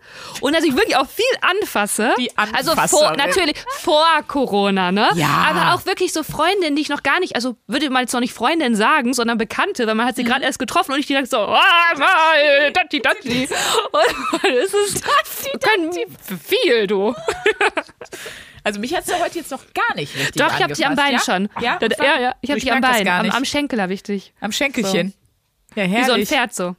und 0.41 0.57
dass 0.57 0.65
ich 0.65 0.75
wirklich 0.75 0.97
auch 0.97 1.09
viel 1.09 1.25
anfasse. 1.43 2.15
Die 2.19 2.31
Also 2.37 2.73
vor, 2.73 2.83
Anfasserin. 2.83 3.17
natürlich 3.19 3.57
vor 3.69 4.07
Corona, 4.27 4.91
ne? 4.91 5.09
Ja. 5.15 5.47
Aber 5.51 5.75
auch 5.75 5.87
wirklich 5.87 6.13
so 6.13 6.23
Freundinnen, 6.23 6.75
die 6.75 6.83
ich 6.83 6.89
noch 6.89 7.03
gar 7.03 7.21
nicht, 7.21 7.37
also 7.37 7.57
würde 7.67 7.91
man 7.91 8.03
jetzt 8.03 8.13
noch 8.13 8.21
nicht 8.21 8.33
Freundin 8.33 8.75
sagen, 8.75 9.13
sondern 9.13 9.37
Bekannte, 9.37 9.87
weil 9.87 9.95
man 9.95 10.07
hat 10.07 10.17
sie 10.17 10.25
gerade 10.25 10.45
erst 10.45 10.59
getroffen 10.59 10.93
und 10.93 10.99
ich 10.99 11.07
direkt 11.07 11.31
so, 11.31 11.39
ah, 11.39 11.61
datti, 12.73 13.01
datti. 13.01 13.49
Und 13.93 14.45
es 14.45 14.75
ist 14.75 15.05
kann 15.61 15.91
viel, 16.45 16.87
du. 16.87 17.15
Also 18.63 18.81
mich 18.81 18.95
hat 18.95 19.07
sie 19.07 19.15
heute 19.15 19.39
jetzt 19.39 19.51
noch 19.51 19.63
gar 19.75 19.95
nicht 19.95 20.15
richtig 20.15 20.41
Doch, 20.41 20.55
ich 20.57 20.63
habe 20.63 20.75
sie 20.75 20.85
am 20.85 20.97
Bein 20.97 21.17
angefasst, 21.17 21.27
schon. 21.27 21.49
Ja, 21.61 21.79
ja, 21.81 22.21
ja 22.21 22.35
ich 22.41 22.51
habe 22.51 22.59
Ich 22.59 22.65
sie 22.65 22.73
am 22.73 22.81
Bein, 22.81 23.07
am, 23.07 23.31
am 23.31 23.45
Schenkel 23.45 23.79
erwischt 23.79 24.09
dich. 24.09 24.33
Am 24.41 24.53
Schenkelchen. 24.53 25.15
Ja, 25.75 25.85
Wie 25.85 25.89
so 25.91 25.97
ein 25.97 26.05
herrlich. 26.05 26.29
Pferd 26.29 26.55
so. 26.55 26.77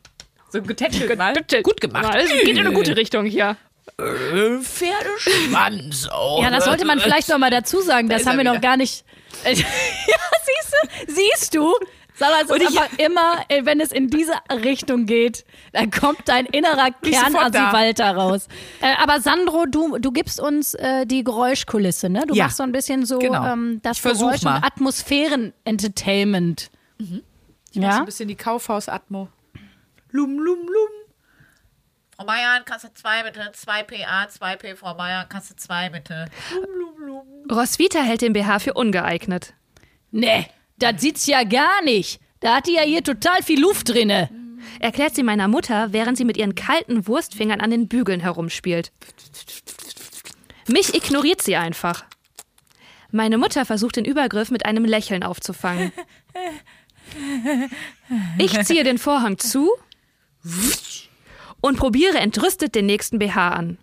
So 0.52 0.62
getätschelt 0.62 1.18
mal. 1.18 1.34
Gut 1.64 1.82
gemacht. 1.82 2.14
Das 2.16 2.30
geht 2.30 2.48
in 2.48 2.60
eine 2.60 2.72
gute 2.74 2.96
Richtung 2.96 3.26
hier. 3.26 3.58
Äh, 4.00 4.60
Pferdeschwanz. 4.62 6.08
Oh. 6.16 6.40
Ja, 6.42 6.50
das 6.50 6.66
sollte 6.66 6.86
man 6.86 7.00
vielleicht 7.00 7.30
noch 7.30 7.38
mal 7.38 7.52
dazu 7.52 7.82
sagen. 7.82 8.08
Das 8.10 8.22
ist 8.22 8.28
haben 8.28 8.38
wir 8.38 8.44
noch 8.46 8.62
gar 8.62 8.78
nicht. 8.78 9.04
ja, 9.46 9.54
siehst 9.54 10.74
du? 11.08 11.14
Siehst 11.14 11.56
du? 11.56 11.74
Sandra, 12.18 12.38
es 12.46 12.50
Und 12.50 12.62
ist 12.62 12.70
ich- 12.72 12.80
einfach 12.80 12.98
immer, 12.98 13.44
äh, 13.50 13.66
wenn 13.66 13.82
es 13.82 13.92
in 13.92 14.10
diese 14.10 14.32
Richtung 14.50 15.06
geht, 15.06 15.44
dann 15.74 15.92
kommt 15.92 16.20
dein 16.30 16.46
innerer 16.46 16.92
sofort 17.04 17.14
da. 17.14 17.20
Kern-Assi-Walter 17.52 18.16
raus. 18.16 18.48
Äh, 18.82 18.94
aber 19.04 19.20
Sandro, 19.20 19.66
du, 19.66 19.98
du 19.98 20.14
gibst 20.14 20.40
uns 20.40 20.76
äh, 20.76 21.06
die 21.06 21.26
Geräuschkulisse, 21.26 22.10
ne? 22.10 22.24
Du 22.26 22.34
Ja. 22.34 22.46
machst 22.46 22.56
so 22.58 22.64
ein 22.64 22.72
bisschen 22.72 23.06
so 23.06 23.20
Genau. 23.20 23.46
ähm, 23.46 23.82
das 23.84 24.02
Geräusch- 24.02 24.46
mal. 24.46 24.56
und 24.58 24.64
Atmosphären-Entertainment. 24.64 26.70
So 27.76 27.82
Ja? 27.82 28.00
ein 28.00 28.06
bisschen 28.06 28.30
die 28.30 28.36
Kaufhaus-Atmo. 28.36 29.28
Lum, 30.12 30.40
lum, 30.40 30.60
lum. 30.60 30.90
Frau 32.16 32.26
Meier, 32.26 32.62
du 32.66 32.94
zwei 32.94 33.24
bitte? 33.24 33.52
Zwei 33.54 33.84
PA, 33.84 34.30
zwei 34.30 34.56
P, 34.56 34.76
Frau 34.78 34.96
Meier, 34.96 35.28
du 35.30 35.56
zwei 35.58 35.90
bitte? 35.90 36.28
Roswitha 37.52 38.00
hält 38.00 38.22
den 38.22 38.32
BH 38.32 38.60
für 38.60 38.74
ungeeignet. 38.74 39.54
Nee, 40.12 40.48
das 40.78 41.02
sieht's 41.02 41.26
ja 41.28 41.44
gar 41.44 41.82
nicht. 41.84 42.22
Da 42.40 42.56
hat 42.56 42.68
die 42.68 42.76
ja 42.76 42.84
hier 42.84 43.04
total 43.04 43.44
viel 43.44 43.60
Luft 43.62 43.90
drinne. 43.90 44.30
Erklärt 44.80 45.14
sie 45.16 45.24
meiner 45.24 45.50
Mutter, 45.50 45.92
während 45.92 46.18
sie 46.18 46.24
mit 46.24 46.38
ihren 46.38 46.56
kalten 46.56 47.08
Wurstfingern 47.08 47.60
an 47.60 47.72
den 47.72 47.90
Bügeln 47.90 48.22
herumspielt. 48.22 48.94
Mich 50.68 50.94
ignoriert 50.96 51.42
sie 51.42 51.58
einfach. 51.58 52.06
Meine 53.12 53.38
Mutter 53.38 53.66
versucht 53.66 53.98
den 53.98 54.06
Übergriff 54.06 54.50
mit 54.52 54.66
einem 54.66 54.86
Lächeln 54.86 55.24
aufzufangen. 55.24 55.92
Ich 58.38 58.60
ziehe 58.64 58.84
den 58.84 58.98
Vorhang 58.98 59.38
zu 59.38 59.72
und 61.62 61.78
probiere 61.78 62.18
entrüstet 62.18 62.76
den 62.76 62.86
nächsten 62.86 63.20
BH 63.20 63.50
an. 63.50 63.78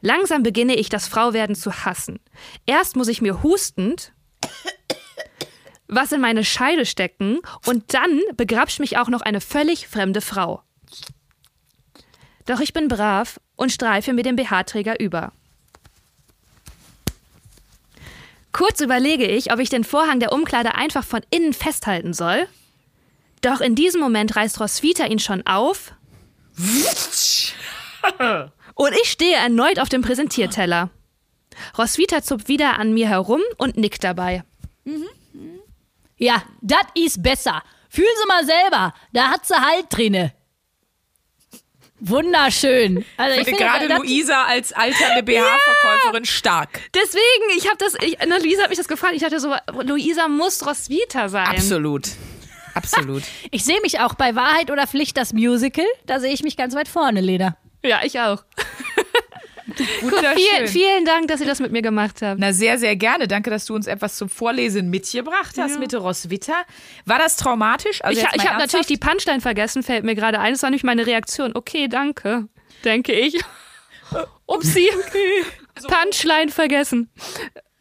Langsam 0.00 0.42
beginne 0.42 0.76
ich 0.76 0.88
das 0.88 1.08
Frauwerden 1.08 1.56
zu 1.56 1.84
hassen. 1.84 2.20
Erst 2.66 2.94
muss 2.96 3.08
ich 3.08 3.20
mir 3.20 3.42
hustend 3.42 4.12
was 5.88 6.12
in 6.12 6.20
meine 6.20 6.44
Scheide 6.44 6.86
stecken 6.86 7.40
und 7.66 7.94
dann 7.94 8.20
begrapscht 8.36 8.78
mich 8.78 8.98
auch 8.98 9.08
noch 9.08 9.22
eine 9.22 9.40
völlig 9.40 9.88
fremde 9.88 10.20
Frau. 10.20 10.62
Doch 12.46 12.60
ich 12.60 12.72
bin 12.72 12.88
brav 12.88 13.40
und 13.56 13.72
streife 13.72 14.12
mir 14.12 14.22
den 14.22 14.36
BH-Träger 14.36 15.00
über. 15.00 15.32
Kurz 18.58 18.80
überlege 18.80 19.24
ich, 19.24 19.52
ob 19.52 19.60
ich 19.60 19.68
den 19.68 19.84
Vorhang 19.84 20.18
der 20.18 20.32
Umkleide 20.32 20.74
einfach 20.74 21.04
von 21.04 21.20
innen 21.30 21.52
festhalten 21.52 22.12
soll. 22.12 22.48
Doch 23.40 23.60
in 23.60 23.76
diesem 23.76 24.00
Moment 24.00 24.34
reißt 24.34 24.58
Roswitha 24.58 25.06
ihn 25.06 25.20
schon 25.20 25.46
auf. 25.46 25.92
Und 28.74 28.92
ich 29.00 29.12
stehe 29.12 29.36
erneut 29.36 29.78
auf 29.78 29.88
dem 29.88 30.02
Präsentierteller. 30.02 30.90
Roswitha 31.78 32.20
zupft 32.20 32.48
wieder 32.48 32.80
an 32.80 32.92
mir 32.94 33.08
herum 33.08 33.42
und 33.58 33.76
nickt 33.76 34.02
dabei. 34.02 34.42
Ja, 36.16 36.42
das 36.60 36.82
ist 36.96 37.22
besser. 37.22 37.62
Fühlen 37.88 38.08
Sie 38.20 38.26
mal 38.26 38.44
selber, 38.44 38.92
da 39.12 39.28
hat 39.28 39.46
sie 39.46 39.54
Halt 39.54 39.86
drinne. 39.90 40.32
Wunderschön. 42.00 43.04
Also 43.16 43.38
Ich 43.40 43.44
finde 43.46 43.64
gerade 43.64 43.88
das- 43.88 43.98
Luisa 43.98 44.44
als 44.44 44.72
alternde 44.72 45.22
BH-Verkäuferin 45.24 46.24
stark. 46.24 46.80
Deswegen, 46.94 47.56
ich 47.56 47.66
habe 47.66 47.76
das, 47.78 47.94
ich, 48.02 48.16
na, 48.26 48.36
Luisa 48.38 48.62
hat 48.62 48.68
mich 48.70 48.78
das 48.78 48.88
gefragt. 48.88 49.14
Ich 49.14 49.22
dachte 49.22 49.40
so, 49.40 49.54
Luisa 49.82 50.28
muss 50.28 50.64
Roswitha 50.66 51.28
sein. 51.28 51.46
Absolut. 51.46 52.08
Absolut. 52.74 53.22
Ich 53.50 53.64
sehe 53.64 53.80
mich 53.80 53.98
auch 54.00 54.14
bei 54.14 54.34
Wahrheit 54.36 54.70
oder 54.70 54.86
Pflicht 54.86 55.16
das 55.16 55.32
Musical. 55.32 55.86
Da 56.06 56.20
sehe 56.20 56.32
ich 56.32 56.42
mich 56.42 56.56
ganz 56.56 56.74
weit 56.74 56.86
vorne, 56.88 57.20
Lena. 57.20 57.56
Ja, 57.84 58.00
ich 58.04 58.20
auch. 58.20 58.44
Wunderschön. 60.02 60.36
Vielen, 60.36 60.68
vielen 60.68 61.04
Dank, 61.04 61.28
dass 61.28 61.40
ihr 61.40 61.46
das 61.46 61.60
mit 61.60 61.72
mir 61.72 61.82
gemacht 61.82 62.22
habt. 62.22 62.40
Na, 62.40 62.52
sehr, 62.52 62.78
sehr 62.78 62.96
gerne. 62.96 63.28
Danke, 63.28 63.50
dass 63.50 63.64
du 63.64 63.74
uns 63.74 63.86
etwas 63.86 64.16
zum 64.16 64.28
Vorlesen 64.28 64.90
mitgebracht 64.90 65.56
hast 65.58 65.78
mit 65.78 65.94
Roswitha. 65.94 66.54
War 67.04 67.18
das 67.18 67.36
traumatisch? 67.36 68.02
Also 68.04 68.20
ich 68.20 68.26
ich 68.34 68.48
habe 68.48 68.58
natürlich 68.58 68.86
die? 68.86 68.96
Punchline 68.96 69.40
vergessen, 69.40 69.82
fällt 69.82 70.04
mir 70.04 70.14
gerade 70.14 70.40
ein. 70.40 70.52
Das 70.52 70.62
war 70.62 70.70
nicht 70.70 70.84
meine 70.84 71.06
Reaktion. 71.06 71.52
Okay, 71.54 71.88
danke, 71.88 72.48
denke 72.84 73.12
ich. 73.12 73.38
Upsi. 74.46 74.88
Punchline 75.86 76.50
vergessen. 76.50 77.10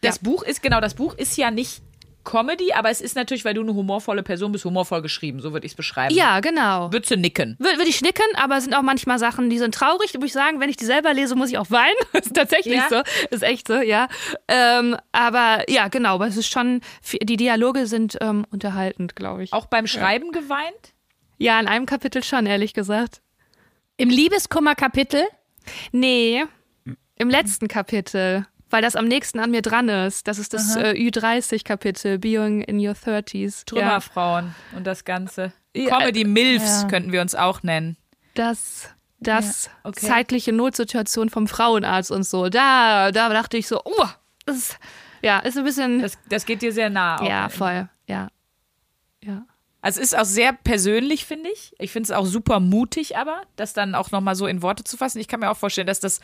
Das 0.02 0.20
Buch 0.20 0.44
ist, 0.44 0.62
genau, 0.62 0.80
das 0.80 0.94
Buch 0.94 1.16
ist 1.16 1.38
ja 1.38 1.52
nicht 1.52 1.82
Comedy, 2.28 2.74
aber 2.74 2.90
es 2.90 3.00
ist 3.00 3.16
natürlich, 3.16 3.46
weil 3.46 3.54
du 3.54 3.62
eine 3.62 3.74
humorvolle 3.74 4.22
Person 4.22 4.52
bist, 4.52 4.66
humorvoll 4.66 5.02
geschrieben. 5.02 5.40
So 5.40 5.54
würde 5.54 5.66
ich 5.66 5.72
es 5.72 5.76
beschreiben. 5.76 6.14
Ja, 6.14 6.42
genau. 6.42 6.92
Würdest 6.92 7.10
du 7.12 7.16
nicken? 7.18 7.56
Würde 7.58 7.78
würd 7.78 7.88
ich 7.88 7.96
schnicken, 7.96 8.26
aber 8.36 8.58
es 8.58 8.66
sind 8.66 8.74
auch 8.74 8.82
manchmal 8.82 9.18
Sachen, 9.18 9.50
die 9.50 9.58
sind 9.58 9.74
traurig. 9.74 10.12
Da 10.12 10.20
muss 10.20 10.28
ich 10.28 10.34
sagen, 10.34 10.60
wenn 10.60 10.70
ich 10.70 10.76
die 10.76 10.86
selber 10.86 11.14
lese, 11.14 11.36
muss 11.36 11.50
ich 11.50 11.58
auch 11.58 11.72
weinen. 11.72 11.96
ist 12.14 12.36
tatsächlich 12.36 12.76
Ja? 12.76 12.88
so. 12.90 13.02
Ist 13.30 13.44
echt 13.44 13.68
so, 13.68 13.76
ja. 13.76 14.10
Ähm, 14.50 14.98
aber 15.14 15.64
ja, 15.70 15.88
genau. 15.88 16.16
Aber 16.16 16.28
es 16.28 16.36
ist 16.36 16.52
schon, 16.52 16.82
die 17.22 17.38
Dialoge 17.38 17.88
sind 17.88 18.18
ähm, 18.20 18.46
unterhaltend, 18.52 19.16
glaube 19.16 19.44
ich. 19.44 19.54
Auch 19.54 19.68
beim 19.68 19.88
Schreiben 19.88 20.32
geweint? 20.32 20.94
Ja, 21.38 21.60
in 21.60 21.68
einem 21.68 21.86
Kapitel 21.86 22.24
schon, 22.24 22.46
ehrlich 22.46 22.74
gesagt. 22.74 23.22
Im 23.96 24.10
Liebeskummer-Kapitel 24.10 25.24
Nee, 25.92 26.44
im 27.16 27.30
letzten 27.30 27.68
Kapitel, 27.68 28.46
weil 28.70 28.82
das 28.82 28.96
am 28.96 29.06
nächsten 29.06 29.40
an 29.40 29.52
mir 29.52 29.62
dran 29.62 29.90
ist. 29.90 30.28
Das 30.28 30.40
ist 30.40 30.54
das 30.54 30.76
äh, 30.76 30.94
Ü30-Kapitel, 30.94 32.20
Being 32.20 32.62
in 32.62 32.80
Your 32.80 32.94
30s. 32.94 33.60
Ja, 33.60 33.64
Trümmerfrauen 33.66 34.56
und 34.76 34.86
das 34.86 35.06
Ganze. 35.06 35.54
Ja, 35.76 35.98
Comedy 35.98 36.24
Milfs 36.24 36.84
ja. 36.84 36.88
könnten 36.88 37.12
wir 37.12 37.22
uns 37.22 37.36
auch 37.36 37.64
nennen. 37.64 37.98
das, 38.34 38.90
das 39.20 39.66
Ja, 39.66 39.72
okay. 39.84 40.06
zeitliche 40.06 40.52
Notsituation 40.52 41.30
vom 41.30 41.48
Frauenarzt 41.48 42.12
und 42.12 42.24
so. 42.24 42.50
Da, 42.50 43.12
da 43.12 43.30
dachte 43.30 43.58
ich 43.58 43.68
so, 43.68 43.82
oh, 43.84 44.06
das 44.46 44.58
ist, 44.58 44.80
ja, 45.22 45.40
ist 45.40 45.58
ein 45.58 45.64
bisschen, 45.64 46.02
Das, 46.02 46.18
das 46.30 46.46
geht 46.46 46.62
dir 46.62 46.72
sehr 46.72 46.90
nah. 46.90 47.20
Auch. 47.20 47.28
ja, 47.28 47.50
voll, 47.50 47.90
ja. 48.08 48.30
Ja. 49.24 49.46
Also 49.82 50.02
es 50.02 50.12
ist 50.12 50.20
auch 50.20 50.26
sehr 50.26 50.54
persönlich, 50.54 51.26
finde 51.26 51.50
ich. 51.50 51.74
Ich 51.80 51.92
finde 51.92 52.06
es 52.06 52.12
auch 52.12 52.26
super 52.26 52.60
mutig, 52.60 53.18
aber 53.18 53.42
das 53.56 53.74
dann 53.74 53.96
auch 53.96 54.12
nochmal 54.12 54.36
so 54.36 54.48
in 54.48 54.62
Worte 54.62 54.84
zu 54.84 54.98
fassen. 54.98 55.20
Ich 55.20 55.28
kann 55.28 55.40
mir 55.40 55.50
auch 55.50 55.58
vorstellen, 55.58 55.88
dass 55.88 56.00
das 56.00 56.20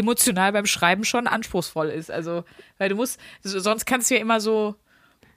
emotional 0.00 0.52
beim 0.52 0.66
Schreiben 0.66 1.04
schon 1.04 1.26
anspruchsvoll 1.26 1.88
ist. 1.88 2.10
Also, 2.10 2.44
weil 2.78 2.88
du 2.88 2.96
musst, 2.96 3.20
sonst 3.42 3.86
kannst 3.86 4.10
du 4.10 4.14
ja 4.16 4.20
immer 4.20 4.40
so, 4.40 4.74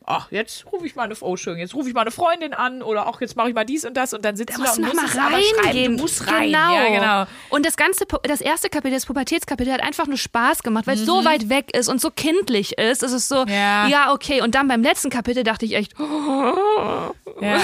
ach, 0.06 0.30
jetzt 0.32 0.66
rufe 0.72 0.86
ich 0.86 0.96
mal 0.96 1.04
eine, 1.04 1.16
oh 1.22 1.38
schön, 1.38 1.58
jetzt 1.58 1.74
rufe 1.76 1.88
ich 1.88 1.94
mal 1.96 2.02
eine 2.02 2.12
Freundin 2.12 2.54
an 2.54 2.82
oder 2.82 3.08
auch 3.08 3.22
jetzt 3.22 3.38
mache 3.38 3.48
ich 3.50 3.56
mal 3.56 3.64
dies 3.66 3.86
und 3.86 3.96
das 3.96 4.14
und 4.14 4.26
dann 4.26 4.36
sitzt 4.36 4.58
Da 4.58 4.58
du 4.58 4.64
da 4.64 4.74
und 4.74 4.96
musst 4.96 5.16
mal 5.16 5.34
reingehen. 5.34 5.96
Du 5.96 6.02
musst 6.04 6.28
rein. 6.28 6.48
Genau. 6.48 6.76
Ja, 6.76 6.88
genau. 6.90 7.32
Und 7.50 7.66
das 7.66 7.78
ganze, 7.78 8.06
das 8.24 8.42
erste 8.42 8.70
Kapitel, 8.70 8.96
das 8.96 9.06
Pubertätskapitel, 9.06 9.72
hat 9.74 9.82
einfach 9.82 10.08
nur 10.08 10.18
Spaß 10.18 10.64
gemacht, 10.64 10.88
weil 10.88 10.98
es 10.98 11.06
so 11.06 11.24
weit 11.24 11.48
weg 11.50 11.76
ist 11.78 11.88
und 11.88 12.02
so 12.02 12.10
kindlich 12.12 12.78
ist. 12.78 13.04
Es 13.04 13.12
ist 13.14 13.30
so, 13.30 13.44
Mhm. 13.46 13.52
Ja. 13.52 13.88
ja, 13.88 14.12
okay. 14.14 14.42
Und 14.42 14.56
dann 14.56 14.68
beim 14.68 14.82
letzten 14.84 15.10
Kapitel 15.10 15.44
dachte 15.44 15.66
ich 15.66 15.74
echt, 15.76 15.94
Ja. 17.42 17.60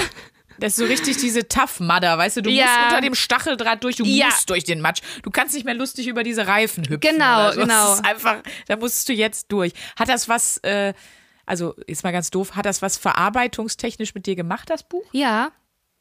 Das 0.60 0.72
ist 0.72 0.76
so 0.76 0.84
richtig 0.84 1.16
diese 1.16 1.48
Tough 1.48 1.80
Mudder, 1.80 2.16
weißt 2.18 2.36
du, 2.38 2.42
du 2.42 2.50
Ja. 2.50 2.64
musst 2.66 2.78
unter 2.90 3.00
dem 3.00 3.14
Stacheldraht 3.14 3.82
durch, 3.82 3.96
du 3.96 4.04
Ja. 4.04 4.26
musst 4.26 4.48
durch 4.50 4.64
den 4.64 4.80
Matsch. 4.80 5.00
Du 5.22 5.30
kannst 5.30 5.54
nicht 5.54 5.64
mehr 5.64 5.74
lustig 5.74 6.06
über 6.06 6.22
diese 6.22 6.46
Reifen 6.46 6.84
hüpfen. 6.84 7.00
Genau, 7.00 7.50
so. 7.52 7.60
genau. 7.60 7.86
Das 7.88 7.94
ist 8.00 8.04
einfach, 8.06 8.36
da 8.68 8.76
musst 8.76 9.08
du 9.08 9.12
jetzt 9.12 9.50
durch. 9.50 9.72
Hat 9.98 10.08
das 10.08 10.28
was, 10.28 10.58
äh, 10.58 10.94
also 11.46 11.74
ist 11.86 12.04
mal 12.04 12.12
ganz 12.12 12.30
doof, 12.30 12.54
hat 12.54 12.66
das 12.66 12.82
was 12.82 12.96
verarbeitungstechnisch 12.96 14.14
mit 14.14 14.26
dir 14.26 14.36
gemacht, 14.36 14.70
das 14.70 14.82
Buch? 14.84 15.04
ja. 15.12 15.50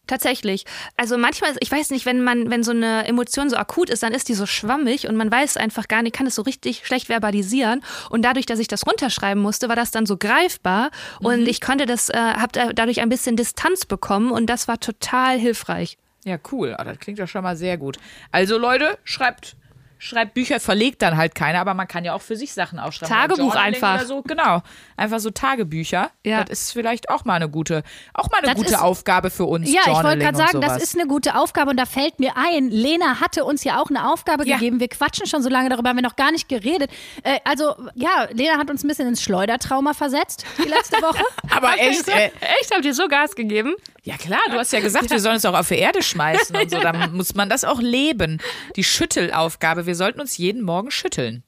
Tatsächlich. 0.10 0.66
Also 0.98 1.20
manchmal, 1.20 1.52
ich 1.60 1.72
weiß 1.72 1.92
nicht, 1.92 2.08
wenn 2.08 2.24
man, 2.24 2.50
wenn 2.50 2.64
so 2.64 2.72
eine 2.72 3.06
Emotion 3.06 3.48
so 3.48 3.58
akut 3.58 3.92
ist, 3.92 4.02
dann 4.02 4.12
ist 4.12 4.28
die 4.28 4.34
so 4.34 4.48
schwammig 4.48 5.08
und 5.08 5.16
man 5.16 5.32
weiß 5.32 5.56
einfach 5.58 5.88
gar 5.88 6.02
nicht, 6.02 6.16
kann 6.16 6.26
es 6.26 6.34
so 6.34 6.42
richtig 6.42 6.82
schlecht 6.84 7.10
verbalisieren. 7.10 7.84
Und 8.10 8.24
dadurch, 8.24 8.48
dass 8.48 8.58
ich 8.58 8.68
das 8.68 8.88
runterschreiben 8.88 9.42
musste, 9.42 9.70
war 9.70 9.76
das 9.76 9.92
dann 9.92 10.08
so 10.08 10.18
greifbar 10.18 10.90
und 11.20 11.48
ich 11.48 11.62
konnte 11.62 11.86
das, 11.86 12.10
äh, 12.10 12.18
habe 12.18 12.74
dadurch 12.74 13.02
ein 13.02 13.10
bisschen 13.10 13.36
Distanz 13.36 13.86
bekommen 13.86 14.32
und 14.32 14.48
das 14.48 14.68
war 14.68 14.80
total 14.80 15.38
hilfreich. 15.38 16.00
Ja, 16.26 16.38
cool. 16.52 16.74
Ah, 16.76 16.86
das 16.86 16.98
klingt 16.98 17.20
ja 17.20 17.28
schon 17.28 17.44
mal 17.44 17.56
sehr 17.56 17.78
gut. 17.78 17.98
Also 18.32 18.58
Leute, 18.58 18.98
schreibt, 19.04 19.58
schreibt 20.02 20.34
Bücher, 20.34 20.60
verlegt 20.60 21.02
dann 21.04 21.18
halt 21.18 21.36
keine, 21.36 21.60
aber 21.60 21.74
man 21.76 21.88
kann 21.88 22.04
ja 22.06 22.14
auch 22.14 22.22
für 22.22 22.36
sich 22.36 22.54
Sachen 22.54 22.80
aufschreiben. 22.80 23.14
Tagebuch 23.16 23.54
Journaling 23.54 23.76
einfach. 23.84 24.02
So. 24.06 24.22
Genau. 24.24 24.64
Einfach 24.98 25.20
so 25.20 25.30
Tagebücher. 25.30 26.10
Ja. 26.26 26.44
Das 26.46 26.62
ist 26.62 26.72
vielleicht 26.72 27.10
auch 27.10 27.26
mal 27.26 27.36
eine 27.36 27.50
gute, 27.50 27.84
auch 28.14 28.30
mal 28.32 28.38
eine 28.40 28.48
Das 28.48 28.56
gute 28.56 28.70
ist- 28.70 28.80
Aufgabe 28.82 29.30
für 29.30 29.44
uns. 29.46 29.68
Ja, 29.72 29.82
ich 29.82 29.88
wollte 29.88 29.98
Journaling 29.98 30.20
gerade 30.20 30.38
sagen, 30.38 30.62
das 30.62 30.82
ist 30.82 30.96
eine 30.98 31.06
gute 31.08 31.36
Aufgabe 31.36 31.70
und 31.72 31.78
da 31.78 31.86
fällt 31.86 32.20
mir 32.20 32.34
ein, 32.38 32.70
Lena 32.70 33.20
hatte 33.20 33.44
uns 33.44 33.64
ja 33.66 33.80
auch 33.82 33.90
eine 33.90 34.10
Aufgabe 34.10 34.48
Ja. 34.48 34.56
gegeben. 34.56 34.80
Wir 34.80 34.88
quatschen 34.88 35.28
schon 35.28 35.44
so 35.44 35.50
lange 35.50 35.70
darüber, 35.70 35.90
haben 35.90 35.98
wir 35.98 36.04
noch 36.04 36.16
gar 36.16 36.32
nicht 36.32 36.48
geredet. 36.50 36.90
Äh, 37.24 37.40
also 37.44 37.76
ja, 37.94 38.28
Lena 38.32 38.58
hat 38.58 38.70
uns 38.70 38.84
ein 38.84 38.88
bisschen 38.88 39.08
ins 39.10 39.22
Schleudertrauma 39.22 39.94
versetzt 39.94 40.46
die 40.64 40.70
letzte 40.70 40.96
Woche. 41.02 41.24
Aber 41.56 41.74
echt, 41.78 42.08
äh, 42.08 42.32
Echt? 42.62 42.74
Habt 42.74 42.86
ihr 42.86 42.94
so 42.94 43.08
Gas 43.10 43.36
gegeben? 43.36 43.76
Ja 44.10 44.18
klar, 44.18 44.40
du 44.50 44.54
hast 44.58 44.74
ja 44.74 44.80
gesagt, 44.80 45.10
wir 45.10 45.20
sollen 45.20 45.36
uns 45.36 45.46
auch 45.46 45.58
auf 45.58 45.68
die 45.68 45.76
Erde 45.76 46.02
schmeißen 46.02 46.56
und 46.56 46.70
so. 46.72 46.80
Dann 46.82 47.14
muss 47.16 47.36
man 47.36 47.48
das 47.50 47.64
auch 47.64 47.80
leben. 47.82 48.40
Die 48.76 48.84
Schüttelaufgabe. 48.84 49.86
Wir 49.86 49.96
sollten 49.96 50.20
uns 50.20 50.38
jeden 50.38 50.62
Morgen 50.64 50.92
schütteln. 50.92 51.44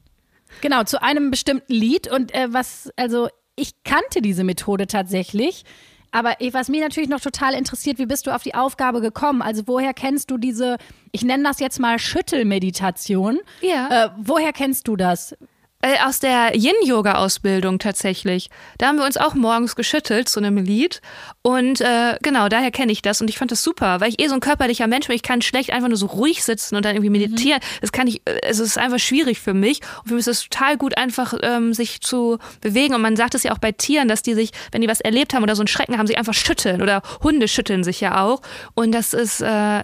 Genau, 0.61 0.83
zu 0.83 1.01
einem 1.01 1.31
bestimmten 1.31 1.73
Lied. 1.73 2.07
Und 2.11 2.33
äh, 2.33 2.53
was, 2.53 2.89
also 2.97 3.29
ich 3.55 3.83
kannte 3.83 4.21
diese 4.21 4.43
Methode 4.43 4.87
tatsächlich. 4.87 5.63
Aber 6.11 6.35
ich- 6.41 6.53
was 6.53 6.67
mich 6.67 6.81
natürlich 6.81 7.09
noch 7.09 7.21
total 7.21 7.53
interessiert, 7.53 7.97
wie 7.97 8.05
bist 8.05 8.27
du 8.27 8.31
auf 8.35 8.43
die 8.43 8.53
Aufgabe 8.53 8.99
gekommen? 9.01 9.41
Also 9.41 9.63
woher 9.65 9.93
kennst 9.93 10.29
du 10.29 10.37
diese, 10.37 10.77
ich 11.13 11.23
nenne 11.23 11.43
das 11.43 11.59
jetzt 11.59 11.79
mal 11.79 11.99
Schüttelmeditation. 11.99 13.39
Ja. 13.61 14.05
Äh, 14.05 14.09
woher 14.17 14.53
kennst 14.53 14.87
du 14.87 14.95
das? 14.95 15.35
Äh, 15.83 15.97
aus 16.05 16.19
der 16.19 16.55
Yin-Yoga-Ausbildung 16.55 17.79
tatsächlich. 17.79 18.51
Da 18.77 18.87
haben 18.87 18.97
wir 18.97 19.05
uns 19.05 19.17
auch 19.17 19.33
morgens 19.33 19.75
geschüttelt 19.75 20.29
zu 20.29 20.39
einem 20.39 20.57
Lied. 20.57 21.01
Und 21.41 21.81
äh, 21.81 22.17
genau, 22.21 22.49
daher 22.49 22.69
kenne 22.69 22.91
ich 22.91 23.01
das. 23.01 23.19
Und 23.19 23.29
ich 23.31 23.39
fand 23.39 23.51
das 23.51 23.63
super, 23.63 23.99
weil 23.99 24.09
ich 24.09 24.21
eh 24.21 24.27
so 24.27 24.35
ein 24.35 24.41
körperlicher 24.41 24.85
Mensch 24.85 25.07
bin. 25.07 25.15
Ich 25.15 25.23
kann 25.23 25.41
schlecht 25.41 25.71
einfach 25.71 25.87
nur 25.87 25.97
so 25.97 26.05
ruhig 26.05 26.43
sitzen 26.43 26.75
und 26.75 26.85
dann 26.85 26.95
irgendwie 26.95 27.09
meditieren. 27.09 27.59
Das 27.81 27.91
kann 27.91 28.05
ich, 28.05 28.21
also 28.45 28.61
es 28.63 28.69
ist 28.69 28.77
einfach 28.77 28.99
schwierig 28.99 29.39
für 29.39 29.55
mich. 29.55 29.81
Und 30.03 30.09
für 30.09 30.13
mich 30.13 30.27
ist 30.27 30.27
es 30.27 30.49
total 30.49 30.77
gut, 30.77 30.97
einfach 30.97 31.33
ähm, 31.41 31.73
sich 31.73 32.01
zu 32.01 32.37
bewegen. 32.61 32.93
Und 32.93 33.01
man 33.01 33.15
sagt 33.15 33.33
es 33.33 33.41
ja 33.41 33.51
auch 33.51 33.57
bei 33.57 33.71
Tieren, 33.71 34.07
dass 34.07 34.21
die 34.21 34.35
sich, 34.35 34.51
wenn 34.71 34.81
die 34.81 34.87
was 34.87 35.01
erlebt 35.01 35.33
haben 35.33 35.41
oder 35.41 35.55
so 35.55 35.61
einen 35.61 35.67
Schrecken 35.67 35.97
haben, 35.97 36.05
sich 36.05 36.19
einfach 36.19 36.35
schütteln. 36.35 36.83
Oder 36.83 37.01
Hunde 37.23 37.47
schütteln 37.47 37.83
sich 37.83 38.01
ja 38.01 38.23
auch. 38.23 38.43
Und 38.75 38.91
das 38.91 39.13
ist, 39.13 39.41
äh, 39.41 39.79
äh, 39.79 39.83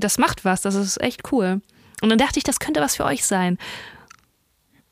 das 0.00 0.18
macht 0.18 0.44
was. 0.44 0.62
Das 0.62 0.74
ist 0.74 1.00
echt 1.00 1.30
cool. 1.30 1.60
Und 2.00 2.08
dann 2.08 2.18
dachte 2.18 2.38
ich, 2.38 2.44
das 2.44 2.58
könnte 2.58 2.80
was 2.80 2.96
für 2.96 3.04
euch 3.04 3.24
sein. 3.24 3.56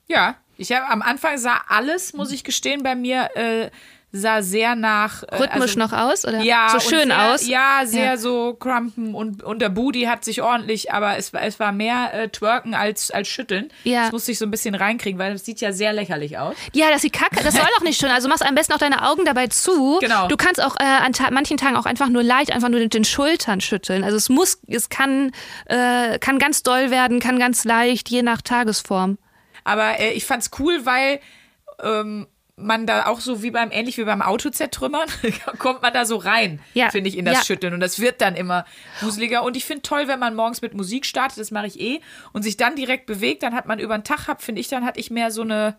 Ja, 0.09 0.37
ich 0.57 0.73
habe 0.73 0.89
am 0.91 1.03
Anfang 1.03 1.39
sah 1.39 1.61
alles, 1.69 2.13
muss 2.15 2.33
ich 2.33 2.45
gestehen, 2.45 2.83
bei 2.83 2.95
mir 2.95 3.29
äh, 3.35 3.71
sah 4.13 4.41
sehr 4.41 4.75
nach 4.77 5.23
äh, 5.25 5.35
Rhythmisch 5.37 5.77
also, 5.77 5.79
noch 5.81 5.93
aus? 5.93 6.25
Oder 6.25 6.41
ja, 6.41 6.69
so 6.71 6.81
schön 6.81 7.09
sehr, 7.09 7.23
aus? 7.35 7.47
Ja, 7.47 7.81
sehr 7.85 8.05
Ja. 8.13 8.17
so 8.17 8.55
crumpen 8.55 9.15
und, 9.15 9.43
und 9.43 9.59
der 9.61 9.69
Booty 9.69 10.05
hat 10.05 10.25
sich 10.25 10.41
ordentlich, 10.41 10.93
aber 10.93 11.19
es, 11.19 11.35
war- 11.35 11.43
es 11.43 11.61
war 11.61 11.73
mehr 11.73 12.15
äh, 12.15 12.29
twerken 12.31 12.73
als, 12.75 13.11
als 13.11 13.29
schütteln. 13.29 13.69
Ja. 13.85 14.05
Das 14.05 14.13
musste 14.13 14.33
ich 14.33 14.39
so 14.39 14.47
ein 14.47 14.51
bisschen 14.51 14.75
reinkriegen, 14.75 15.19
weil 15.19 15.33
das 15.35 15.45
sieht 15.45 15.61
ja 15.61 15.73
sehr 15.73 15.93
lächerlich 15.93 16.39
aus. 16.39 16.55
Ja, 16.73 16.89
das 16.91 17.03
sieht 17.03 17.13
kacke. 17.13 17.43
Das 17.45 17.55
soll 17.55 17.67
doch 17.77 17.83
nicht 17.85 18.01
schön. 18.01 18.09
Also 18.11 18.29
machst 18.29 18.47
am 18.47 18.55
besten 18.55 18.73
auch 18.73 18.79
deine 18.79 19.07
Augen 19.07 19.27
dabei 19.27 19.49
zu. 19.49 19.99
Genau. 20.01 20.29
Du 20.29 20.37
kannst 20.39 20.63
auch 20.63 20.77
äh, 20.81 20.85
an 20.85 21.13
ta 21.13 21.31
manchen 21.31 21.59
Tagen 21.59 21.77
auch 21.77 21.85
einfach 21.87 22.09
nur 22.09 22.23
leicht, 22.23 22.53
einfach 22.53 22.71
nur 22.71 22.81
mit 22.81 22.95
den 22.95 23.05
Schultern 23.05 23.61
schütteln. 23.61 24.03
Also 24.05 24.17
es 24.17 24.31
muss, 24.31 24.61
es 24.69 24.89
kann, 24.89 25.33
äh, 25.67 26.19
kann 26.21 26.39
ganz 26.39 26.63
doll 26.63 26.91
werden, 26.91 27.21
kann 27.21 27.39
ganz 27.39 27.65
leicht, 27.65 28.09
je 28.09 28.23
nach 28.23 28.41
Tagesform. 28.41 29.19
Aber 29.67 29.99
äh, 29.99 30.13
ich 30.13 30.25
fand's 30.25 30.51
cool, 30.61 30.87
weil 30.87 31.19
ähm, 31.83 32.27
man 32.57 32.87
da 32.87 33.07
auch 33.07 33.21
so 33.21 33.43
wie 33.43 33.51
beim, 33.51 33.71
ähnlich 33.73 33.99
wie 33.99 34.05
beim 34.05 34.23
Auto 34.23 34.49
zertrümmern, 34.49 35.09
kommt 35.59 35.83
man 35.83 35.93
da 35.93 36.07
so 36.07 36.17
rein, 36.17 36.61
Ja. 36.73 36.89
finde 36.91 37.09
ich, 37.09 37.19
in 37.19 37.25
das 37.25 37.35
Ja. 37.39 37.45
Schütteln. 37.45 37.75
Und 37.75 37.81
das 37.81 37.99
wird 38.01 38.21
dann 38.21 38.37
immer 38.37 38.65
wuseliger. 39.01 39.43
Und 39.43 39.57
ich 39.57 39.65
finde 39.65 39.83
toll, 39.83 40.09
wenn 40.09 40.21
man 40.21 40.35
morgens 40.37 40.63
mit 40.63 40.73
Musik 40.73 41.05
startet, 41.05 41.39
das 41.39 41.51
mache 41.51 41.67
ich 41.67 41.81
eh, 41.81 42.01
und 42.33 42.43
sich 42.45 42.57
dann 42.57 42.77
direkt 42.77 43.07
bewegt, 43.07 43.43
dann 43.43 43.55
hat 43.55 43.67
man 43.67 43.79
über 43.81 43.99
den 43.99 44.05
Tag, 44.05 44.29
hab, 44.29 44.41
finde 44.41 44.61
ich, 44.61 44.69
dann 44.69 44.85
hatte 44.87 45.01
ich 45.01 45.11
mehr 45.11 45.31
so 45.31 45.43
eine, 45.43 45.77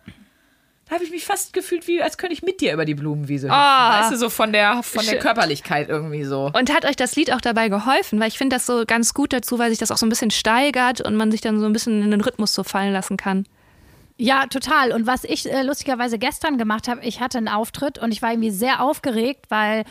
Da 0.87 0.95
habe 0.95 1.03
ich 1.03 1.09
mich 1.11 1.25
fast 1.25 1.51
gefühlt, 1.53 1.87
wie 1.87 2.01
als 2.01 2.17
könnte 2.17 2.33
ich 2.33 2.43
mit 2.43 2.61
dir 2.61 2.73
über 2.73 2.85
die 2.85 2.93
Blumenwiese. 2.95 3.49
Ah. 3.49 4.01
Weißt 4.01 4.11
du, 4.11 4.17
so 4.17 4.29
von 4.29 4.51
der, 4.53 4.83
von 4.83 5.03
der. 5.05 5.17
Körperlichkeit 5.19 5.89
irgendwie 5.89 6.23
so. 6.25 6.51
Und 6.53 6.71
hat 6.73 6.85
euch 6.85 6.95
das 6.95 7.15
Lied 7.15 7.33
auch 7.33 7.41
dabei 7.41 7.69
geholfen? 7.69 8.19
Weil 8.19 8.27
ich 8.27 8.37
finde 8.37 8.55
das 8.55 8.65
so 8.67 8.83
ganz 8.85 9.13
gut 9.15 9.33
dazu, 9.33 9.57
weil 9.59 9.69
sich 9.69 9.79
das 9.79 9.91
auch 9.91 9.97
so 9.97 10.05
ein 10.05 10.09
bisschen 10.09 10.31
steigert 10.31 11.01
und 11.01 11.15
man 11.15 11.31
sich 11.31 11.41
dann 11.41 11.59
so 11.59 11.65
ein 11.65 11.73
bisschen 11.73 12.03
in 12.03 12.11
den 12.11 12.21
Rhythmus 12.21 12.53
so 12.53 12.63
fallen 12.63 12.93
lassen 12.93 13.17
kann. 13.17 13.47
Ja, 14.17 14.47
total. 14.47 14.91
Und 14.91 15.05
was 15.05 15.23
ich 15.23 15.51
äh, 15.51 15.61
lustigerweise 15.63 16.17
gestern 16.17 16.57
gemacht 16.57 16.87
habe, 16.87 17.01
ich 17.05 17.19
hatte 17.21 17.37
einen 17.37 17.47
Auftritt 17.47 17.99
und 17.99 18.11
ich 18.11 18.21
war 18.21 18.31
irgendwie 18.31 18.49
sehr 18.51 18.81
aufgeregt, 18.81 19.45
weil 19.49 19.83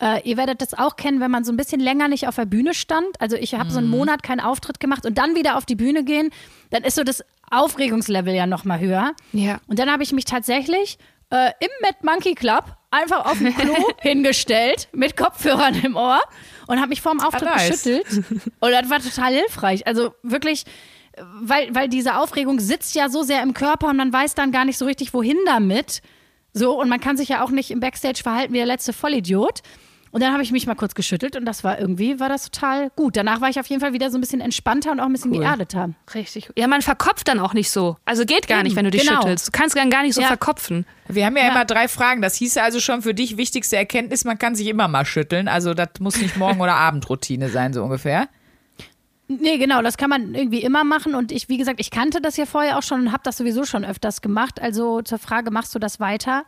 äh, 0.00 0.20
ihr 0.28 0.36
werdet 0.36 0.60
das 0.62 0.74
auch 0.74 0.96
kennen, 0.96 1.20
wenn 1.20 1.30
man 1.30 1.44
so 1.44 1.52
ein 1.52 1.56
bisschen 1.56 1.80
länger 1.80 2.08
nicht 2.08 2.28
auf 2.28 2.36
der 2.36 2.44
Bühne 2.46 2.74
stand. 2.74 3.20
Also 3.20 3.36
ich 3.36 3.54
habe 3.54 3.70
so 3.70 3.78
einen 3.78 3.88
Monat 3.88 4.22
keinen 4.22 4.40
Auftritt 4.40 4.78
gemacht 4.80 5.04
und 5.06 5.18
dann 5.18 5.34
wieder 5.34 5.56
auf 5.56 5.66
die 5.66 5.74
Bühne 5.76 6.04
gehen, 6.04 6.30
dann 6.70 6.82
ist 6.84 6.94
so 6.96 7.02
das 7.04 7.24
Aufregungslevel 7.50 8.34
ja 8.34 8.46
noch 8.46 8.64
mal 8.64 8.78
höher. 8.80 9.12
Ja. 9.32 9.58
Und 9.66 9.78
dann 9.78 9.90
habe 9.90 10.02
ich 10.02 10.12
mich 10.12 10.24
tatsächlich 10.24 10.98
äh, 11.30 11.50
im 11.60 11.68
Mad 11.80 11.96
Monkey 12.02 12.34
Club 12.34 12.64
einfach 12.90 13.26
auf 13.26 13.38
dem 13.38 13.56
Klo 13.56 13.74
hingestellt 14.00 14.88
mit 14.92 15.16
Kopfhörern 15.16 15.74
im 15.82 15.96
Ohr 15.96 16.20
und 16.66 16.78
habe 16.78 16.88
mich 16.88 17.02
vorm 17.02 17.20
Auftritt 17.20 17.48
Ah, 17.48 17.56
nice. 17.56 17.82
geschüttelt. 17.82 18.24
Und 18.60 18.70
das 18.70 18.88
war 18.90 19.00
total 19.00 19.32
hilfreich. 19.34 19.86
Also 19.86 20.14
wirklich, 20.22 20.64
weil, 21.42 21.74
weil 21.74 21.88
diese 21.88 22.16
Aufregung 22.16 22.60
sitzt 22.60 22.94
ja 22.94 23.08
so 23.08 23.22
sehr 23.22 23.42
im 23.42 23.54
Körper 23.54 23.88
und 23.88 23.96
man 23.96 24.12
weiß 24.12 24.34
dann 24.34 24.52
gar 24.52 24.64
nicht 24.64 24.78
so 24.78 24.84
richtig, 24.84 25.14
wohin 25.14 25.38
damit. 25.46 26.02
So, 26.52 26.80
und 26.80 26.88
man 26.88 27.00
kann 27.00 27.16
sich 27.16 27.28
ja 27.28 27.42
auch 27.44 27.50
nicht 27.50 27.70
im 27.70 27.80
Backstage 27.80 28.20
verhalten 28.22 28.52
wie 28.52 28.58
der 28.58 28.66
letzte 28.66 28.92
Vollidiot. 28.92 29.60
Und 30.12 30.22
dann 30.22 30.32
habe 30.32 30.44
ich 30.44 30.52
mich 30.52 30.64
mal 30.68 30.76
kurz 30.76 30.94
geschüttelt 30.94 31.34
und 31.34 31.44
das 31.44 31.64
war 31.64 31.80
irgendwie, 31.80 32.20
war 32.20 32.28
das 32.28 32.48
total 32.48 32.90
gut. 32.94 33.16
Danach 33.16 33.40
war 33.40 33.48
ich 33.48 33.58
auf 33.58 33.66
jeden 33.66 33.80
Fall 33.80 33.92
wieder 33.94 34.12
so 34.12 34.18
ein 34.18 34.20
bisschen 34.20 34.40
entspannter 34.40 34.92
und 34.92 35.00
auch 35.00 35.06
ein 35.06 35.12
bisschen 35.12 35.32
geerdeter. 35.32 35.90
Richtig. 36.14 36.50
Ja, 36.56 36.68
man 36.68 36.82
verkopft 36.82 37.26
dann 37.26 37.40
auch 37.40 37.52
nicht 37.52 37.68
so. 37.68 37.96
Also 38.04 38.24
geht 38.24 38.46
gar 38.46 38.58
Eben, 38.58 38.68
nicht, 38.68 38.76
wenn 38.76 38.84
du 38.84 38.92
dich 38.92 39.04
genau. 39.04 39.22
schüttelst. 39.22 39.48
Du 39.48 39.50
kannst 39.50 39.76
dann 39.76 39.90
gar 39.90 40.02
nicht 40.04 40.14
so 40.14 40.20
Ja. 40.20 40.28
verkopfen. 40.28 40.86
Wir 41.08 41.26
haben 41.26 41.36
ja, 41.36 41.48
immer 41.48 41.64
drei 41.64 41.88
Fragen. 41.88 42.22
Das 42.22 42.36
hieße 42.36 42.62
also 42.62 42.78
schon 42.78 43.02
für 43.02 43.12
dich 43.12 43.36
wichtigste 43.36 43.76
Erkenntnis, 43.76 44.24
man 44.24 44.38
kann 44.38 44.54
sich 44.54 44.68
immer 44.68 44.86
mal 44.86 45.04
schütteln. 45.04 45.48
Also 45.48 45.74
das 45.74 45.88
muss 45.98 46.16
nicht 46.22 46.36
Morgen- 46.36 46.60
oder 46.60 46.76
Abendroutine 46.76 47.48
sein, 47.48 47.72
so 47.72 47.82
ungefähr. 47.82 48.28
Nee, 49.26 49.58
genau, 49.58 49.82
das 49.82 49.96
kann 49.96 50.10
man 50.10 50.34
irgendwie 50.34 50.62
immer 50.62 50.84
machen. 50.84 51.14
Und 51.14 51.32
ich, 51.32 51.48
wie 51.48 51.56
gesagt, 51.56 51.80
ich 51.80 51.90
kannte 51.90 52.20
das 52.20 52.36
ja 52.36 52.46
vorher 52.46 52.78
auch 52.78 52.82
schon 52.82 53.00
und 53.02 53.12
habe 53.12 53.22
das 53.24 53.36
sowieso 53.36 53.64
schon 53.64 53.84
öfters 53.84 54.20
gemacht. 54.20 54.60
Also 54.60 55.02
zur 55.02 55.18
Frage, 55.18 55.50
machst 55.50 55.74
du 55.74 55.78
das 55.78 56.00
weiter? 56.00 56.44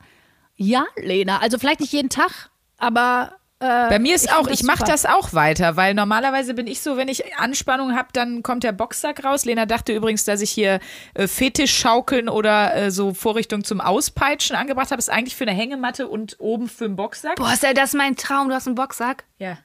Ja, 0.57 0.85
Lena. 0.97 1.39
Also 1.39 1.59
vielleicht 1.59 1.81
nicht 1.81 1.93
jeden 1.93 2.11
Tag, 2.11 2.51
aber 2.79 3.39
äh, 3.59 3.89
Bei 3.89 3.99
mir 3.99 4.14
ist 4.14 4.27
ich 4.27 4.33
auch, 4.33 4.49
ich 4.49 4.64
mache 4.64 4.85
das 4.85 5.07
auch 5.07 5.33
weiter, 5.33 5.77
weil 5.77 5.95
normalerweise 5.95 6.53
bin 6.53 6.66
ich 6.66 6.81
so, 6.81 6.99
wenn 6.99 7.09
ich 7.09 7.37
Anspannung 7.37 7.97
habe, 7.97 8.09
dann 8.12 8.43
kommt 8.43 8.64
der 8.64 8.72
Boxsack 8.72 9.24
raus. 9.24 9.47
Lena 9.47 9.64
dachte 9.64 9.95
übrigens, 9.95 10.24
dass 10.24 10.43
ich 10.43 10.51
hier 10.51 10.79
äh, 11.14 11.27
Fetischschaukeln 11.27 12.29
oder 12.29 12.74
äh, 12.77 12.91
so 12.91 13.14
Vorrichtung 13.14 13.64
zum 13.64 13.81
Auspeitschen 13.81 14.57
angebracht 14.57 14.91
habe. 14.91 14.99
Ist 14.99 15.11
eigentlich 15.11 15.37
für 15.37 15.45
eine 15.45 15.57
Hängematte 15.57 16.09
und 16.09 16.37
oben 16.39 16.68
für 16.68 16.85
einen 16.85 16.97
Boxsack. 16.97 17.37
Boah, 17.37 17.53
ist 17.53 17.62
ja 17.62 17.72
das 17.72 17.95
mein 17.95 18.16
Traum. 18.16 18.51
Du 18.51 18.55
hast 18.55 18.66
einen 18.66 18.74
Boxsack. 18.74 19.24
Ja. 19.39 19.57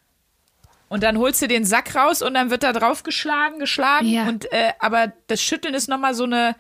Und 0.92 1.04
dann 1.04 1.18
holst 1.18 1.42
du 1.42 1.48
den 1.48 1.64
Sack 1.64 1.96
raus 1.96 2.22
und 2.22 2.34
dann 2.34 2.50
wird 2.50 2.64
da 2.64 2.74
drauf 2.74 3.04
geschlagen, 3.04 3.60
geschlagen. 3.60 4.08
Ja. 4.08 4.28
Und 4.28 4.52
äh, 4.52 4.74
aber 4.80 5.14
das 5.28 5.42
Schütteln 5.42 5.74
ist 5.74 5.88
nochmal 5.88 6.14
so 6.14 6.26
eine, 6.26 6.54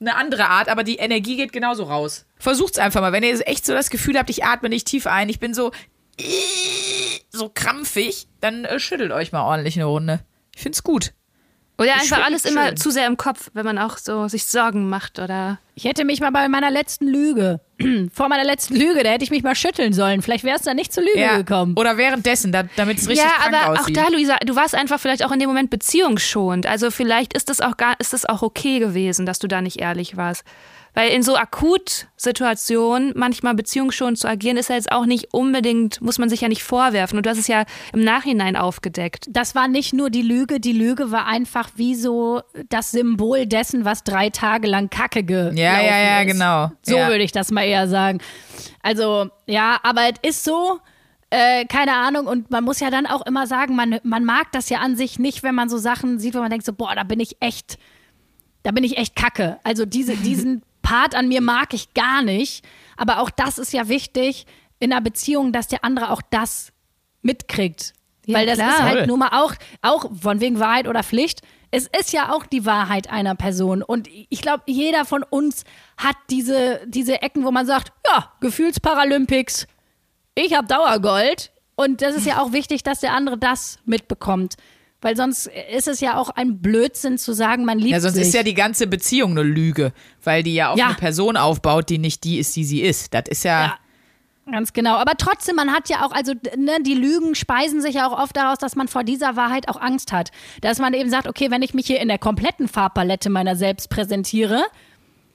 eine 0.00 0.16
andere 0.16 0.48
Art, 0.48 0.68
aber 0.68 0.82
die 0.82 0.96
Energie 0.96 1.36
geht 1.36 1.52
genauso 1.52 1.84
raus. 1.84 2.26
Versucht's 2.38 2.76
einfach 2.76 3.00
mal. 3.00 3.12
Wenn 3.12 3.22
ihr 3.22 3.46
echt 3.46 3.64
so 3.64 3.72
das 3.72 3.88
Gefühl 3.88 4.18
habt, 4.18 4.30
ich 4.30 4.42
atme 4.42 4.68
nicht 4.68 4.88
tief 4.88 5.06
ein, 5.06 5.28
ich 5.28 5.38
bin 5.38 5.54
so 5.54 5.70
so 7.30 7.48
krampfig, 7.48 8.26
dann 8.40 8.64
äh, 8.64 8.80
schüttelt 8.80 9.12
euch 9.12 9.30
mal 9.30 9.44
ordentlich 9.44 9.76
eine 9.76 9.84
Runde. 9.84 10.24
Ich 10.52 10.62
find's 10.62 10.82
gut. 10.82 11.12
Oder 11.78 11.96
Ich 11.96 12.12
einfach 12.12 12.24
alles 12.24 12.44
immer 12.44 12.74
zu 12.74 12.90
sehr 12.90 13.06
im 13.06 13.16
Kopf, 13.16 13.50
wenn 13.52 13.64
man 13.66 13.78
auch 13.78 13.98
so 13.98 14.28
sich 14.28 14.46
Sorgen 14.46 14.88
macht 14.88 15.18
oder. 15.18 15.58
Ich 15.74 15.84
hätte 15.84 16.06
mich 16.06 16.20
mal 16.20 16.30
bei 16.30 16.48
meiner 16.48 16.70
letzten 16.70 17.06
Lüge, 17.06 17.60
vor 18.12 18.30
meiner 18.30 18.44
letzten 18.44 18.76
Lüge, 18.76 19.02
da 19.02 19.10
hätte 19.10 19.24
ich 19.24 19.30
mich 19.30 19.42
mal 19.42 19.54
schütteln 19.54 19.92
sollen. 19.92 20.22
Vielleicht 20.22 20.44
wäre 20.44 20.56
es 20.56 20.62
dann 20.62 20.76
nicht 20.76 20.92
zur 20.92 21.02
Lüge 21.02 21.36
gekommen. 21.36 21.74
Oder 21.76 21.98
währenddessen, 21.98 22.50
da, 22.50 22.62
damit 22.76 22.96
es 22.98 23.08
richtig 23.08 23.26
ja, 23.26 23.32
krank 23.32 23.54
aber 23.54 23.72
auch 23.74 23.80
aussieht. 23.80 23.96
da, 23.96 24.08
Luisa, 24.08 24.36
du 24.38 24.56
warst 24.56 24.74
einfach 24.74 24.98
vielleicht 24.98 25.22
auch 25.22 25.32
in 25.32 25.38
dem 25.38 25.48
Moment 25.48 25.68
beziehungsschonend. 25.68 26.66
Also 26.66 26.90
vielleicht 26.90 27.34
ist 27.34 27.50
das 27.50 27.60
auch 27.60 27.76
gar, 27.76 28.00
ist 28.00 28.14
das 28.14 28.24
auch 28.24 28.40
okay 28.40 28.78
gewesen, 28.78 29.26
dass 29.26 29.38
du 29.38 29.46
da 29.46 29.60
nicht 29.60 29.78
ehrlich 29.78 30.16
warst. 30.16 30.44
Weil 30.96 31.10
in 31.10 31.22
so 31.22 31.36
Akutsituationen 31.36 33.12
manchmal 33.14 33.54
beziehungsschonend 33.54 34.18
zu 34.18 34.26
agieren, 34.26 34.56
ist 34.56 34.70
ja 34.70 34.76
jetzt 34.76 34.90
auch 34.90 35.04
nicht 35.04 35.34
unbedingt, 35.34 36.00
muss 36.00 36.16
man 36.16 36.30
sich 36.30 36.40
ja 36.40 36.48
nicht 36.48 36.62
vorwerfen. 36.62 37.18
Und 37.18 37.26
du 37.26 37.30
hast 37.30 37.36
es 37.36 37.48
ja 37.48 37.66
im 37.92 38.02
Nachhinein 38.02 38.56
aufgedeckt. 38.56 39.26
Das 39.28 39.54
war 39.54 39.68
nicht 39.68 39.92
nur 39.92 40.08
die 40.08 40.22
Lüge, 40.22 40.58
die 40.58 40.72
Lüge 40.72 41.10
war 41.12 41.26
einfach 41.26 41.68
wie 41.76 41.94
so 41.94 42.40
das 42.70 42.92
Symbol 42.92 43.44
dessen, 43.44 43.84
was 43.84 44.04
drei 44.04 44.30
Tage 44.30 44.68
lang 44.68 44.88
Kacke 44.88 45.22
gelaufen 45.22 45.58
ja, 45.58 45.78
ja, 45.82 45.98
ja, 45.98 46.20
ist. 46.22 46.28
genau. 46.28 46.72
So 46.80 46.96
ja. 46.96 47.08
würde 47.08 47.24
ich 47.24 47.32
das 47.32 47.50
mal 47.50 47.64
eher 47.66 47.88
sagen. 47.88 48.20
Also, 48.82 49.28
ja, 49.44 49.78
aber 49.82 50.00
es 50.22 50.30
ist 50.30 50.44
so, 50.44 50.80
äh, 51.28 51.66
keine 51.66 51.92
Ahnung, 51.92 52.26
und 52.26 52.50
man 52.50 52.64
muss 52.64 52.80
ja 52.80 52.88
dann 52.88 53.04
auch 53.04 53.26
immer 53.26 53.46
sagen, 53.46 53.76
man, 53.76 54.00
man 54.02 54.24
mag 54.24 54.50
das 54.52 54.70
ja 54.70 54.78
an 54.78 54.96
sich 54.96 55.18
nicht, 55.18 55.42
wenn 55.42 55.54
man 55.54 55.68
so 55.68 55.76
Sachen 55.76 56.18
sieht, 56.18 56.34
wo 56.34 56.38
man 56.38 56.48
denkt, 56.48 56.64
so, 56.64 56.72
boah, 56.72 56.94
da 56.94 57.02
bin 57.02 57.20
ich 57.20 57.36
echt, 57.40 57.76
da 58.62 58.70
bin 58.70 58.82
ich 58.82 58.96
echt 58.96 59.14
kacke. 59.14 59.58
Also 59.62 59.84
diese, 59.84 60.16
diesen 60.16 60.62
Part 60.86 61.16
an 61.16 61.26
mir 61.26 61.40
mag 61.40 61.74
ich 61.74 61.94
gar 61.94 62.22
nicht. 62.22 62.64
Aber 62.96 63.18
auch 63.18 63.30
das 63.30 63.58
ist 63.58 63.72
ja 63.72 63.88
wichtig 63.88 64.46
in 64.78 64.92
einer 64.92 65.00
Beziehung, 65.00 65.50
dass 65.50 65.66
der 65.66 65.82
andere 65.82 66.12
auch 66.12 66.22
das 66.30 66.72
mitkriegt. 67.22 67.92
Ja, 68.24 68.38
Weil 68.38 68.46
das 68.46 68.58
klar. 68.58 68.70
ist 68.70 68.82
halt 68.82 69.06
nun 69.08 69.18
mal 69.18 69.30
auch, 69.32 69.54
auch 69.82 70.08
von 70.14 70.40
wegen 70.40 70.60
Wahrheit 70.60 70.86
oder 70.86 71.02
Pflicht. 71.02 71.42
Es 71.72 71.88
ist 71.88 72.12
ja 72.12 72.32
auch 72.32 72.46
die 72.46 72.64
Wahrheit 72.64 73.10
einer 73.10 73.34
Person. 73.34 73.82
Und 73.82 74.08
ich 74.28 74.40
glaube, 74.40 74.62
jeder 74.66 75.04
von 75.04 75.24
uns 75.24 75.64
hat 75.96 76.14
diese, 76.30 76.80
diese 76.86 77.20
Ecken, 77.20 77.44
wo 77.44 77.50
man 77.50 77.66
sagt, 77.66 77.92
ja, 78.06 78.30
Gefühlsparalympics, 78.40 79.66
ich 80.36 80.54
habe 80.54 80.68
Dauergold. 80.68 81.50
Und 81.74 82.00
das 82.00 82.14
ist 82.14 82.26
ja 82.26 82.40
auch 82.40 82.52
wichtig, 82.52 82.84
dass 82.84 83.00
der 83.00 83.12
andere 83.12 83.38
das 83.38 83.80
mitbekommt. 83.84 84.54
Weil 85.02 85.16
sonst 85.16 85.50
ist 85.76 85.88
es 85.88 86.00
ja 86.00 86.16
auch 86.16 86.30
ein 86.30 86.60
Blödsinn 86.60 87.18
zu 87.18 87.32
sagen, 87.34 87.64
man 87.64 87.78
liebt 87.78 87.90
Ja, 87.92 88.00
sonst 88.00 88.14
sich. 88.14 88.28
ist 88.28 88.34
ja 88.34 88.42
die 88.42 88.54
ganze 88.54 88.86
Beziehung 88.86 89.32
eine 89.32 89.42
Lüge, 89.42 89.92
weil 90.24 90.42
die 90.42 90.54
ja 90.54 90.70
auf 90.70 90.78
Ja. 90.78 90.86
eine 90.86 90.94
Person 90.94 91.36
aufbaut, 91.36 91.90
die 91.90 91.98
nicht 91.98 92.24
die 92.24 92.38
ist, 92.38 92.56
die 92.56 92.64
sie 92.64 92.80
ist. 92.82 93.12
Das 93.14 93.24
ist 93.28 93.44
ja, 93.44 93.62
Ja. 93.66 93.78
Ganz 94.50 94.72
genau. 94.72 94.94
Aber 94.94 95.12
trotzdem, 95.18 95.56
man 95.56 95.72
hat 95.72 95.88
ja 95.88 96.06
auch, 96.06 96.12
also 96.12 96.32
ne, 96.56 96.76
die 96.80 96.94
Lügen 96.94 97.34
speisen 97.34 97.82
sich 97.82 97.96
ja 97.96 98.06
auch 98.08 98.16
oft 98.16 98.36
daraus, 98.36 98.58
dass 98.58 98.76
man 98.76 98.86
vor 98.86 99.02
dieser 99.02 99.34
Wahrheit 99.34 99.68
auch 99.68 99.80
Angst 99.80 100.12
hat. 100.12 100.30
Dass 100.60 100.78
man 100.78 100.94
eben 100.94 101.10
sagt, 101.10 101.26
okay, 101.26 101.50
wenn 101.50 101.62
ich 101.62 101.74
mich 101.74 101.86
hier 101.88 101.98
in 102.00 102.06
der 102.06 102.18
kompletten 102.18 102.68
Farbpalette 102.68 103.28
meiner 103.28 103.56
selbst 103.56 103.90
präsentiere, 103.90 104.62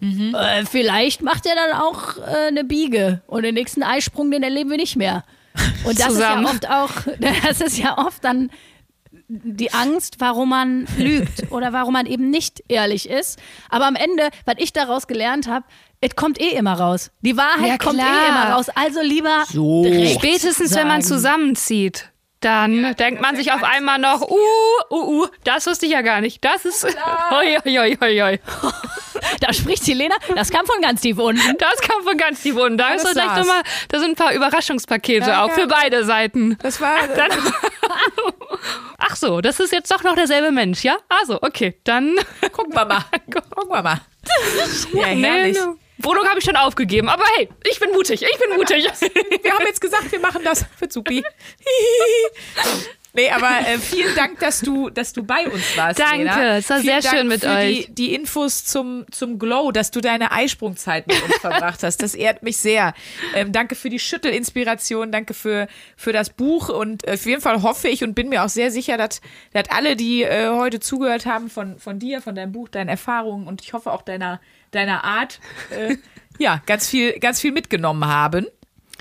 äh, 0.01 0.65
vielleicht 0.65 1.21
macht 1.21 1.45
er 1.45 1.55
dann 1.55 1.79
auch 1.79 2.17
äh, 2.17 2.47
eine 2.47 2.63
Biege 2.63 3.21
und 3.27 3.43
den 3.43 3.53
nächsten 3.53 3.83
Eisprung, 3.83 4.31
den 4.31 4.41
erleben 4.43 4.69
wir 4.71 4.77
nicht 4.77 4.95
mehr. 4.95 5.23
Und 5.83 5.99
das 5.99 6.07
Zusammen. 6.07 6.45
ist 6.45 6.63
ja 6.63 6.83
oft 6.83 6.97
auch, 6.97 7.13
das 7.43 7.61
ist 7.61 7.77
ja 7.77 7.97
oft 7.97 8.23
dann 8.23 8.49
die 9.27 9.73
Angst, 9.73 10.15
warum 10.19 10.49
man 10.49 10.87
lügt 10.97 11.43
oder 11.51 11.73
warum 11.73 11.93
man 11.93 12.05
eben 12.05 12.29
nicht 12.29 12.63
ehrlich 12.67 13.09
ist. 13.09 13.39
Aber 13.69 13.85
am 13.87 13.95
Ende, 13.95 14.29
was 14.45 14.55
ich 14.57 14.73
daraus 14.73 15.07
gelernt 15.07 15.47
habe, 15.47 15.65
es 15.99 16.15
kommt 16.15 16.39
eh 16.41 16.49
immer 16.49 16.73
raus. 16.73 17.11
Die 17.21 17.37
Wahrheit 17.37 17.67
Ja, 17.67 17.77
kommt 17.77 17.99
eh 17.99 18.29
immer 18.29 18.51
raus. 18.53 18.67
Also 18.73 19.01
lieber 19.01 19.43
So. 19.51 19.83
Spätestens, 20.17 20.73
wenn 20.75 20.87
man 20.87 21.01
sagen. 21.01 21.15
zusammenzieht. 21.15 22.07
Dann 22.39 22.95
denkt 22.95 23.21
man 23.21 23.35
sich 23.35 23.51
auf 23.51 23.63
einmal 23.63 23.99
noch, 23.99 24.21
uh, 24.21 24.35
uh, 24.89 24.95
uh, 24.95 25.27
das 25.43 25.67
wusste 25.67 25.85
ich 25.85 25.91
ja 25.91 26.01
gar 26.01 26.21
nicht. 26.21 26.43
Das 26.43 26.65
ist, 26.65 26.85
hoi, 26.85 27.57
hoi, 27.63 27.95
hoi, 28.01 28.19
hoi. 28.19 28.39
Da 29.39 29.53
spricht 29.53 29.85
Helena, 29.87 30.15
das 30.35 30.49
kam 30.49 30.65
von 30.65 30.81
ganz 30.81 31.01
tief 31.01 31.17
unten. 31.17 31.41
Das 31.57 31.81
kam 31.81 32.03
von 32.03 32.17
ganz 32.17 32.41
tief 32.41 32.55
unten. 32.55 32.77
Da, 32.77 32.93
ist 32.93 33.03
das 33.03 33.13
so 33.13 33.19
gleich 33.19 33.29
saß. 33.29 33.39
noch 33.39 33.53
mal, 33.53 33.61
da 33.89 33.99
sind 33.99 34.11
ein 34.11 34.15
paar 34.15 34.33
Überraschungspakete 34.33 35.27
Ja, 35.29 35.43
auch 35.43 35.49
ja. 35.49 35.53
für 35.53 35.67
beide 35.67 36.03
Seiten. 36.05 36.57
das 36.61 36.79
war 36.81 37.07
Dann, 37.15 37.31
ach 38.97 39.15
so, 39.15 39.41
das 39.41 39.59
ist 39.59 39.71
jetzt 39.71 39.91
doch 39.91 40.03
noch 40.03 40.15
derselbe 40.15 40.51
Mensch, 40.51 40.83
ja? 40.83 40.97
Also, 41.09 41.39
okay, 41.41 41.75
dann. 41.83 42.15
gucken 42.51 42.73
wir 42.73 42.85
mal. 42.85 43.03
Gucken 43.31 43.69
wir 43.69 43.81
mal. 43.81 44.01
Ja, 44.93 45.05
herrlich. 45.05 45.57
Nee, 45.57 45.75
Wohnung 46.03 46.27
habe 46.27 46.39
ich 46.39 46.45
schon 46.45 46.55
aufgegeben, 46.55 47.09
aber 47.09 47.23
hey, 47.35 47.49
ich 47.69 47.79
bin 47.79 47.91
mutig, 47.91 48.23
ich 48.23 48.39
bin 48.39 48.57
mutig. 48.57 48.85
Wir 49.43 49.51
haben 49.53 49.65
jetzt 49.67 49.81
gesagt, 49.81 50.11
wir 50.11 50.19
machen 50.19 50.41
das 50.43 50.65
für 50.77 50.89
Zupi. 50.89 51.23
Nee, 53.13 53.29
aber 53.29 53.67
äh, 53.67 53.77
vielen 53.77 54.15
Dank, 54.15 54.39
dass 54.39 54.61
du, 54.61 54.89
dass 54.89 55.11
du 55.11 55.23
bei 55.23 55.45
uns 55.49 55.75
warst. 55.75 55.99
Danke, 55.99 56.17
Lena. 56.17 56.57
es 56.57 56.69
war 56.69 56.79
vielen 56.79 57.01
sehr 57.01 57.01
Dank 57.01 57.15
schön 57.15 57.27
mit 57.27 57.41
für 57.41 57.49
euch. 57.49 57.85
Die, 57.87 57.93
die 57.93 58.13
Infos 58.13 58.63
zum, 58.63 59.05
zum 59.11 59.37
Glow, 59.37 59.71
dass 59.71 59.91
du 59.91 59.99
deine 59.99 60.31
Eisprungzeit 60.31 61.07
mit 61.07 61.21
uns 61.21 61.35
verbracht 61.37 61.83
hast. 61.83 62.01
Das 62.01 62.15
ehrt 62.15 62.41
mich 62.41 62.57
sehr. 62.57 62.93
Ähm, 63.35 63.51
danke 63.51 63.75
für 63.75 63.89
die 63.89 63.99
Schüttelinspiration, 63.99 65.11
danke 65.11 65.33
für, 65.33 65.67
für 65.97 66.13
das 66.13 66.29
Buch 66.29 66.69
und 66.69 67.05
äh, 67.05 67.13
auf 67.13 67.25
jeden 67.25 67.41
Fall 67.41 67.61
hoffe 67.63 67.89
ich 67.89 68.03
und 68.03 68.13
bin 68.13 68.29
mir 68.29 68.43
auch 68.43 68.49
sehr 68.49 68.71
sicher, 68.71 68.97
dass, 68.97 69.21
dass 69.51 69.69
alle, 69.69 69.97
die 69.97 70.23
äh, 70.23 70.49
heute 70.49 70.79
zugehört 70.79 71.25
haben 71.25 71.49
von, 71.49 71.79
von 71.79 71.99
dir, 71.99 72.21
von 72.21 72.35
deinem 72.35 72.53
Buch, 72.53 72.69
deinen 72.69 72.89
Erfahrungen 72.89 73.47
und 73.47 73.61
ich 73.61 73.73
hoffe 73.73 73.91
auch 73.91 74.03
deiner, 74.03 74.39
deiner 74.71 75.03
Art, 75.03 75.41
äh, 75.69 75.97
ja, 76.39 76.61
ganz 76.65 76.87
viel, 76.87 77.19
ganz 77.19 77.41
viel 77.41 77.51
mitgenommen 77.51 78.05
haben. 78.05 78.47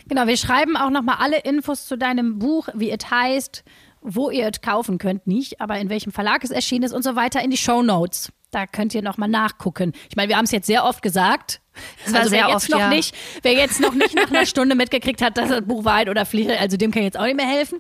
Genau, 0.09 0.27
wir 0.27 0.37
schreiben 0.37 0.77
auch 0.77 0.91
nochmal 0.91 1.19
alle 1.21 1.39
Infos 1.39 1.87
zu 1.87 1.97
deinem 1.97 2.41
Buch, 2.41 2.69
wie 2.75 2.91
es 2.91 3.09
heißt, 3.09 3.63
wo 4.01 4.31
ihr 4.31 4.49
es 4.53 4.61
kaufen 4.61 4.99
könnt, 4.99 5.27
nicht, 5.27 5.61
aber 5.61 5.79
in 5.79 5.89
welchem 5.91 6.13
Verlag 6.13 6.43
es 6.45 6.51
erschienen 6.51 6.85
ist 6.85 6.93
und 6.93 7.03
so 7.03 7.17
weiter 7.17 7.43
in 7.43 7.51
die 7.51 7.57
Show 7.57 7.83
Notes. 7.83 8.33
Da 8.51 8.67
könnt 8.67 8.95
ihr 8.95 9.03
nochmal 9.03 9.29
nachgucken. 9.29 9.93
Ich 10.09 10.17
meine, 10.17 10.29
wir 10.29 10.37
haben 10.37 10.45
es 10.47 10.51
jetzt 10.51 10.67
sehr 10.67 10.85
oft 10.85 11.03
gesagt. 11.03 11.61
Es 12.05 12.13
war 12.13 12.21
also 12.21 12.31
sehr 12.31 12.41
wer 12.41 12.49
jetzt 12.49 12.57
oft, 12.65 12.71
noch 12.71 12.79
ja. 12.81 12.89
nicht, 12.89 13.15
wer 13.43 13.53
jetzt 13.53 13.81
noch 13.81 13.95
nicht 13.95 14.15
nach 14.15 14.29
einer 14.31 14.45
Stunde 14.47 14.75
mitgekriegt 14.75 15.23
hat, 15.23 15.37
dass 15.39 15.49
das 15.51 15.63
Buch 15.63 15.85
Wahrheit 15.85 16.09
oder 16.09 16.27
Pflicht, 16.27 16.51
also 16.51 16.77
dem 16.77 16.91
kann 16.91 17.03
ich 17.03 17.07
jetzt 17.07 17.19
auch 17.19 17.25
nicht 17.27 17.37
mehr 17.37 17.47
helfen. 17.47 17.79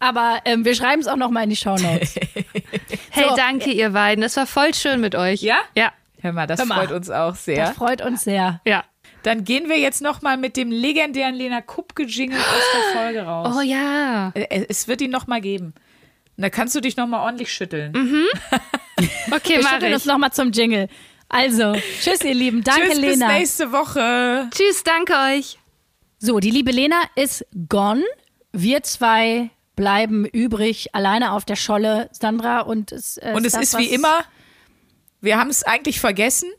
Aber 0.00 0.40
ähm, 0.44 0.64
wir 0.64 0.74
schreiben 0.74 1.00
es 1.00 1.08
auch 1.08 1.16
nochmal 1.16 1.44
in 1.44 1.50
die 1.50 1.56
Shownotes. 1.56 2.14
Hey, 3.10 3.24
So. 3.28 3.36
danke 3.36 3.70
ihr 3.70 3.90
beiden. 3.90 4.22
Das 4.22 4.36
war 4.36 4.46
voll 4.46 4.74
schön 4.74 5.00
mit 5.00 5.14
euch. 5.14 5.42
Ja? 5.42 5.58
Ja. 5.74 5.92
Hör 6.20 6.32
mal, 6.32 6.46
das 6.46 6.60
Hör 6.60 6.66
mal. 6.66 6.74
freut 6.86 6.92
uns 6.92 7.10
auch 7.10 7.34
sehr. 7.34 7.66
Das 7.66 7.76
freut 7.76 8.02
uns 8.02 8.24
sehr. 8.24 8.60
Ja. 8.64 8.84
Dann 9.22 9.44
gehen 9.44 9.68
wir 9.68 9.78
jetzt 9.78 10.00
nochmal 10.00 10.36
mit 10.36 10.56
dem 10.56 10.70
legendären 10.70 11.34
Lena 11.34 11.60
Kupke-Jingle 11.60 12.38
aus 12.38 12.44
der 12.94 13.00
Folge 13.02 13.22
raus. 13.22 13.56
Oh 13.58 13.60
ja. 13.62 14.30
Äh, 14.34 14.66
Es 14.68 14.88
wird 14.88 15.00
ihn 15.00 15.10
nochmal 15.10 15.40
geben. 15.40 15.74
Und 16.36 16.42
da 16.42 16.50
kannst 16.50 16.74
du 16.74 16.80
dich 16.80 16.96
nochmal 16.96 17.20
ordentlich 17.24 17.52
schütteln. 17.52 17.92
Okay, 19.30 19.58
Wir 19.58 19.68
schütteln 19.68 19.94
uns 19.94 20.06
nochmal 20.06 20.32
zum 20.32 20.50
Jingle. 20.50 20.88
Also, 21.28 21.74
tschüss 22.00 22.24
ihr 22.24 22.34
Lieben. 22.34 22.64
Danke 22.64 22.88
Tschüss, 22.88 23.00
bis 23.00 23.10
Lena. 23.18 23.32
nächste 23.32 23.70
Woche. 23.70 24.48
Tschüss, 24.50 24.82
danke 24.82 25.12
euch. 25.36 25.58
So, 26.18 26.40
die 26.40 26.50
liebe 26.50 26.72
Lena 26.72 27.00
ist 27.14 27.46
gone. 27.68 28.02
Wir 28.52 28.82
zwei 28.82 29.50
bleiben 29.76 30.24
übrig, 30.24 30.94
alleine 30.96 31.32
auf 31.32 31.44
der 31.44 31.54
Scholle, 31.54 32.08
Sandra. 32.12 32.60
Und 32.62 32.90
es, 32.90 33.18
äh, 33.18 33.34
Und 33.36 33.44
es 33.46 33.52
das, 33.52 33.62
ist 33.62 33.78
wie 33.78 33.86
immer, 33.90 34.24
wir 35.20 35.38
haben 35.38 35.50
es 35.50 35.62
eigentlich 35.62 36.00
vergessen, 36.00 36.50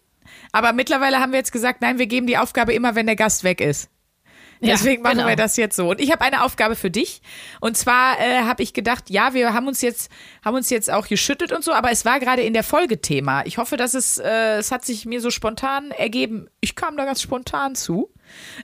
aber 0.52 0.74
mittlerweile 0.74 1.20
haben 1.20 1.32
wir 1.32 1.40
jetzt 1.40 1.52
gesagt, 1.52 1.82
nein, 1.82 2.00
wir 2.00 2.08
geben 2.08 2.28
die 2.28 2.38
Aufgabe 2.38 2.74
immer, 2.74 2.96
wenn 2.96 3.06
der 3.06 3.16
Gast 3.16 3.44
weg 3.44 3.62
ist. 3.62 3.90
Ja, 4.62 4.74
Deswegen 4.74 5.04
machen 5.04 5.18
genau. 5.18 5.30
wir 5.30 5.38
das 5.38 5.56
jetzt 5.56 5.78
so. 5.78 5.90
Und 5.90 6.02
ich 6.02 6.12
habe 6.12 6.22
eine 6.22 6.44
Aufgabe 6.44 6.76
für 6.76 6.92
dich. 6.92 7.22
Und 7.62 7.78
zwar 7.78 8.20
äh, 8.20 8.42
habe 8.42 8.62
ich 8.62 8.74
gedacht, 8.74 9.10
ja, 9.10 9.34
wir 9.34 9.54
haben 9.54 9.68
uns 9.68 9.82
jetzt, 9.82 10.12
haben 10.44 10.56
uns 10.56 10.70
jetzt 10.70 10.92
auch 10.92 11.08
geschüttelt 11.08 11.54
und 11.54 11.64
so, 11.64 11.72
aber 11.72 11.92
es 11.92 12.04
war 12.04 12.20
gerade 12.20 12.42
in 12.42 12.54
der 12.54 12.64
Folge 12.64 13.00
Thema. 13.00 13.46
Ich 13.46 13.58
hoffe, 13.58 13.78
dass 13.78 13.94
es, 13.94 14.18
äh, 14.18 14.58
es 14.58 14.72
hat 14.74 14.84
sich 14.84 15.06
mir 15.06 15.22
so 15.22 15.30
spontan 15.30 15.92
ergeben. 15.92 16.50
Ich 16.60 16.76
kam 16.76 16.98
da 16.98 17.06
ganz 17.06 17.22
spontan 17.22 17.76
zu. 17.76 18.12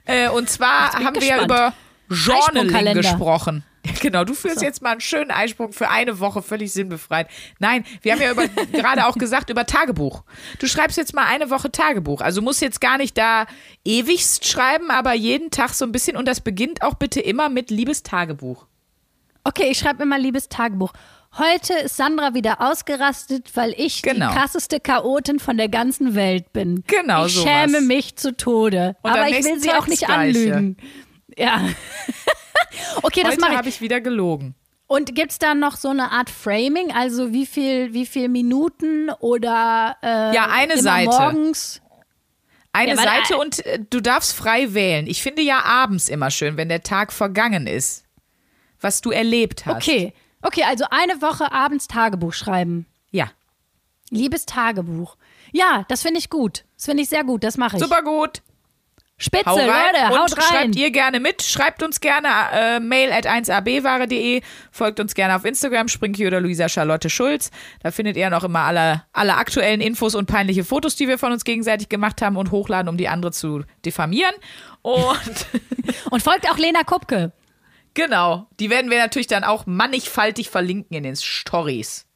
Äh, 0.04 0.28
und 0.28 0.50
zwar 0.50 0.92
haben 0.92 1.18
wir 1.18 1.26
ja 1.26 1.38
gespannt. 1.38 1.44
über 1.44 1.72
Journaling 2.10 2.94
gesprochen. 2.94 3.64
Genau, 4.00 4.24
du 4.24 4.34
führst 4.34 4.62
jetzt 4.62 4.82
mal 4.82 4.92
einen 4.92 5.00
schönen 5.00 5.30
Eisprung 5.30 5.72
für 5.72 5.88
eine 5.88 6.20
Woche 6.20 6.42
völlig 6.42 6.72
sinnbefreit. 6.72 7.28
Nein, 7.58 7.84
wir 8.02 8.12
haben 8.12 8.20
ja 8.22 8.30
über, 8.30 8.46
gerade 8.72 9.06
auch 9.06 9.16
gesagt 9.16 9.50
über 9.50 9.66
Tagebuch. 9.66 10.22
Du 10.58 10.66
schreibst 10.66 10.96
jetzt 10.96 11.14
mal 11.14 11.24
eine 11.26 11.50
Woche 11.50 11.70
Tagebuch. 11.72 12.20
Also 12.20 12.42
musst 12.42 12.60
jetzt 12.62 12.80
gar 12.80 12.98
nicht 12.98 13.16
da 13.18 13.46
ewigst 13.84 14.46
schreiben, 14.46 14.90
aber 14.90 15.14
jeden 15.14 15.50
Tag 15.50 15.70
so 15.74 15.84
ein 15.84 15.92
bisschen. 15.92 16.16
Und 16.16 16.26
das 16.28 16.40
beginnt 16.40 16.82
auch 16.82 16.94
bitte 16.94 17.20
immer 17.20 17.48
mit 17.48 17.70
liebes 17.70 18.02
Tagebuch. 18.02 18.66
Okay, 19.44 19.68
ich 19.70 19.78
schreibe 19.78 20.04
mal 20.06 20.20
liebes 20.20 20.48
Tagebuch. 20.48 20.92
Heute 21.38 21.74
ist 21.74 21.96
Sandra 21.96 22.32
wieder 22.34 22.60
ausgerastet, 22.62 23.50
weil 23.54 23.74
ich 23.76 24.00
Genau. 24.02 24.28
die 24.30 24.34
krasseste 24.34 24.80
Chaotin 24.80 25.38
von 25.38 25.56
der 25.58 25.68
ganzen 25.68 26.14
Welt 26.14 26.52
bin. 26.54 26.82
Genau 26.86 27.26
Ich 27.26 27.34
sowas. 27.34 27.50
schäme 27.50 27.80
mich 27.82 28.16
zu 28.16 28.34
Tode. 28.36 28.96
Und 29.02 29.10
aber 29.10 29.28
ich 29.28 29.44
will 29.44 29.60
sie 29.60 29.68
Tag 29.68 29.82
auch 29.82 29.86
nicht 29.86 30.08
anlügen. 30.08 30.78
Ja. 31.36 31.60
Okay, 33.02 33.22
das 33.22 33.32
Heute 33.32 33.40
mache 33.40 33.56
habe 33.56 33.68
ich. 33.68 33.80
wieder 33.80 34.00
gelogen. 34.00 34.54
Und 34.88 35.14
gibt 35.14 35.32
es 35.32 35.38
da 35.38 35.54
noch 35.54 35.76
so 35.76 35.88
eine 35.88 36.12
Art 36.12 36.30
Framing? 36.30 36.92
Also 36.92 37.32
wie 37.32 37.46
viel, 37.46 37.92
wie 37.92 38.06
viel 38.06 38.28
Minuten 38.28 39.10
oder 39.18 39.96
äh, 40.02 40.34
Ja, 40.34 40.46
eine 40.50 40.78
Seite. 40.78 41.10
morgens? 41.10 41.80
Eine 42.72 42.94
Ja, 42.94 43.02
Seite 43.02 43.38
und 43.38 43.64
äh, 43.66 43.78
du 43.90 44.00
darfst 44.00 44.34
frei 44.34 44.74
wählen. 44.74 45.06
Ich 45.06 45.22
finde 45.22 45.42
ja 45.42 45.62
abends 45.64 46.08
immer 46.08 46.30
schön, 46.30 46.56
wenn 46.56 46.68
der 46.68 46.82
Tag 46.82 47.12
vergangen 47.12 47.66
ist. 47.66 48.04
Was 48.80 49.00
du 49.00 49.10
erlebt 49.10 49.66
hast. 49.66 49.76
Okay. 49.76 50.12
Okay, 50.42 50.62
also 50.64 50.84
eine 50.90 51.20
Woche 51.22 51.50
abends 51.50 51.88
Tagebuch 51.88 52.34
schreiben. 52.34 52.86
Ja. 53.10 53.30
Liebes 54.10 54.46
Tagebuch. 54.46 55.16
Ja, 55.52 55.84
das 55.88 56.02
finde 56.02 56.18
ich 56.18 56.30
gut. 56.30 56.64
Das 56.76 56.84
finde 56.84 57.02
ich 57.02 57.08
sehr 57.08 57.24
gut. 57.24 57.42
Das 57.42 57.56
mache 57.56 57.76
ich. 57.78 57.82
Super 57.82 58.02
gut. 58.02 58.42
Spitze, 59.18 59.46
Hau 59.46 59.54
rein 59.56 59.66
Leute, 59.66 60.12
und 60.12 60.18
haut 60.20 60.36
rein. 60.36 60.44
schreibt 60.44 60.76
ihr 60.76 60.90
gerne 60.90 61.20
mit. 61.20 61.42
Schreibt 61.42 61.82
uns 61.82 62.00
gerne 62.00 62.28
äh, 62.52 62.80
mail 62.80 63.10
at 63.12 63.26
1abware.de. 63.26 64.42
Folgt 64.70 65.00
uns 65.00 65.14
gerne 65.14 65.34
auf 65.36 65.44
Instagram, 65.46 65.88
Sprinky 65.88 66.26
oder 66.26 66.40
Luisa 66.40 66.68
Charlotte 66.68 67.08
Schulz. 67.08 67.50
Da 67.82 67.90
findet 67.90 68.18
ihr 68.18 68.28
noch 68.28 68.44
immer 68.44 68.60
alle, 68.60 69.04
alle 69.14 69.36
aktuellen 69.36 69.80
Infos 69.80 70.14
und 70.14 70.26
peinliche 70.26 70.64
Fotos, 70.64 70.96
die 70.96 71.08
wir 71.08 71.18
von 71.18 71.32
uns 71.32 71.44
gegenseitig 71.44 71.88
gemacht 71.88 72.20
haben 72.20 72.36
und 72.36 72.50
hochladen, 72.50 72.88
um 72.90 72.98
die 72.98 73.08
andere 73.08 73.32
zu 73.32 73.62
diffamieren. 73.86 74.34
Und 74.82 75.46
Und 76.10 76.22
folgt 76.22 76.50
auch 76.50 76.58
Lena 76.58 76.82
Kupke. 76.82 77.32
genau, 77.94 78.48
die 78.60 78.68
werden 78.68 78.90
wir 78.90 78.98
natürlich 78.98 79.28
dann 79.28 79.44
auch 79.44 79.64
mannigfaltig 79.66 80.50
verlinken 80.50 80.94
in 80.94 81.04
den 81.04 81.16
Stories. 81.16 82.06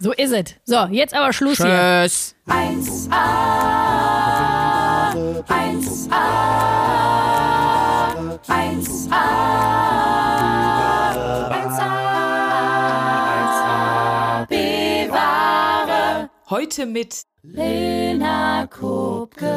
So 0.00 0.12
ist 0.12 0.32
es. 0.32 0.54
So, 0.64 0.86
jetzt 0.90 1.14
aber 1.14 1.32
Schluss 1.32 1.58
hier. 1.58 2.06
Tschüss. 2.08 2.34
1A, 5.10 5.42
1A, 5.42 6.94
1A, 8.46 9.26
1A, 13.50 14.46
bewahre 14.48 16.30
Heute 16.48 16.86
mit 16.86 17.24
Lena 17.42 18.68
Kupke. 18.68 19.50